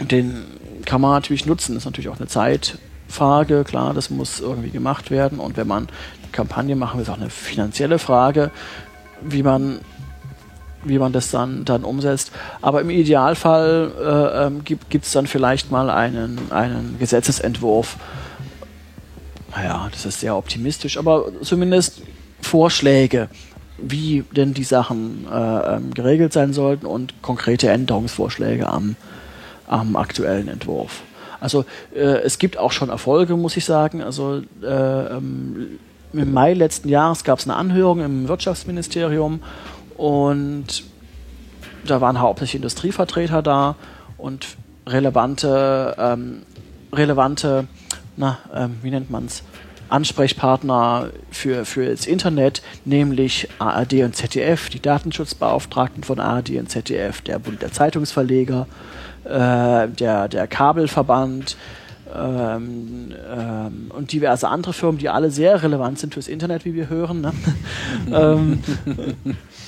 [0.00, 0.44] den
[0.84, 5.10] kann man natürlich nutzen, das ist natürlich auch eine Zeitfrage, klar, das muss irgendwie gemacht
[5.10, 5.40] werden.
[5.40, 5.88] Und wenn man
[6.38, 8.50] Kampagne machen, ist auch eine finanzielle Frage,
[9.20, 9.80] wie man
[10.84, 12.30] wie man das dann, dann umsetzt.
[12.62, 17.96] Aber im Idealfall äh, ähm, gibt es dann vielleicht mal einen, einen Gesetzesentwurf,
[19.56, 22.02] naja, das ist sehr optimistisch, aber zumindest
[22.40, 23.28] Vorschläge,
[23.76, 28.94] wie denn die Sachen äh, ähm, geregelt sein sollten und konkrete Änderungsvorschläge am,
[29.66, 31.02] am aktuellen Entwurf.
[31.40, 34.02] Also äh, es gibt auch schon Erfolge, muss ich sagen.
[34.02, 35.78] Also äh, ähm,
[36.12, 39.40] im Mai letzten Jahres gab es eine Anhörung im Wirtschaftsministerium
[39.96, 40.84] und
[41.86, 43.76] da waren hauptsächlich Industrievertreter da
[44.16, 44.56] und
[44.86, 46.42] relevante, ähm,
[46.92, 47.66] relevante,
[48.16, 49.42] na, ähm, wie nennt man es,
[49.88, 57.22] Ansprechpartner für, für das Internet, nämlich ARD und ZDF, die Datenschutzbeauftragten von ARD und ZDF,
[57.22, 58.66] der Bund der Zeitungsverleger,
[59.24, 61.56] äh, der, der Kabelverband
[62.14, 66.88] ähm, ähm, und diverse andere Firmen, die alle sehr relevant sind fürs Internet, wie wir
[66.88, 67.20] hören.
[67.20, 67.32] Ne?
[68.12, 68.62] ähm,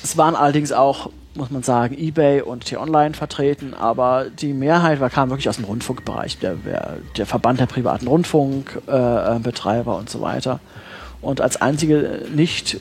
[0.03, 5.11] es waren allerdings auch muss man sagen, eBay und T-Online vertreten, aber die Mehrheit war,
[5.11, 6.57] kam wirklich aus dem Rundfunkbereich, der,
[7.17, 10.59] der Verband der privaten Rundfunkbetreiber äh, und so weiter.
[11.21, 12.81] Und als einzige nicht,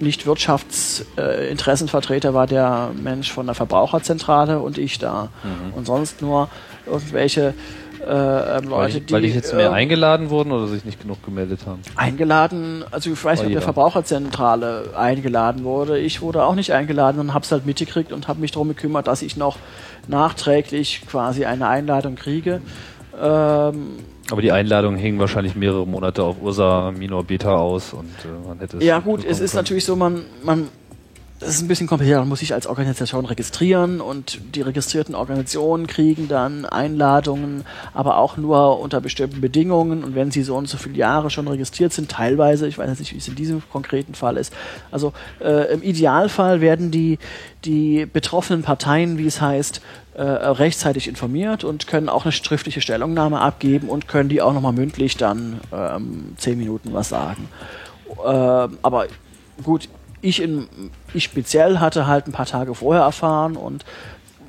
[0.00, 5.28] nicht Wirtschaftsinteressenvertreter äh, war der Mensch von der Verbraucherzentrale und ich da.
[5.42, 5.74] Mhm.
[5.74, 6.48] Und sonst nur
[6.86, 7.52] irgendwelche
[8.06, 11.00] äh, ähm, Leute, weil, die, weil die jetzt mehr äh, eingeladen wurden oder sich nicht
[11.00, 11.80] genug gemeldet haben?
[11.96, 15.98] Eingeladen, also ich weiß nicht, ob der Verbraucherzentrale eingeladen wurde.
[15.98, 19.22] Ich wurde auch nicht eingeladen und hab's halt mitgekriegt und habe mich darum gekümmert, dass
[19.22, 19.58] ich noch
[20.08, 22.60] nachträglich quasi eine Einladung kriege.
[23.20, 23.96] Ähm,
[24.30, 28.58] aber die Einladung hing wahrscheinlich mehrere Monate auf Ursa Minor Beta aus und äh, man
[28.58, 28.84] hätte es.
[28.84, 29.62] Ja gut, es ist können.
[29.62, 30.68] natürlich so, man, man
[31.44, 32.20] das ist ein bisschen komplizierter.
[32.20, 38.36] Man muss sich als Organisation registrieren und die registrierten Organisationen kriegen dann Einladungen, aber auch
[38.36, 40.04] nur unter bestimmten Bedingungen.
[40.04, 43.12] Und wenn sie so und so viele Jahre schon registriert sind, teilweise, ich weiß nicht,
[43.12, 44.54] wie es in diesem konkreten Fall ist.
[44.90, 47.18] Also äh, im Idealfall werden die,
[47.64, 49.82] die betroffenen Parteien, wie es heißt,
[50.14, 54.72] äh, rechtzeitig informiert und können auch eine schriftliche Stellungnahme abgeben und können die auch nochmal
[54.72, 57.48] mündlich dann ähm, zehn Minuten was sagen.
[58.24, 59.08] Äh, aber
[59.62, 59.88] gut,
[60.24, 60.66] ich, in,
[61.12, 63.84] ich speziell hatte halt ein paar Tage vorher erfahren und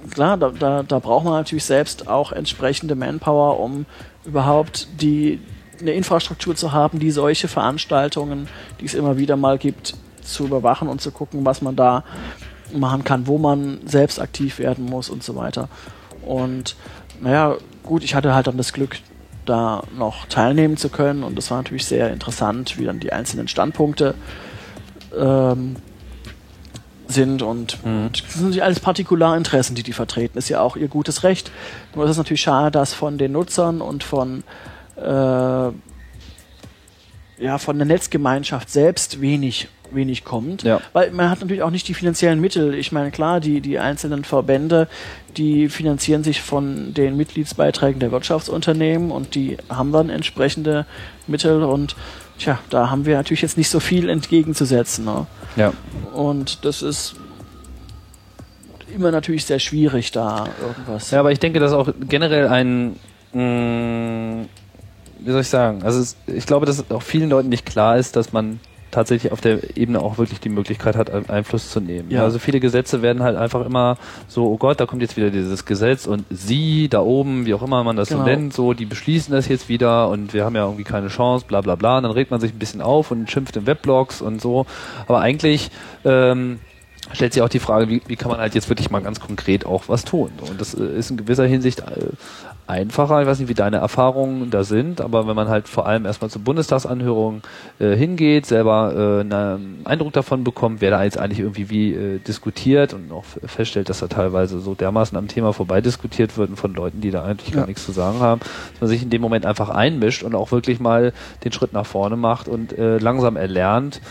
[0.10, 3.86] klar, da, da, da braucht man natürlich selbst auch entsprechende Manpower, um
[4.24, 5.42] überhaupt die,
[5.82, 8.48] eine Infrastruktur zu haben, die solche Veranstaltungen,
[8.80, 12.06] die es immer wieder mal gibt, zu überwachen und zu gucken, was man da
[12.74, 15.68] machen kann, wo man selbst aktiv werden muss und so weiter.
[16.26, 16.78] Und
[17.22, 18.98] naja, gut, ich hatte halt dann das Glück,
[19.46, 23.48] da noch teilnehmen zu können und das war natürlich sehr interessant, wie dann die einzelnen
[23.48, 24.16] Standpunkte
[25.18, 25.76] ähm,
[27.08, 28.06] sind und, mhm.
[28.06, 30.38] und, das sind natürlich alles Partikularinteressen, die die vertreten.
[30.38, 31.52] Ist ja auch ihr gutes Recht.
[31.94, 34.44] Nur ist es natürlich schade, dass von den Nutzern und von
[34.98, 35.72] äh,
[37.38, 40.82] ja von der Netzgemeinschaft selbst wenig wenig kommt, ja.
[40.94, 42.74] weil man hat natürlich auch nicht die finanziellen Mittel.
[42.74, 44.88] Ich meine, klar, die die einzelnen Verbände,
[45.38, 50.88] die finanzieren sich von den Mitgliedsbeiträgen der Wirtschaftsunternehmen und die haben dann entsprechende
[51.28, 51.96] Mittel und
[52.38, 55.06] Tja, da haben wir natürlich jetzt nicht so viel entgegenzusetzen.
[55.06, 55.26] Ne?
[55.56, 55.74] Ja.
[56.14, 57.16] Und das ist
[58.94, 61.12] immer natürlich sehr schwierig, da irgendwas.
[61.12, 62.96] Ja, aber ich denke, dass auch generell ein,
[63.34, 64.48] mh, mm,
[65.20, 68.16] wie soll ich sagen, also es, ich glaube, dass auch vielen Leuten nicht klar ist,
[68.16, 68.60] dass man
[68.96, 72.10] tatsächlich auf der Ebene auch wirklich die Möglichkeit hat, Einfluss zu nehmen.
[72.10, 72.24] Ja.
[72.24, 73.98] Also viele Gesetze werden halt einfach immer
[74.30, 77.62] so, oh Gott, da kommt jetzt wieder dieses Gesetz und sie da oben, wie auch
[77.62, 78.22] immer man das genau.
[78.22, 81.46] so nennt, so, die beschließen das jetzt wieder und wir haben ja irgendwie keine Chance,
[81.46, 81.98] bla bla bla.
[81.98, 84.66] Und dann regt man sich ein bisschen auf und schimpft in Weblogs und so.
[85.08, 85.72] Aber eigentlich
[86.06, 86.60] ähm,
[87.12, 89.66] stellt sich auch die Frage, wie, wie kann man halt jetzt wirklich mal ganz konkret
[89.66, 90.32] auch was tun.
[90.50, 92.12] Und das äh, ist in gewisser Hinsicht äh,
[92.68, 93.22] einfacher.
[93.22, 96.30] Ich weiß nicht, wie deine Erfahrungen da sind, aber wenn man halt vor allem erstmal
[96.30, 97.42] zur Bundestagsanhörung
[97.80, 102.20] äh, hingeht, selber äh, einen Eindruck davon bekommt, wer da jetzt eigentlich irgendwie wie äh,
[102.20, 106.56] diskutiert und auch feststellt, dass da teilweise so dermaßen am Thema vorbei diskutiert wird und
[106.56, 107.58] von Leuten, die da eigentlich ja.
[107.62, 110.52] gar nichts zu sagen haben, dass man sich in dem Moment einfach einmischt und auch
[110.52, 111.14] wirklich mal
[111.44, 114.02] den Schritt nach vorne macht und äh, langsam erlernt,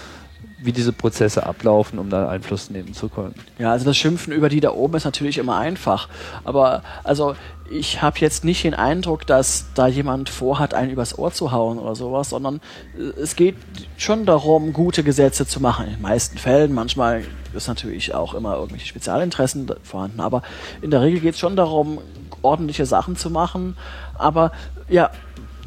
[0.64, 3.34] wie diese Prozesse ablaufen, um da Einfluss nehmen zu können.
[3.58, 6.08] Ja, also das Schimpfen über die da oben ist natürlich immer einfach.
[6.44, 7.36] Aber also
[7.70, 11.78] ich habe jetzt nicht den Eindruck, dass da jemand vorhat, einen übers Ohr zu hauen
[11.78, 12.60] oder sowas, sondern
[12.96, 13.56] äh, es geht
[13.96, 15.86] schon darum, gute Gesetze zu machen.
[15.86, 17.24] In den meisten Fällen, manchmal
[17.54, 20.42] ist natürlich auch immer irgendwelche Spezialinteressen vorhanden, aber
[20.82, 22.00] in der Regel geht es schon darum,
[22.42, 23.76] ordentliche Sachen zu machen.
[24.14, 24.52] Aber
[24.88, 25.10] ja,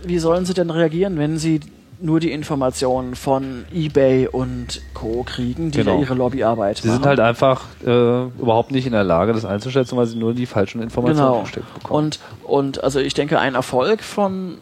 [0.03, 1.59] wie sollen sie denn reagieren, wenn sie
[1.99, 5.23] nur die Informationen von eBay und Co.
[5.23, 5.99] kriegen, die genau.
[5.99, 6.97] ihre Lobbyarbeit sie machen.
[6.97, 10.33] Sie sind halt einfach äh, überhaupt nicht in der Lage, das einzuschätzen, weil sie nur
[10.33, 11.41] die falschen Informationen genau.
[11.41, 12.05] gesteckt bekommen.
[12.05, 14.57] Und, und also ich denke, ein Erfolg von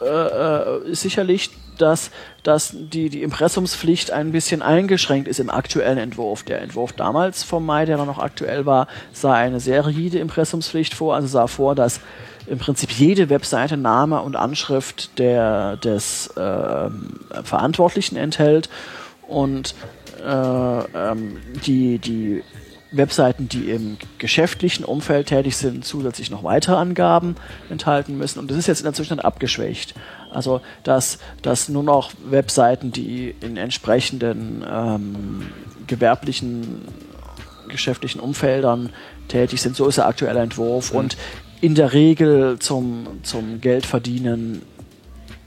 [0.00, 2.10] äh, äh, ist sicherlich, dass,
[2.42, 6.42] dass die, die Impressumspflicht ein bisschen eingeschränkt ist im aktuellen Entwurf.
[6.44, 10.94] Der Entwurf damals vom Mai, der dann noch aktuell war, sah eine sehr rigide Impressumspflicht
[10.94, 12.00] vor, also sah vor, dass
[12.46, 16.90] im Prinzip jede Webseite Name und Anschrift der, des äh,
[17.42, 18.68] Verantwortlichen enthält
[19.26, 19.74] und
[20.24, 22.42] äh, ähm, die, die
[22.96, 27.36] Webseiten, die im geschäftlichen Umfeld tätig sind, zusätzlich noch weitere Angaben
[27.68, 28.38] enthalten müssen.
[28.38, 29.94] Und das ist jetzt in der Zwischenzeit abgeschwächt.
[30.30, 35.46] Also, dass, dass nur noch Webseiten, die in entsprechenden ähm,
[35.86, 36.82] gewerblichen,
[37.68, 38.90] geschäftlichen Umfeldern
[39.28, 40.92] tätig sind, so ist der aktuelle Entwurf.
[40.92, 40.98] Mhm.
[40.98, 41.16] Und
[41.60, 44.62] in der Regel zum, zum Geldverdienen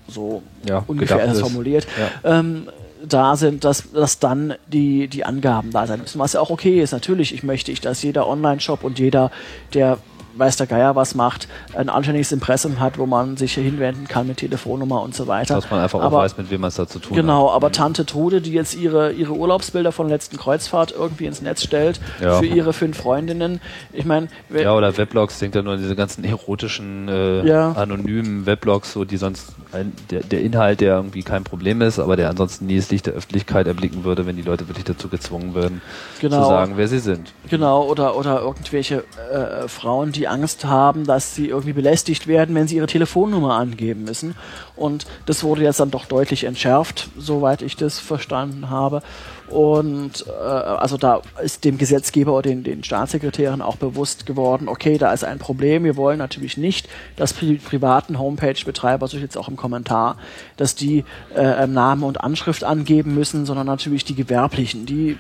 [0.08, 1.88] so ja, ungefähr ist formuliert.
[2.24, 2.40] Ja.
[2.40, 2.70] Ähm,
[3.08, 6.20] da sind, dass, dass dann die, die Angaben da sein müssen.
[6.20, 6.92] Was ja auch okay ist.
[6.92, 9.32] Natürlich, ich möchte ich, dass jeder Online-Shop und jeder,
[9.74, 10.00] der
[10.38, 14.38] weiß der Geier was macht, ein anständiges Impressum hat, wo man sich hinwenden kann mit
[14.38, 15.56] Telefonnummer und so weiter.
[15.56, 17.40] Dass man einfach aber, auch weiß, mit wem man es da zu tun genau, hat.
[17.40, 17.68] Genau, aber.
[17.78, 22.00] Tante Trude, die jetzt ihre, ihre Urlaubsbilder von der letzten Kreuzfahrt irgendwie ins Netz stellt,
[22.22, 22.40] ja.
[22.40, 23.62] für ihre fünf Freundinnen,
[23.94, 24.30] ich meine...
[24.50, 27.74] Ja, oder Weblogs, denkt ja nur an diese ganzen erotischen, äh, ja.
[27.74, 32.16] anonymen Weblogs, so die sonst ein, der, der Inhalt, der irgendwie kein Problem ist, aber
[32.16, 35.54] der ansonsten nie das Licht der Öffentlichkeit erblicken würde, wenn die Leute wirklich dazu gezwungen
[35.54, 35.82] würden,
[36.20, 36.44] genau.
[36.44, 37.34] zu sagen, wer sie sind.
[37.50, 42.68] Genau, oder, oder irgendwelche äh, Frauen, die Angst haben, dass sie irgendwie belästigt werden, wenn
[42.68, 44.36] sie ihre Telefonnummer angeben müssen.
[44.76, 49.02] Und das wurde jetzt dann doch deutlich entschärft, soweit ich das verstanden habe.
[49.50, 54.98] Und äh, also da ist dem Gesetzgeber oder den, den Staatssekretären auch bewusst geworden, okay,
[54.98, 55.84] da ist ein Problem.
[55.84, 60.18] Wir wollen natürlich nicht, dass pri privaten Homepage-Betreiber, so jetzt auch im Kommentar,
[60.58, 61.06] dass die
[61.36, 65.18] äh, Namen und Anschrift angeben müssen, sondern natürlich die gewerblichen, die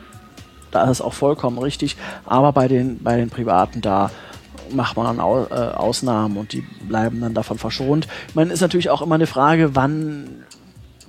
[0.72, 4.12] da ist auch vollkommen richtig, aber bei den, bei den Privaten da
[4.72, 8.07] macht man dann Au, äh, Ausnahmen und die bleiben dann davon verschont.
[8.34, 10.45] Meine, ist natürlich auch immer eine Frage, wann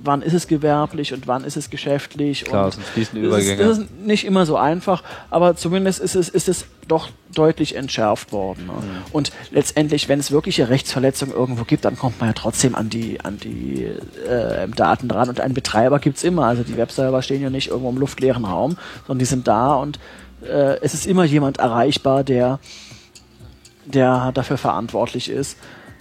[0.02, 2.44] wann ist es gewerblich und wann ist es geschäftlich.
[2.44, 3.56] Klar, und sind fließende Übergänge.
[3.56, 7.76] Das ist, ist nicht immer so einfach, aber zumindest ist es, ist es doch deutlich
[7.76, 8.66] entschärft worden.
[8.66, 8.72] Ne?
[8.72, 9.02] Mhm.
[9.12, 13.20] Und letztendlich, wenn es wirkliche Rechtsverletzungen irgendwo gibt, dann kommt man ja trotzdem an die,
[13.20, 15.28] an die äh, Daten dran.
[15.28, 16.47] Und einen Betreiber gibt's immer.
[16.47, 18.76] Also die Webserver stehen ja nicht irgendwo im luftleeren Raum,
[19.06, 19.98] sondern die sind da und
[20.43, 22.60] äh, es ist immer jemand erreichbar, der
[23.93, 25.59] der dafür verantwortlich ist.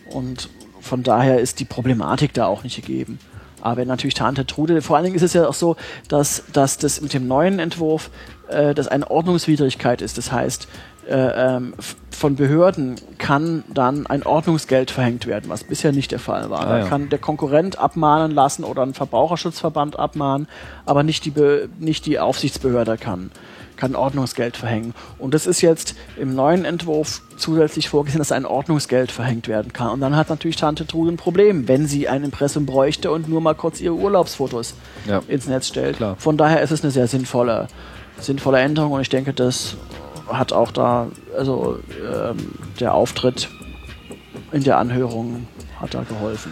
[0.09, 0.49] Und
[0.81, 3.19] von daher ist die Problematik da auch nicht gegeben.
[3.61, 5.75] Aber natürlich Tante Trude, vor allen Dingen ist es ja auch so,
[6.07, 8.11] dass, dass das mit dem neuen Entwurf
[8.49, 10.17] äh, das eine Ordnungswidrigkeit ist.
[10.17, 10.67] Das heißt,
[11.09, 11.73] äh, ähm,
[12.11, 16.61] von Behörden kann dann ein Ordnungsgeld verhängt werden, was bisher nicht der Fall war.
[16.61, 16.87] Ah, da ja.
[16.87, 20.47] kann der Konkurrent abmahnen lassen oder ein Verbraucherschutzverband abmahnen,
[20.85, 23.31] aber nicht die, Be nicht die Aufsichtsbehörde kann
[23.77, 24.93] kann Ordnungsgeld verhängen.
[25.17, 29.91] Und das ist jetzt im neuen Entwurf zusätzlich vorgesehen, dass ein Ordnungsgeld verhängt werden kann.
[29.91, 33.41] Und dann hat natürlich Tante Trude ein Problem, wenn sie ein Impressum bräuchte und nur
[33.41, 34.73] mal kurz ihre Urlaubsfotos
[35.07, 35.21] ja.
[35.27, 35.97] ins Netz stellt.
[35.97, 36.15] Klar.
[36.17, 37.67] Von daher ist es eine sehr sinnvolle,
[38.19, 39.77] sinnvolle Änderung und ich denke, das
[40.27, 43.49] hat auch da, also ähm, der Auftritt
[44.51, 45.47] in der Anhörung
[45.79, 46.51] hat da geholfen.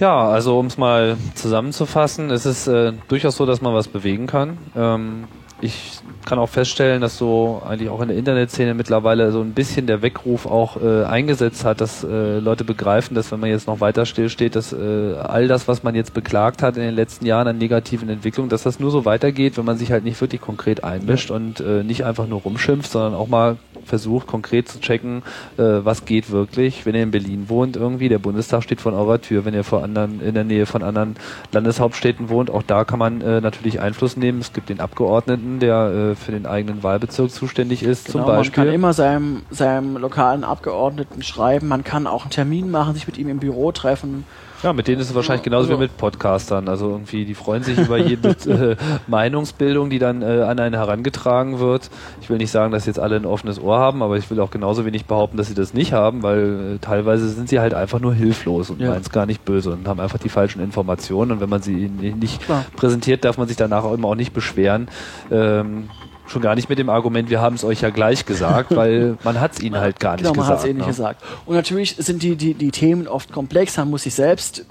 [0.00, 4.26] Ja, also um es mal zusammenzufassen, es ist äh, durchaus so, dass man was bewegen
[4.26, 4.58] kann.
[4.74, 5.24] Ähm,
[5.60, 9.86] ich kann auch feststellen, dass so eigentlich auch in der Internetszene mittlerweile so ein bisschen
[9.86, 13.80] der Weckruf auch äh, eingesetzt hat, dass äh, Leute begreifen, dass wenn man jetzt noch
[13.80, 17.48] weiter stillsteht, dass äh, all das, was man jetzt beklagt hat in den letzten Jahren
[17.48, 20.84] an negativen Entwicklungen, dass das nur so weitergeht, wenn man sich halt nicht wirklich konkret
[20.84, 25.22] einmischt und äh, nicht einfach nur rumschimpft, sondern auch mal versucht, konkret zu checken,
[25.58, 29.20] äh, was geht wirklich, wenn ihr in Berlin wohnt irgendwie, der Bundestag steht vor eurer
[29.20, 31.16] Tür, wenn ihr vor anderen, in der Nähe von anderen
[31.52, 34.40] Landeshauptstädten wohnt, auch da kann man äh, natürlich Einfluss nehmen.
[34.40, 38.64] Es gibt den Abgeordneten, der äh, für den eigenen Wahlbezirk zuständig ist, genau, zum Beispiel.
[38.64, 43.06] Man kann immer seinem, seinem lokalen Abgeordneten schreiben, man kann auch einen Termin machen, sich
[43.06, 44.24] mit ihm im Büro treffen
[44.62, 46.68] ja, mit denen ist es wahrscheinlich genauso also, wie mit Podcastern.
[46.68, 48.76] Also irgendwie, die freuen sich über jede äh,
[49.06, 51.90] Meinungsbildung, die dann äh, an einen herangetragen wird.
[52.20, 54.50] Ich will nicht sagen, dass jetzt alle ein offenes Ohr haben, aber ich will auch
[54.50, 58.00] genauso wenig behaupten, dass sie das nicht haben, weil äh, teilweise sind sie halt einfach
[58.00, 58.90] nur hilflos und ja.
[58.90, 61.32] meinen es gar nicht böse und haben einfach die falschen Informationen.
[61.32, 62.64] Und wenn man sie nicht Klar.
[62.76, 64.88] präsentiert, darf man sich danach auch immer auch nicht beschweren.
[65.30, 65.88] Ähm,
[66.32, 69.38] Schon gar nicht mit dem Argument, wir haben es euch ja gleich gesagt, weil man
[69.38, 70.48] hat es ihnen halt gar nicht genau, gesagt.
[70.48, 70.86] Man hat es eh nicht ne?
[70.86, 71.22] gesagt.
[71.44, 74.64] Und natürlich sind die, die, die Themen oft komplex, man muss sich selbst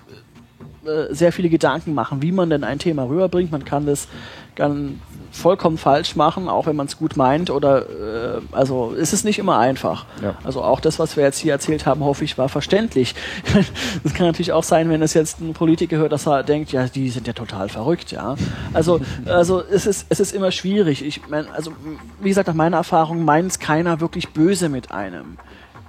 [0.85, 3.51] äh, sehr viele Gedanken machen, wie man denn ein Thema rüberbringt.
[3.51, 4.07] Man kann das
[4.55, 4.93] ganz
[5.31, 7.49] vollkommen falsch machen, auch wenn man es gut meint.
[7.49, 10.05] Oder äh, also ist es nicht immer einfach.
[10.21, 10.35] Ja.
[10.43, 13.15] Also auch das, was wir jetzt hier erzählt haben, hoffe ich, war verständlich.
[14.03, 16.87] das kann natürlich auch sein, wenn es jetzt ein Politiker hört, dass er denkt, ja,
[16.87, 18.35] die sind ja total verrückt, ja.
[18.73, 21.03] Also, also es ist, es ist immer schwierig.
[21.05, 21.71] Ich meine, also
[22.19, 25.37] wie gesagt, nach meiner Erfahrung meint es keiner wirklich böse mit einem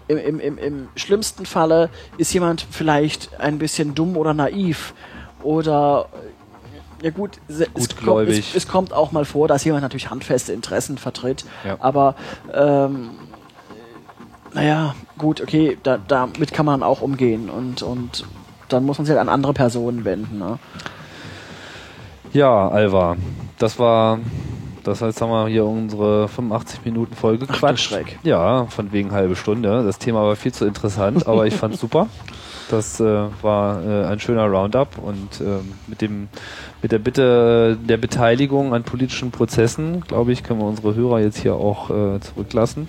[0.08, 4.94] im, im, im, im schlimmsten Falle ist jemand vielleicht ein bisschen dumm oder naiv
[5.42, 6.08] oder
[7.02, 10.98] ja gut, es, kommt, es, es kommt auch mal vor, dass jemand natürlich handfeste Interessen
[10.98, 11.76] vertritt, Ja.
[11.80, 12.14] aber
[12.54, 13.10] ähm,
[14.54, 18.24] naja, gut, okay, da, damit kann man auch umgehen und, und
[18.68, 20.38] dann muss man sich halt an andere Personen wenden.
[20.38, 20.58] Ne?
[22.32, 23.16] Ja, Alva,
[23.58, 24.20] das war,
[24.84, 27.92] das heißt, haben wir hier unsere 85 Minuten du gequatscht.
[28.22, 29.84] Ja, von wegen halbe Stunde.
[29.84, 32.08] Das Thema war viel zu interessant, aber ich fand's super.
[32.70, 33.04] Das äh,
[33.42, 36.28] war äh, ein schöner Roundup und ähm, mit dem
[36.80, 41.38] mit der Bitte der Beteiligung an politischen Prozessen, glaube ich, können wir unsere Hörer jetzt
[41.38, 42.88] hier auch äh, zurücklassen.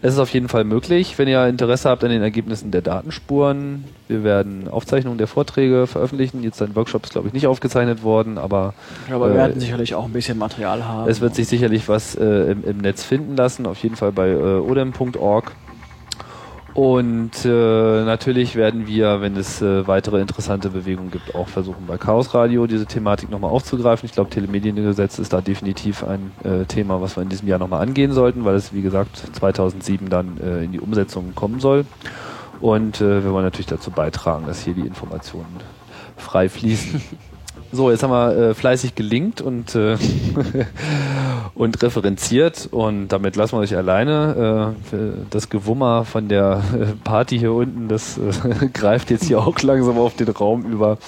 [0.00, 3.84] Es ist auf jeden Fall möglich, wenn ihr Interesse habt an den Ergebnissen der Datenspuren.
[4.06, 6.44] Wir werden Aufzeichnungen der Vorträge veröffentlichen.
[6.44, 8.74] Jetzt ein Workshop ist, glaube ich, nicht aufgezeichnet worden, aber
[9.10, 11.10] Aber wir Äh, werden sicherlich auch ein bisschen Material haben.
[11.10, 14.28] es wird sich sicherlich was äh, im, im Netz finden lassen, auf jeden Fall bei
[14.30, 15.50] äh, odem.org.
[16.78, 17.48] Und äh,
[18.04, 22.68] natürlich werden wir, wenn es äh, weitere interessante Bewegungen gibt, auch versuchen bei Chaos Radio
[22.68, 24.06] diese Thematik nochmal aufzugreifen.
[24.06, 27.82] Ich glaube, Telemediengesetz ist da definitiv ein äh, Thema, was wir in diesem Jahr nochmal
[27.82, 31.84] angehen sollten, weil es, wie gesagt, 2007 dann äh, in die Umsetzung kommen soll.
[32.60, 35.56] Und äh, wir wollen natürlich dazu beitragen, dass hier die Informationen
[36.16, 37.02] frei fließen.
[37.70, 39.98] So, jetzt haben wir äh, fleißig gelinkt und, äh,
[41.54, 44.74] und referenziert und damit lassen wir euch alleine.
[44.90, 44.96] Äh,
[45.30, 49.98] das Gewummer von der äh, Party hier unten, das äh, greift jetzt hier auch langsam
[49.98, 50.98] auf den Raum über.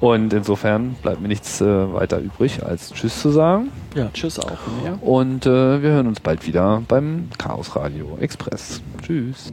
[0.00, 3.70] Und insofern bleibt mir nichts äh, weiter übrig, als Tschüss zu sagen.
[3.94, 4.98] ja, tschüss auch mir.
[5.00, 8.82] Und äh, wir hören uns bald wieder beim Chaos Radio Express.
[9.00, 9.52] Tschüss.